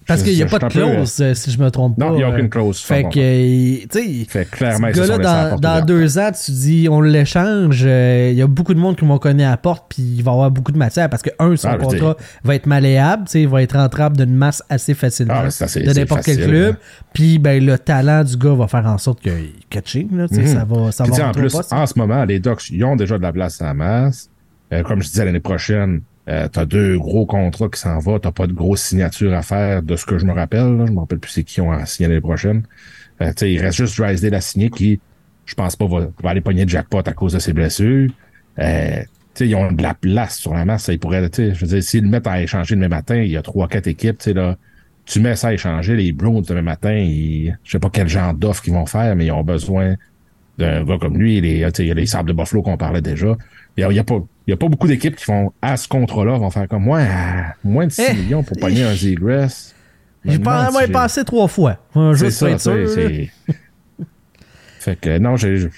[0.07, 2.05] Parce qu'il n'y a pas de peu, clause, euh, si je me trompe pas.
[2.05, 2.79] Non, il n'y a euh, aucune clause.
[2.81, 6.51] Fait Bon, que, euh, tu sais, fait que clairement, ce gars-là, dans, deux ans, tu
[6.51, 9.57] dis, on l'échange, euh, il y a beaucoup de monde qui vont connaître à la
[9.57, 12.17] porte, puis il va y avoir beaucoup de matière, parce que, un, son Ah, contrat
[12.43, 15.93] va être malléable, tu sais, il va être rentrable d'une masse assez facilement Ah, de
[15.99, 16.75] n'importe quel club.
[16.75, 17.03] hein.
[17.13, 19.31] Puis, ben, le talent du gars va faire en sorte qu'il
[19.69, 20.47] catching, là, tu sais, Mhm.
[20.47, 23.17] ça va, ça Puis, va en plus, en ce moment, les Ducks, ils ont déjà
[23.17, 24.29] de la place à la masse.
[24.71, 28.19] Euh, comme je disais, l'année prochaine, euh, t'as deux gros contrats qui s'en vont.
[28.19, 30.77] T'as pas de grosses signatures à faire de ce que je me rappelle.
[30.77, 30.85] Là.
[30.85, 32.63] Je me rappelle plus c'est qui ont à signer l'année prochaine.
[33.21, 34.99] Euh, il reste juste Drysdale à signer qui,
[35.45, 38.09] je pense pas, va, aller pogner de jackpot à cause de ses blessures.
[38.59, 39.03] Euh,
[39.39, 40.87] ils ont de la place sur la masse.
[40.87, 43.41] Ils pourraient, je veux dire, s'ils le mettent à échanger demain matin, il y a
[43.41, 44.57] trois, quatre équipes, tu là.
[45.05, 48.33] Tu mets ça à échanger, les Browns demain matin, ils, je sais pas quel genre
[48.33, 49.95] d'offre qu'ils vont faire, mais ils ont besoin
[50.57, 51.39] d'un gars comme lui.
[51.39, 53.35] Il y a les Sables de Buffalo qu'on parlait déjà.
[53.75, 56.37] Il y a, pas, il y a pas beaucoup d'équipes qui font, à ce contrat-là,
[56.37, 59.73] vont faire comme moi, à moins de 6 Eh, millions pour pogner un Zegras.
[60.25, 61.79] J'ai pas Maintenant, ouais, si passé trois fois.
[61.95, 63.31] Un c'est ça, c'est...
[64.79, 65.69] fait que, non, j'ai,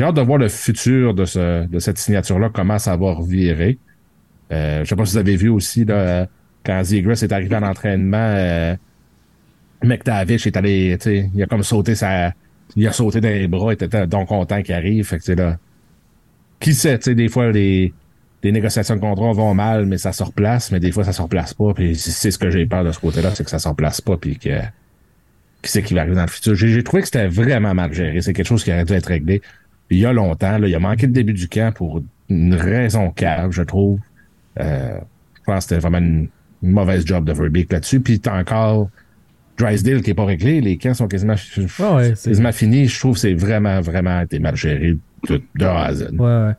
[0.00, 3.78] hâte de voir le futur de, ce, de cette signature-là, comment ça va revirer.
[4.52, 6.26] Euh, je sais pas si vous avez vu aussi, là,
[6.64, 8.76] quand Zegras est arrivé en entraînement, euh,
[9.82, 12.32] McTavish est allé, tu sais, il a comme sauté sa,
[12.76, 15.56] il a sauté dans les bras, il était donc content qu'il arrive, fait que là.
[16.60, 17.92] Qui sait, tu sais, des fois, les,
[18.42, 21.22] les négociations de contrat vont mal, mais ça se replace, mais des fois, ça se
[21.22, 23.68] replace pas, puis c'est ce que j'ai peur de ce côté-là, c'est que ça se
[23.68, 24.60] replace pas, puis que,
[25.62, 26.54] qui c'est qui va arriver dans le futur.
[26.54, 28.20] J'ai trouvé que c'était vraiment mal géré.
[28.20, 29.42] C'est quelque chose qui aurait dû être réglé
[29.90, 30.58] il y a longtemps.
[30.58, 33.98] Là, il a manqué le début du camp pour une raison cave, je trouve.
[34.58, 34.98] Euh,
[35.34, 36.28] je pense que c'était vraiment une,
[36.62, 38.00] une mauvaise job de Verbeek là-dessus.
[38.00, 38.88] Puis t'as encore
[39.58, 40.60] Drysdale qui est pas réglé.
[40.60, 41.34] Les camps sont quasiment,
[41.80, 42.86] Ah ouais, quasiment finis.
[42.86, 44.96] Je trouve que c'est vraiment, vraiment été mal géré
[45.28, 46.08] de, de A à Z.
[46.12, 46.52] Ouais, ouais.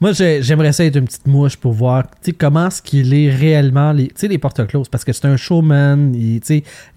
[0.00, 2.04] Moi, j'ai- j'aimerais ça être une petite mouche pour voir
[2.36, 6.12] comment est-ce qu'il est réellement, les, tu sais, les porte-closes, parce que c'est un showman,
[6.12, 6.40] il,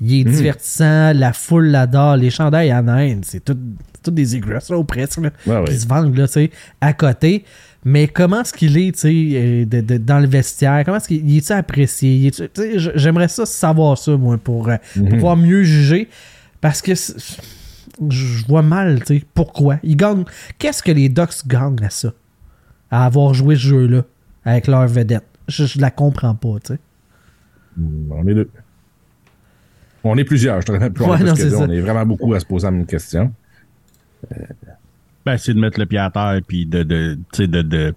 [0.01, 0.31] il est Mm.
[0.31, 3.57] divertissant, la foule l'adore, les chandails en Inde, c'est tout,
[4.01, 5.65] tout des Egress, là, ou presque, là, Ouais, ouais.
[5.65, 6.49] qui se vendent, là, tu sais,
[6.81, 7.45] à côté.
[7.87, 10.81] Mais comment est-ce qu'il est, tu sais, euh, de- de- dans le vestiaire?
[10.83, 12.31] Comment est-ce qu'il il est-tu apprécié?
[12.95, 15.09] J'aimerais ça savoir ça, moi, pour, euh, Mhm.
[15.09, 16.09] pouvoir mieux juger.
[16.59, 16.93] Parce que
[18.09, 19.79] je vois mal, tu sais, pourquoi.
[19.83, 20.25] Ils gagnent.
[20.57, 22.13] Qu'est-ce que les Ducks gagnent à ça?
[22.91, 24.03] À avoir joué ce jeu-là
[24.43, 25.25] avec leur vedette.
[25.47, 26.79] Je, je la comprends pas, tu sais.
[28.09, 28.49] On est deux.
[30.03, 32.67] On est plusieurs, je te plus Ouais, on, est on vraiment beaucoup à se poser
[32.67, 33.33] la même question.
[35.25, 37.95] Ben, c'est de mettre le pied à terre puis de, de, tu sais, de, de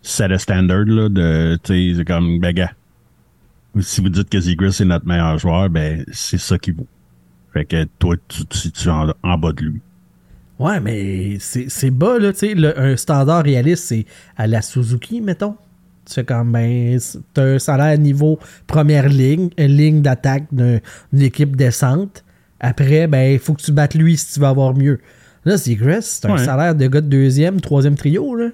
[0.00, 2.72] set a standard, là, de, tu sais, c'est comme, ben, gars,
[3.78, 6.86] si vous dites que Zegras est notre meilleur joueur, ben, c'est ça qui vaut.
[7.52, 9.80] Fait que toi, tu tu tu es en, en bas de lui.
[10.58, 12.76] Ouais, mais c'est c'est bas, là, tu sais.
[12.76, 14.04] Un standard réaliste, c'est
[14.36, 15.56] à la Suzuki, mettons.
[16.06, 16.98] Tu fais comme, ben,
[17.34, 20.80] t'as un salaire niveau première ligne, une ligne d'attaque d'une
[21.20, 22.24] équipe décente.
[22.58, 24.98] Après, ben, il faut que tu battes lui si tu veux avoir mieux.
[25.44, 26.44] Là, Seagrass, c'est un Ouais.
[26.44, 28.48] salaire de gars de deuxième, troisième trio, là.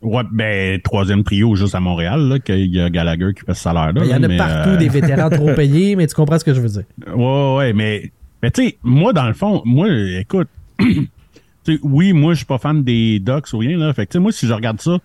[0.00, 3.62] Ouais, ben, troisième trio juste à Montréal, là, qu'il y a Gallagher qui fait ce
[3.62, 3.92] salaire-là.
[3.92, 6.38] Ben, Il y en là, a partout euh, des vétérans trop payés, mais tu comprends
[6.38, 6.84] ce que je veux dire.
[7.16, 8.12] Ouais, ouais, mais,
[8.42, 10.48] mais tu sais, moi, dans le fond, moi, écoute,
[10.78, 11.08] tu
[11.64, 13.92] sais, oui, moi, je suis pas fan des Ducks ou rien, là.
[13.92, 14.98] Fait que, moi, si je regarde ça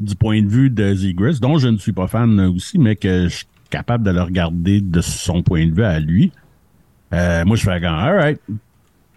[0.00, 3.24] du point de vue de Zegras, dont je ne suis pas fan aussi, mais que
[3.24, 6.32] je suis capable de le regarder de son point de vue à lui,
[7.12, 8.40] euh, moi, je fais comme, alright,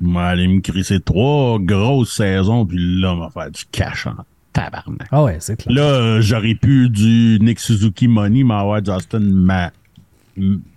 [0.02, 4.06] je vais aller me crisser trois grosses saisons, puis là, on va faire du cash
[4.06, 4.16] en
[4.62, 5.08] tabarnak.
[5.12, 5.76] Ah ouais, c'est clair.
[5.76, 9.72] Là, euh, j'aurais pu du Nick Suzuki Money, m'avoir Justin Ma,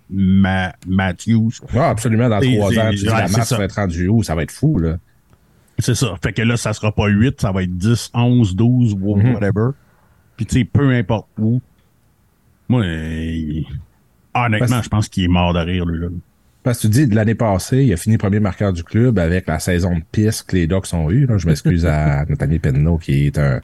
[0.09, 1.51] Ma, Matthews.
[1.75, 3.57] Ah, absolument, dans trois ans, tu la masse ça.
[3.57, 4.23] va être rendue où?
[4.23, 4.97] Ça va être fou, là.
[5.79, 6.15] C'est ça.
[6.21, 9.33] Fait que là, ça sera pas 8, ça va être 10, 11, 12, ou Mhm.
[9.33, 9.69] whatever.
[10.37, 11.61] Puis tu sais, peu importe où.
[12.69, 13.61] Moi, euh,
[14.35, 16.07] honnêtement, Parce- je pense qu'il est mort de rire, lui, là.
[16.63, 19.47] Parce que tu dis, de l'année passée, il a fini premier marqueur du club avec
[19.47, 21.25] la saison de piste que les Ducks ont eue.
[21.25, 21.37] là.
[21.39, 23.61] Je m'excuse à notre ami Penno qui est un,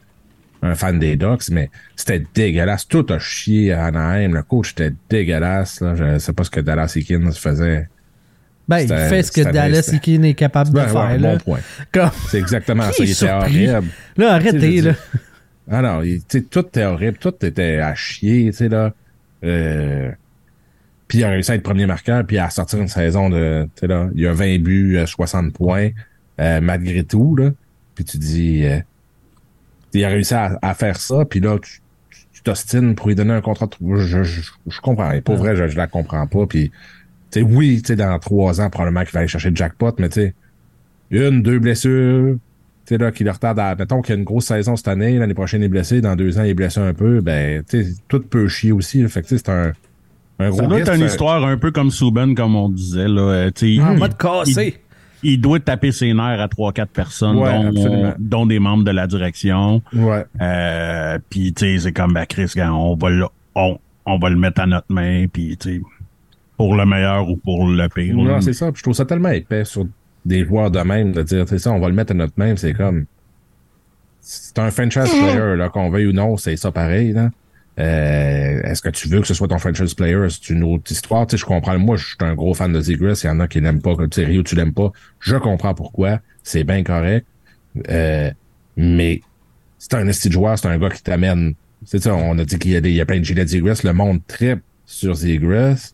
[0.61, 2.87] un fan des Ducks, mais c'était dégueulasse.
[2.87, 4.33] Tout a chié à Anaheim.
[4.33, 5.81] Le coach était dégueulasse.
[5.81, 5.95] Là.
[5.95, 7.87] Je sais pas ce que Dallas Eakins faisait.
[8.67, 11.33] Ben, il fait ce que Dallas Eakins est capable de faire, ouais, là.
[11.33, 11.59] bon point.
[11.91, 12.09] Comme...
[12.29, 13.03] C'est exactement ça.
[13.03, 13.87] Il était horrible.
[14.17, 14.93] Là, arrêtez, là.
[15.69, 18.93] Ah non, il- tout était horrible, tout était à chier, tu sais, là.
[19.43, 20.09] Euh,
[21.07, 23.81] puis il a réussi à être premier marqueur, puis à sortir une saison de, tu
[23.81, 25.89] sais, là, il a 20 buts, euh, 60 points,
[26.39, 27.51] euh, malgré tout, là.
[27.95, 28.79] Puis tu dis, euh,
[29.99, 31.81] il a réussi à, à faire ça, puis là, tu
[32.33, 33.65] tu t'ostines pour lui donner un contrat.
[33.65, 35.21] de- Je, je, je, je comprends, rien.
[35.21, 36.69] pour vrai, je, je la comprends pas, puis
[37.31, 39.91] tu sais, oui, tu sais, dans trois ans, probablement qu'il va aller chercher le jackpot,
[39.99, 40.33] mais tu sais,
[41.09, 42.35] une, deux blessures,
[42.85, 44.87] tu sais, là, qui le retarde à, mettons qu'il y a une grosse saison cette
[44.87, 47.63] année, l'année prochaine il est blessé, dans deux ans il est blessé un peu, ben,
[47.67, 49.09] tu sais, tout peut chier aussi, là.
[49.09, 49.73] fait que tu sais, c'est un,
[50.39, 53.07] un gros Ça doit être une ça- histoire un peu comme Souben, comme on disait,
[53.07, 53.21] là.
[53.21, 54.77] Euh, tu sais, En il- mode cassé.
[55.23, 58.13] Il doit taper ses nerfs à trois, quatre personnes, Ouais, dont, absolument.
[58.19, 59.81] dont des membres de la direction.
[59.93, 60.25] Ouais.
[60.41, 63.25] Euh, puis tu sais, c'est comme ben, Chris, on va le,
[63.55, 65.81] on, on va le mettre à notre main, puis tu sais,
[66.57, 68.15] pour le meilleur ou pour le pire.
[68.15, 68.71] Non, c'est ça.
[68.73, 69.85] Je trouve ça tellement épais sur
[70.25, 72.33] des joueurs de même de dire, tu sais ça, on va le mettre à notre
[72.37, 73.05] même, c'est comme.
[74.21, 77.29] C'est un franchise player, là, qu'on veuille ou non, c'est ça pareil, là.
[77.79, 80.17] Euh, Est-ce que tu veux que ce soit ton franchise player?
[80.29, 81.27] C'est une autre histoire.
[81.27, 81.77] Tu sais, je comprends.
[81.77, 83.19] Moi, je suis un gros fan de Zegras.
[83.23, 83.95] Il y en a qui n'aiment pas.
[83.95, 84.91] Tu sais, Rio, tu l'aimes pas.
[85.19, 86.19] Je comprends pourquoi.
[86.43, 87.25] C'est bien correct.
[87.89, 88.31] Euh,
[88.75, 89.21] mais
[89.77, 90.57] c'est un esti joueur.
[90.57, 91.53] C'est un gars qui t'amène.
[91.85, 92.15] C'est ça.
[92.15, 93.57] On a dit qu'il y a, des, il y a plein de gilets de.
[93.87, 95.93] Le monde tripe sur Zegras.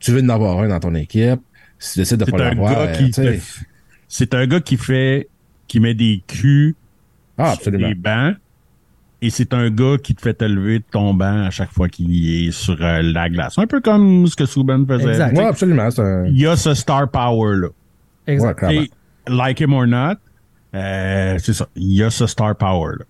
[0.00, 1.40] Tu veux en avoir un dans ton équipe.
[1.78, 2.88] Si tu décides de C'est pas l'avoir,
[4.08, 5.28] C'est un gars qui fait,
[5.68, 6.74] qui met des culs
[7.38, 7.88] Ah, sur absolument.
[7.88, 8.36] des bancs,
[9.22, 11.88] et c'est un gars qui te fait te lever de ton banc à chaque fois
[11.88, 13.58] qu'il est sur euh, la glace.
[13.58, 15.10] Un peu comme ce que Souben faisait.
[15.10, 15.36] Exact.
[15.36, 15.88] Ouais, absolument.
[15.98, 16.26] Un...
[16.26, 17.66] Il y a ce star power là.
[17.66, 18.62] Ouais, Exact.
[18.70, 18.90] Et,
[19.28, 20.16] like him or not,
[20.74, 21.68] euh, c'est ça.
[21.76, 23.04] Il y a ce star power là.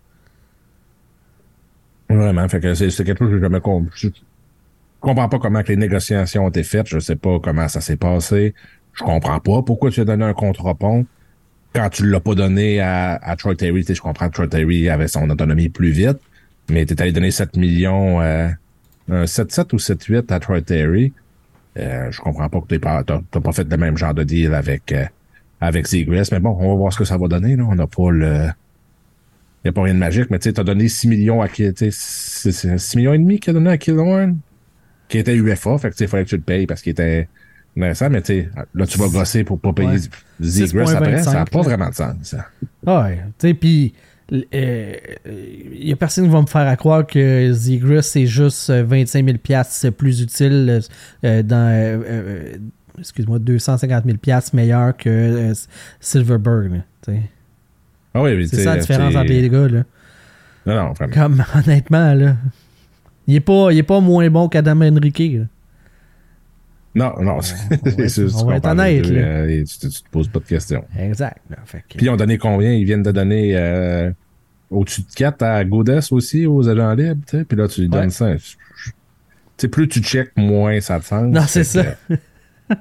[2.17, 2.49] Vraiment.
[2.49, 3.91] Fait que c'est quelque chose que jamais compris.
[4.03, 4.09] Je
[4.99, 6.89] comprends pas comment que les négociations ont été faites.
[6.89, 8.55] Je sais pas comment ça s'est passé.
[8.95, 11.07] Je comprends pas pourquoi tu as donné un contre-pont
[11.75, 13.85] quand tu l'as pas donné à, à Troy Terry.
[13.89, 16.19] Je comprends que Troy Terry avait son autonomie plus vite,
[16.71, 18.49] mais tu allé donner 7 millions, euh,
[19.11, 21.13] un 7-7 ou 7-8 à Troy Terry.
[21.79, 24.91] Euh, je comprends pas que tu pas, pas fait le même genre de deal avec,
[24.93, 25.05] euh,
[25.61, 26.29] avec Zegras.
[26.33, 27.57] Mais bon, on va voir ce que ça va donner.
[27.57, 27.65] Là.
[27.69, 28.49] On n'a pas le...
[29.63, 31.49] Il n'y a pas rien de magique, mais tu sais, t'as donné 6 millions à
[31.49, 34.39] qui, tu sais, c'est- c'est 6 millions et demi qu'il a donné à Killorn,
[35.07, 37.29] qui était UFA, fait que il fallait que tu le payes parce qu'il était
[37.77, 39.99] intéressant, mais tu sais, là, tu vas gosser pour pas payer Ouais.
[40.41, 42.47] Zegras après, ça n'a 6,25, pas vraiment de sens, ça.
[42.87, 43.95] Ah Ouais, tu sais, puis
[44.33, 48.85] il y a personne qui va me faire à croire que Zegras c'est juste euh,
[48.85, 50.81] 25 000 piastres plus utile
[51.25, 52.53] euh, dans, euh, euh,
[52.99, 55.53] excuse-moi, 250 000 piastres meilleur que euh,
[55.99, 56.83] Silverberg.
[58.15, 59.83] Ah oui, mais C'est ça la différence entre les gars, là.
[60.67, 61.15] Non, non, vraiment.
[61.15, 62.37] Comme, honnêtement, là.
[63.27, 65.45] Il est pas, il est pas moins bon qu'Adam Henrique, là.
[66.95, 67.55] Non, non, c'est
[68.35, 69.21] on va être honnête, de là.
[69.21, 70.85] euh, et tu, te- poses pas de questions.
[70.99, 71.39] Exact.
[71.49, 71.59] là.
[71.65, 72.73] Fait que- Puis ils ont donné combien?
[72.73, 74.11] Ils viennent de donner euh,
[74.71, 78.37] au-dessus de 4 à Godes aussi, aux agents libres, puis là, tu lui donnes Ouais.
[78.39, 79.69] ça.
[79.71, 81.25] Plus tu checkes, moins ça te sens.
[81.33, 81.85] Non, c'est ça.
[82.09, 82.15] que-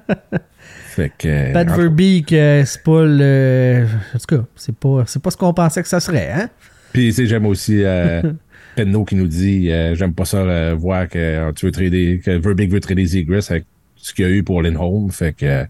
[0.86, 1.52] Fait que...
[1.52, 3.86] Pat en- Verbeek, euh, c'est pas le.
[4.14, 6.48] En tout cas, c'est pas, pas ce qu'on pensait que ça serait, hein?
[6.92, 8.22] Puis, tu sais, j'aime aussi euh,
[8.76, 12.20] Penno qui nous dit euh, J'aime pas ça euh, voir que euh, tu veux trader,
[12.24, 13.64] que Verbeek veut trader Zegras avec
[14.02, 15.10] ce qu'il y a eu pour Lindholm.
[15.10, 15.64] Fait que,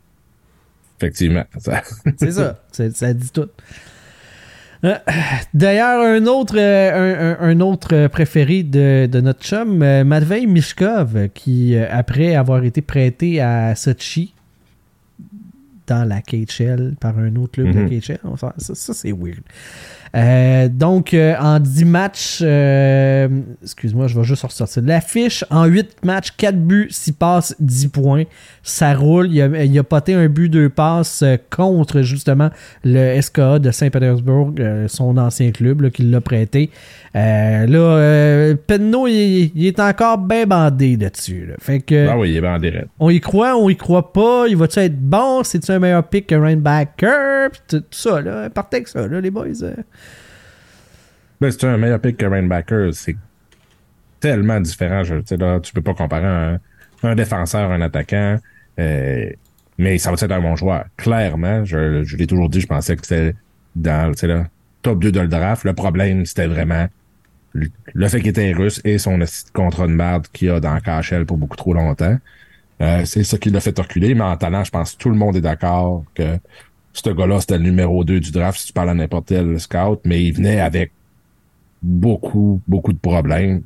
[0.99, 1.83] effectivement, ça-
[2.19, 2.61] C'est ça.
[2.73, 3.49] Ça dit tout.
[4.83, 4.95] Euh,
[5.53, 11.29] D'ailleurs, un autre, euh, un, un- autre préféré de, de notre chum, euh, Matvei Mishkov,
[11.35, 14.33] qui, après avoir été prêté à Sochi
[15.87, 19.41] dans la KHL par un autre club de KHL, on s'en- ça, ça, c'est weird.
[20.17, 23.29] Euh, donc, euh, en 10 matchs, euh,
[23.63, 25.45] excuse-moi, je vais juste ressortir de l'affiche.
[25.51, 28.25] En 8 matchs, 4 buts, 6 passes, 10 points.
[28.63, 29.29] Ça roule.
[29.31, 32.51] Il a, il a poté un but, 2 passes contre justement
[32.85, 34.55] le SKA de Saint-Pétersbourg,
[34.89, 36.71] son ancien club là, qui l'a prêté.
[37.15, 41.47] Là, euh, Penno, il, il est encore bien bandé là-dessus.
[41.49, 41.55] là.
[41.61, 42.09] Fait que.
[42.09, 42.89] Ah oui, il est bandé raide.
[42.99, 44.47] On y croit, on y croit pas.
[44.49, 45.43] Il va-tu être bon?
[45.45, 47.51] C'est-tu un meilleur pick que Rainbacker?
[47.69, 48.51] Tout, tout ça, là.
[48.51, 49.47] Partez avec ça, là, les boys.
[51.41, 52.91] Ben, c'est un meilleur pick que Rainbacker.
[52.93, 53.17] C'est
[54.21, 55.05] tellement différent.
[55.05, 56.61] Je, là, tu peux pas comparer un,
[57.03, 58.39] un défenseur, un attaquant.
[58.79, 59.31] euh,
[59.79, 60.85] mais ça va être un bon joueur.
[60.99, 63.35] Clairement, je, je l'ai toujours dit, je pensais que c'était
[63.75, 64.47] dans là,
[64.83, 65.65] top 2 de le draft.
[65.65, 66.87] Le problème, c'était vraiment
[67.53, 69.19] le, le fait qu'il était russe et son
[69.55, 72.19] contrat de merde qu'il a dans KHL pour beaucoup trop longtemps.
[72.83, 74.15] Euh, c'est ça qui l'a fait reculer.
[74.15, 76.39] Mais en talent, je pense que tout le monde est d'accord que
[76.93, 80.01] ce gars-là, c'était le numéro 2 du draft si tu parles à n'importe quel scout,
[80.05, 80.93] mais il venait avec
[81.83, 83.63] beaucoup, beaucoup de problèmes.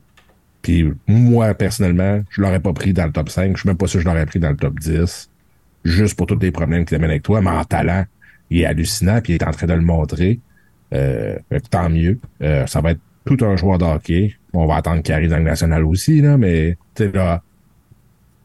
[0.62, 3.54] Puis moi, personnellement, je l'aurais pas pris dans le top 5.
[3.54, 5.30] Je suis même pas sûr que je l'aurais pris dans le top 10.
[5.84, 7.42] Juste pour tous les problèmes qu'il amène avec toi.
[7.42, 8.04] Mais en talent,
[8.50, 10.40] il est hallucinant, puis il est en train de le montrer.
[10.94, 11.36] Euh,
[11.70, 12.18] tant mieux.
[12.42, 14.34] Euh, ça va être tout un joueur de hockey.
[14.52, 17.42] On va attendre qu'il arrive dans le national aussi, là, mais là,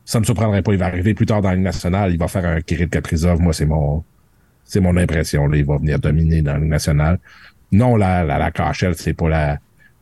[0.06, 0.74] ça me surprendrait pas.
[0.74, 2.12] Il va arriver plus tard dans le national.
[2.12, 3.40] Il va faire un Kirill Kaprizov.
[3.40, 4.04] Moi, c'est mon
[4.66, 5.48] c'est mon impression.
[5.48, 5.58] Là.
[5.58, 7.20] Il va venir dominer dans le national.
[7.72, 9.58] Non, la, la, la KHL, c'est pas la,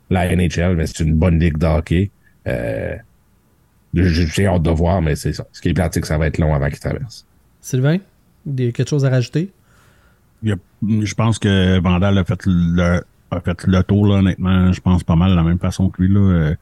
[0.10, 2.12] la NHL, mais c'est une bonne ligue de hockey.
[2.48, 2.96] Euh,
[3.94, 5.46] j'ai hâte de voir, mais c'est ça.
[5.52, 7.26] Ce qui est plate, c'est que ça va être long avant qu'il traverse.
[7.62, 7.98] Sylvain,
[8.46, 9.50] des, quelque chose à rajouter?
[10.48, 14.72] A- je pense que Vandal a fait le, a fait le tour, là, honnêtement.
[14.72, 16.14] Je pense pas mal de la même façon que lui.
[16.14, 16.20] Là.
[16.20, 16.56] Euh,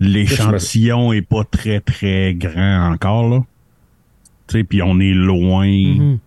[0.00, 3.28] L'échantillon est pas très, très grand encore.
[3.28, 3.44] Là.
[4.48, 6.18] Tu sais, puis on est loin Mhm.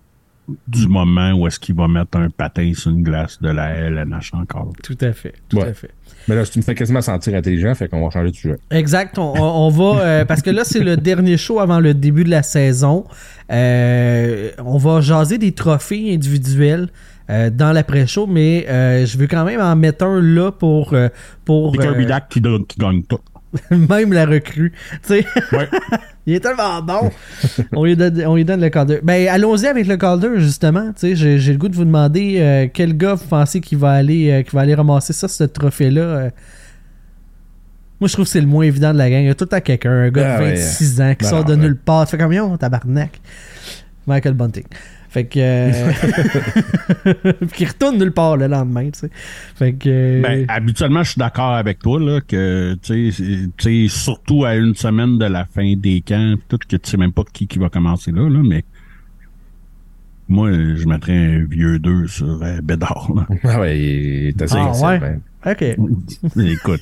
[0.67, 4.31] Du moment où est-ce qu'il va mettre un patin sur une glace de la LNH
[4.33, 4.73] encore.
[4.83, 5.33] Tout à fait.
[5.49, 5.69] Tout Ouais.
[5.69, 5.89] à fait.
[6.27, 8.55] Mais là, tu me fais quasiment sentir intelligent, fait qu'on va changer de sujet.
[8.71, 9.17] Exact.
[9.19, 9.99] On, va.
[10.01, 13.05] euh, parce que là, c'est le dernier show avant le début de la saison.
[13.51, 16.89] Euh, on va jaser des trophées individuels.
[17.31, 21.09] euh, dans l'après-show, mais euh, je veux quand même en mettre un là pour, euh,
[21.43, 23.17] pour euh, Dak qui, donne- qui gagne tout.
[23.71, 24.73] même la recrue.
[25.01, 25.67] Tu sais, Ouais.
[26.25, 27.11] il est tellement bon.
[27.73, 28.99] on, lui donne, on lui donne le Calder.
[29.03, 30.87] Ben, allons-y avec le Calder, justement.
[30.93, 33.75] Tu sais, j'ai, j'ai le goût de vous demander euh, quel gars vous pensez qui
[33.75, 36.01] va aller, euh, qui va aller ramasser ça, ce trophée-là.
[36.01, 36.29] euh?
[38.01, 39.21] Moi, je trouve que c'est le moins évident de la gang.
[39.21, 40.55] Il y a tout temps quelqu'un, un gars Ah de ouais.
[40.55, 41.61] 26 ans qui Ben sort non, de ouais.
[41.61, 42.05] nulle part.
[42.05, 43.21] Tu fais combien, tabarnak?
[44.07, 44.65] Michael Bunting.
[45.15, 45.39] Fait que.
[45.39, 49.09] euh, qui retourne nulle part le lendemain, tu sais.
[49.55, 49.87] Fait que.
[49.89, 53.95] euh, Ben, habituellement, je suis d'accord avec toi, là, que, tu sais, c'est- tu sais,
[53.95, 57.13] surtout à une semaine de la fin des camps, pis tout, que tu sais même
[57.13, 58.65] pas qui, qui va commencer là, là, mais
[60.27, 63.25] moi, je mettrais un vieux 2 sur euh, Bédard, là.
[63.45, 64.99] Ah ouais, il est assez Ah, ouais?
[64.99, 65.21] ben.
[65.45, 65.61] ok.
[66.45, 66.81] Écoute,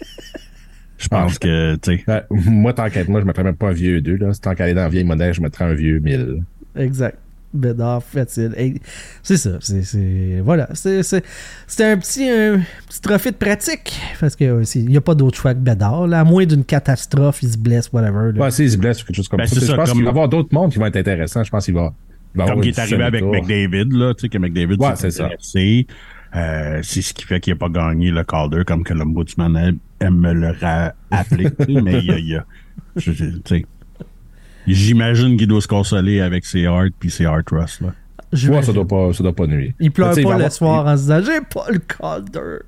[0.98, 4.02] je pense que, tu sais, moi, tant qu'être moi, je mettrais même pas un vieux
[4.02, 4.16] 2.
[4.16, 4.32] Là.
[4.42, 6.42] Tant qu'elle est dans la vieille modèle, je mettrais un vieux 1000.
[6.78, 7.18] Exact.
[7.54, 8.54] Bédard, facile.
[8.58, 8.74] Et
[9.22, 9.52] C'est ça.
[9.62, 10.68] C'est, c'est- voilà.
[10.74, 11.24] C'est, c'est,
[11.68, 13.96] c'est un petit, un petit trophée de pratique.
[14.20, 14.54] Parce qu'il
[14.88, 16.08] n'y a pas d'autre choix que Bédard.
[16.08, 16.22] Là.
[16.22, 18.32] À moins d'une catastrophe, il se blesse, whatever.
[18.34, 18.46] là.
[18.46, 19.56] Ouais, s'il se blesse ou quelque chose comme Ben, ça.
[19.56, 21.44] c'est Je ça, pense comme- qu'il va y avoir d'autres mondes qui vont être intéressants.
[21.44, 21.94] Je pense qu'il va,
[22.36, 23.24] il va comme il est arrivé avec.
[23.24, 25.30] McDavid, là, tu sais, que McDavid Ouais, s'est c'est ça.
[26.36, 29.78] Euh, c'est ce qui fait qu'il n'a pas gagné le Calder comme que l'Ombudsman aime-
[30.00, 30.52] aime me le
[31.12, 31.50] rappeler.
[31.70, 32.46] mais il y a, il y a-
[32.96, 33.12] je-
[34.68, 37.82] J'imagine qu'il doit se consoler avec ses Heart puis ses Heart Rust.
[37.82, 37.88] Là.
[38.50, 39.74] Ouais, ça doit pas, ça doit pas nuire.
[39.80, 42.60] Il pleure pas le avoir- soir en se disant J'ai pas le Calder.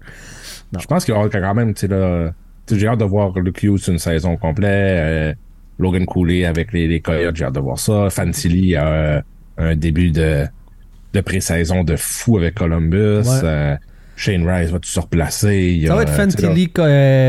[0.79, 2.31] Je pense qu'il y aura quand même, tu sais, là,
[2.67, 4.69] tu sais, j'ai hâte de voir Luke Hughes une saison complète.
[4.71, 5.33] euh,
[5.79, 8.09] Logan Cooley avec les, les Coyotes, j'ai hâte de voir ça.
[8.09, 9.21] Fantilli a euh,
[9.57, 10.45] un début de,
[11.13, 12.97] de pré-saison de fou avec Columbus.
[13.27, 13.39] Ouais.
[13.43, 13.75] Euh,
[14.17, 15.71] Shane Rice va se replacer.
[15.73, 16.67] Il y Ça a, va être Fantilli,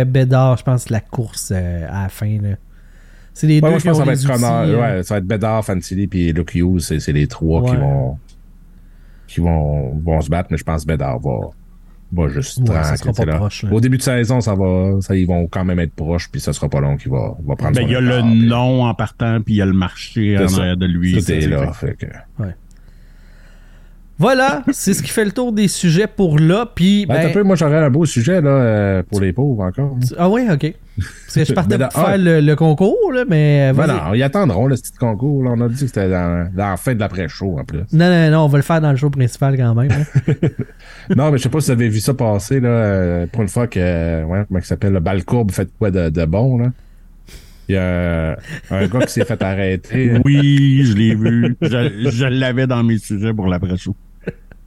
[0.07, 2.39] Bédard, je pense, la course euh, à la fin.
[2.41, 2.57] Là.
[3.39, 4.61] C'est les Ouais, deux moi, je qui pense que ça va être Connor.
[4.63, 6.81] euh, Ouais, ça va être Bedard, Fantilli puis Luke Hughes.
[6.81, 7.77] C'est, c'est les trois qui Ouais.
[7.77, 8.19] vont
[9.29, 11.51] qui vont, vont se battre, mais je pense que Bedard va,
[12.13, 13.73] va juste Ouais, ça sera pas proche, là.
[13.73, 16.53] Au début de saison, ça va, ça, ils vont quand même être proches, puis ça
[16.55, 18.95] sera pas long qu'il va, va prendre Ben, il y a le puis nom en
[18.95, 21.13] partant, puis il y a le marché en arrière de lui.
[21.13, 21.73] Tout est là.
[21.73, 22.07] Fait que,
[24.19, 26.65] Voilà, c'est ce qui fait le tour des sujets pour là.
[26.75, 29.63] Puis, Ben, ben, un peu, moi, j'aurais un beau sujet là, euh, pour les pauvres
[29.65, 29.95] encore.
[30.17, 30.73] ah ouais, ok.
[30.97, 33.69] Parce que je partais pour de- faire le, le concours, là, mais.
[33.71, 35.45] euh, Ben non, ils attendront le petit concours.
[35.45, 35.51] Là.
[35.55, 37.81] On a dit que c'était dans, dans la fin de l'après-show en plus.
[37.93, 39.91] Non, non, non, on va le faire dans le show principal quand même.
[39.93, 40.33] hein.
[41.15, 43.49] non, mais je sais pas si vous avez vu ça passer là, euh, pour une
[43.49, 46.69] fois que euh, ouais, comment il s'appelle le Balcourbe fait quoi de, de bon là?
[47.69, 48.37] Il y a euh,
[48.71, 50.13] un gars qui s'est fait arrêter.
[50.25, 51.57] Oui, je l'ai vu.
[51.61, 53.95] Je, je l'avais dans mes sujets pour l'après-show.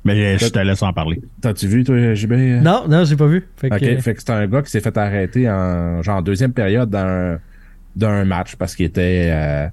[0.05, 1.21] Mais je te laisse en parler.
[1.41, 2.31] T'as-tu vu, toi, JB?
[2.63, 3.45] non, non, j'ai pas vu.
[3.57, 6.53] Fait que, OK, fait que c'est un gars qui s'est fait arrêter en genre deuxième
[6.53, 7.39] période d'un
[7.95, 9.67] d'un match parce qu'il était euh,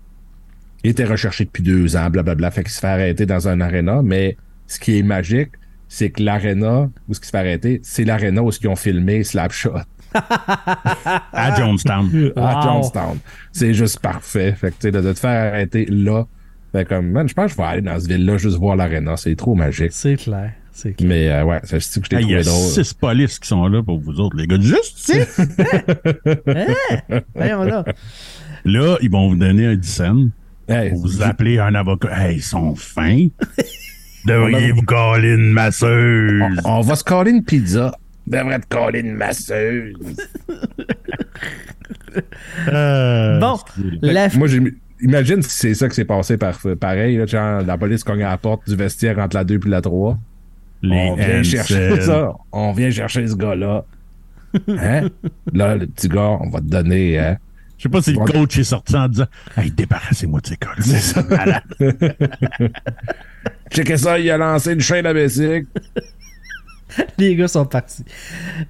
[0.82, 2.50] il était recherché depuis deux ans, blablabla.
[2.50, 4.36] Fait qu'il se fait arrêter dans un aréna, mais
[4.66, 5.50] ce qui est magique,
[5.88, 8.74] c'est que l'aréna où ce qui se fait arrêter, c'est l'aréna où ce qu'ils ont
[8.76, 9.74] filmé Slapshot
[11.32, 12.32] À Jonestown.
[12.36, 12.62] à Wow.
[12.62, 13.18] Johnstown.
[13.52, 14.52] C'est juste parfait.
[14.52, 16.24] Fait que tu sais, de, de te faire arrêter là,
[16.78, 19.16] fait comme man, je pense que je vais aller dans ce ville-là juste voir l'aréna,
[19.16, 19.92] c'est trop magique.
[19.92, 20.52] C'est clair.
[21.00, 22.68] Mais euh, ouais, c'est ce que je t'ai Hey, Il y a drôle.
[22.70, 24.58] six polices qui sont là pour vous autres, les gars.
[24.60, 25.40] Juste six!
[27.34, 27.84] Voyons là.
[28.64, 30.24] Là, ils vont vous donner un 10 cents.
[30.68, 32.10] Hey, Vous vous appelez un avocat.
[32.28, 33.28] Hey, ils sont fins.
[34.26, 36.42] Devriez vous coller une masseuse.
[36.64, 37.96] on, on va se coller une pizza.
[38.26, 39.94] Devrait te coller une masseuse.
[42.68, 43.58] Euh, Bon,
[44.00, 44.60] la, Moi, j'ai-
[45.01, 47.16] imagine si c'est ça qui s'est passé par, pareil.
[47.16, 49.81] Là, genre, la police cogne à la porte du vestiaire entre la 2 et la
[49.81, 50.18] 3.
[50.82, 52.35] Les on vient chercher ça.
[52.52, 53.85] On vient chercher ce gars-là.
[54.68, 55.09] Hein?
[55.52, 57.18] Là, le petit gars, on va te donner.
[57.18, 57.39] Hein?
[57.78, 60.70] Je sais pas si le coach est sorti en disant Hey, débarrassez-moi de ces gars
[60.81, 61.23] C'est ça.
[63.70, 65.66] Checkez ça, il a lancé une chaîne à bicycle.
[67.18, 68.05] les gars sont partis.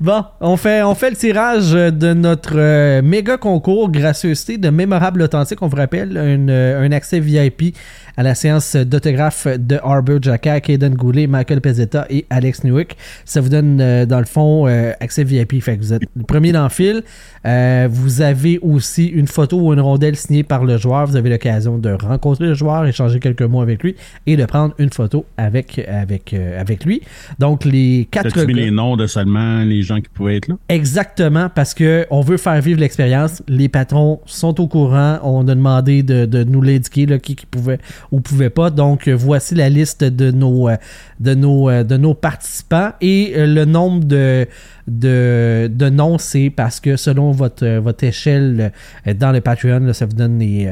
[0.00, 5.22] Bon, on fait, on fait le tirage de notre euh, méga concours gracieuseté de Mémorable
[5.22, 5.62] Authentique.
[5.62, 7.76] On vous rappelle, un, un accès VIP
[8.16, 12.96] à la séance d'autographe de Arbor Jacka, Kaden Goulet, Michael Pezzetta et Alex Newick.
[13.24, 15.62] Ça vous donne, euh, dans le fond, euh, accès VIP.
[15.62, 17.02] Fait que vous êtes le premier dans le fil.
[17.46, 21.06] Euh, vous avez aussi une photo ou une rondelle signée par le joueur.
[21.06, 23.94] Vous avez l'occasion de rencontrer le joueur, échanger quelques mots avec lui
[24.26, 27.02] et de prendre une photo avec, avec, euh, avec lui.
[27.38, 30.56] Donc, les quatre T'as-tu mis les noms de seulement les gens qui pouvaient être là?
[30.68, 33.42] Exactement, parce que on veut faire vivre l'expérience.
[33.46, 35.18] Les patrons sont au courant.
[35.22, 37.78] On a demandé de, de nous l'indiquer là, qui, qui pouvait
[38.12, 38.70] ou pouvait pas.
[38.70, 40.76] Donc, euh, voici la liste de nos, euh,
[41.20, 42.92] de nos, euh, de nos participants.
[43.00, 44.46] Et le nombre de,
[44.88, 48.72] de, de noms, c'est parce que selon votre, votre échelle
[49.18, 50.70] dans le Patreon, là, ça, vous donne les,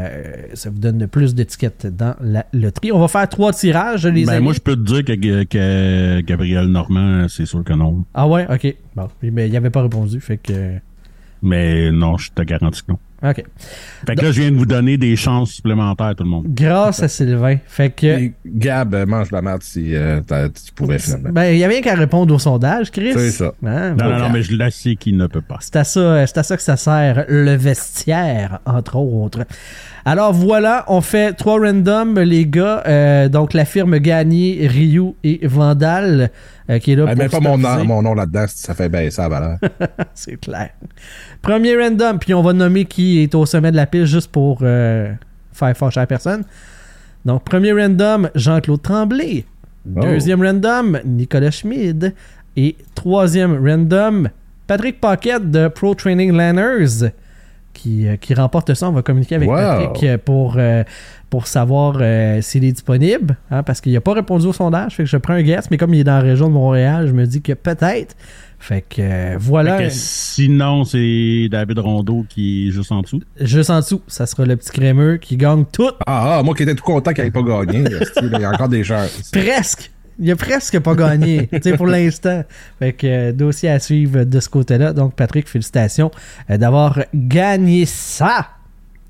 [0.55, 2.93] ça vous donne plus d'étiquettes dans la loterie.
[2.93, 4.45] On va faire trois tirages, les Ben, amis.
[4.45, 8.05] moi, je peux te dire que, que Gabriel Normand, c'est sûr que non.
[8.15, 8.75] Ah ouais, ok.
[8.97, 10.75] Bon, mais il avait pas répondu, fait que.
[11.43, 12.99] Mais non, je te garantis que non.
[13.25, 13.43] Ok.
[14.07, 16.45] Fait que là, je viens de vous donner des chances supplémentaires, tout le monde.
[16.49, 17.57] Grâce à Sylvain.
[17.67, 18.07] Fait que.
[18.07, 21.31] Et Gab, euh, mange la merde si euh, tu pouvais finalement.
[21.31, 23.13] Ben, il y a rien qu'à répondre au sondage, Chris.
[23.15, 23.53] C'est ça.
[23.65, 25.57] Hein, Non, non, non, mais je la sais qu'il ne peut pas.
[25.61, 29.47] C'est à ça, c'est à ça que ça sert le vestiaire, entre autres.
[30.07, 32.83] Alors voilà, on fait trois randoms, les gars.
[32.87, 36.31] Euh, donc la firme Gagné, Ryu et Vandal,
[36.69, 38.91] euh, qui est là Ah, pour mets pas mon nom, mon nom là-dedans, ça fait
[38.91, 39.59] baisser la valeur.
[40.15, 40.71] C'est clair.
[41.41, 44.59] Premier random, puis on va nommer qui est au sommet de la pile juste pour
[44.63, 45.13] euh,
[45.53, 46.45] faire fâcher la personne.
[47.25, 49.47] Donc, premier random, Jean-Claude Tremblay.
[49.97, 50.01] Oh.
[50.01, 52.15] Deuxième random, Nicolas Schmid.
[52.57, 54.29] Et troisième random,
[54.67, 57.11] Patrick Paquette de Pro Training Lanners.
[57.75, 58.89] Qui, euh, qui remporte ça.
[58.89, 59.57] On va communiquer avec Wow.
[59.57, 60.85] Patrick euh, pour, euh,
[61.29, 63.37] pour savoir euh, s'il est disponible.
[63.51, 64.95] hein, parce qu'il n'a pas répondu au sondage.
[64.97, 65.71] Fait que je prends un guess.
[65.71, 68.15] Mais comme il est dans la région de Montréal, je me dis que peut-être.
[68.61, 69.77] Fait que euh, voilà.
[69.77, 73.21] Fait que sinon, c'est David Rondeau qui est juste en dessous.
[73.39, 75.91] Juste en dessous, ça sera le petit crémeux qui gagne tout.
[76.07, 77.85] Ah, ah, moi qui étais tout content qu'il n'ait pas gagné.
[78.23, 79.31] Il y a encore des chances.
[79.33, 79.91] Presque.
[80.19, 82.45] Il a presque pas gagné, tu sais, pour l'instant.
[82.79, 84.93] Fait que euh, dossier à suivre de ce côté-là.
[84.93, 86.11] Donc, Patrick, félicitations
[86.51, 88.49] euh, d'avoir gagné ça.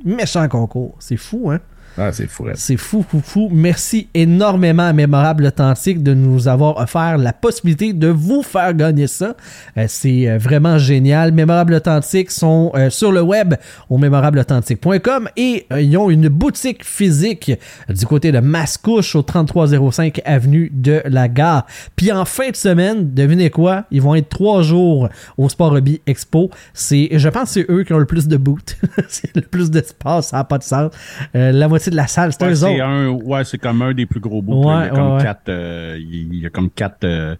[0.05, 0.94] Méchant concours.
[0.98, 1.60] C'est fou, hein?
[1.97, 2.47] Ah, c'est fou.
[2.55, 3.49] C'est fou, fou, fou.
[3.53, 9.07] Merci énormément à Mémorable Authentique de nous avoir offert la possibilité de vous faire gagner
[9.07, 9.37] ça.
[9.79, 11.31] Euh, c'est euh, vraiment génial.
[11.31, 13.55] Mémorable Authentique sont euh, sur le web
[13.89, 17.53] au mémorableauthentique.com et ils ont une boutique physique
[17.89, 21.65] du côté de Mascouche au 3305 avenue de la Gare.
[21.95, 23.85] Puis en fin de semaine, devinez quoi?
[23.93, 25.09] Ils vont être trois jours
[25.39, 26.51] au Sport Hobby Expo.
[26.75, 28.77] Je pense que c'est eux qui ont le plus de boots.
[29.09, 30.91] c'est le plus d'espace, ça n'a pas de sens.
[31.35, 32.82] La moitié de la salle, c'est Ouais, eux c'est autres.
[32.82, 34.65] un, ouais, c'est comme un des plus gros bouts.
[34.69, 34.90] Ouais, là.
[34.90, 37.36] il, y a comme quatre, euh, il y a comme quatre euh,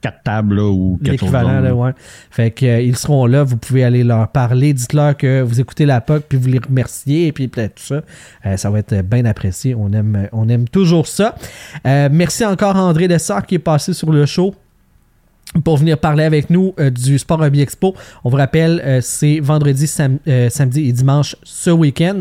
[0.00, 1.32] quatre tables là, ou quelque chose.
[1.32, 1.90] L'équivalent, là, ouais.
[2.30, 5.86] Fait que, euh, ils seront là, vous pouvez aller leur parler, dites-leur que vous écoutez
[5.86, 8.02] la POC, puis vous les remerciez, et puis peut-être tout ça.
[8.46, 9.74] Euh, ça va être bien apprécié.
[9.74, 11.34] On aime, on aime toujours ça.
[11.84, 14.54] Euh, merci encore à André Dessart qui est passé sur le show
[15.64, 17.94] pour venir parler avec nous euh, du Sport Hobby Expo.
[18.22, 22.20] On vous rappelle, euh, c'est vendredi, sam- euh, samedi et dimanche ce week-end.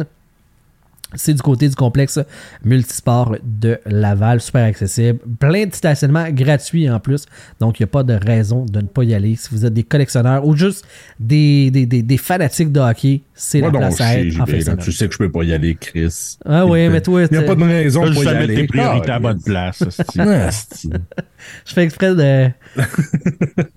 [1.16, 2.20] C'est du côté du complexe
[2.66, 5.20] multisport de Laval, super accessible.
[5.40, 7.26] Plein de stationnements gratuits en plus.
[7.62, 9.36] Donc, il n'y a pas de raison de ne pas y aller.
[9.38, 10.86] Si vous êtes des collectionneurs ou juste
[11.20, 14.78] des, des, des, des fanatiques de hockey, c'est la place à être en de semaine.
[14.80, 16.38] Tu sais que je peux pas y aller, Chris.
[16.46, 18.56] Ah oui, mais toi, Il n'y a pas de raison pour juste y aller.
[18.56, 19.84] tes priorités à bonne place.
[20.20, 20.90] Ah, c'est-
[21.66, 22.50] je fais exprès de,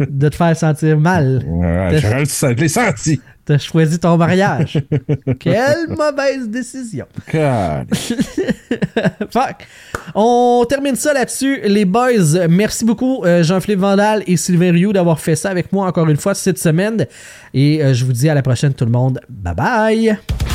[0.08, 1.42] de te faire sentir mal.
[1.46, 3.20] Ouais, je le sens, je l'ai senti.
[3.50, 4.78] T'as choisi ton mariage.
[5.40, 7.06] Quelle mauvaise décision.
[7.32, 7.92] God.
[9.32, 9.66] Fuck.
[10.14, 11.60] On termine ça là-dessus.
[11.64, 15.88] Les boys, merci beaucoup euh, Jean-Philippe Vandal et Sylvain Rioux d'avoir fait ça avec moi
[15.88, 17.08] encore une fois cette semaine.
[17.52, 19.18] Et euh, je vous dis à la prochaine tout le monde.
[19.28, 20.49] Bye bye.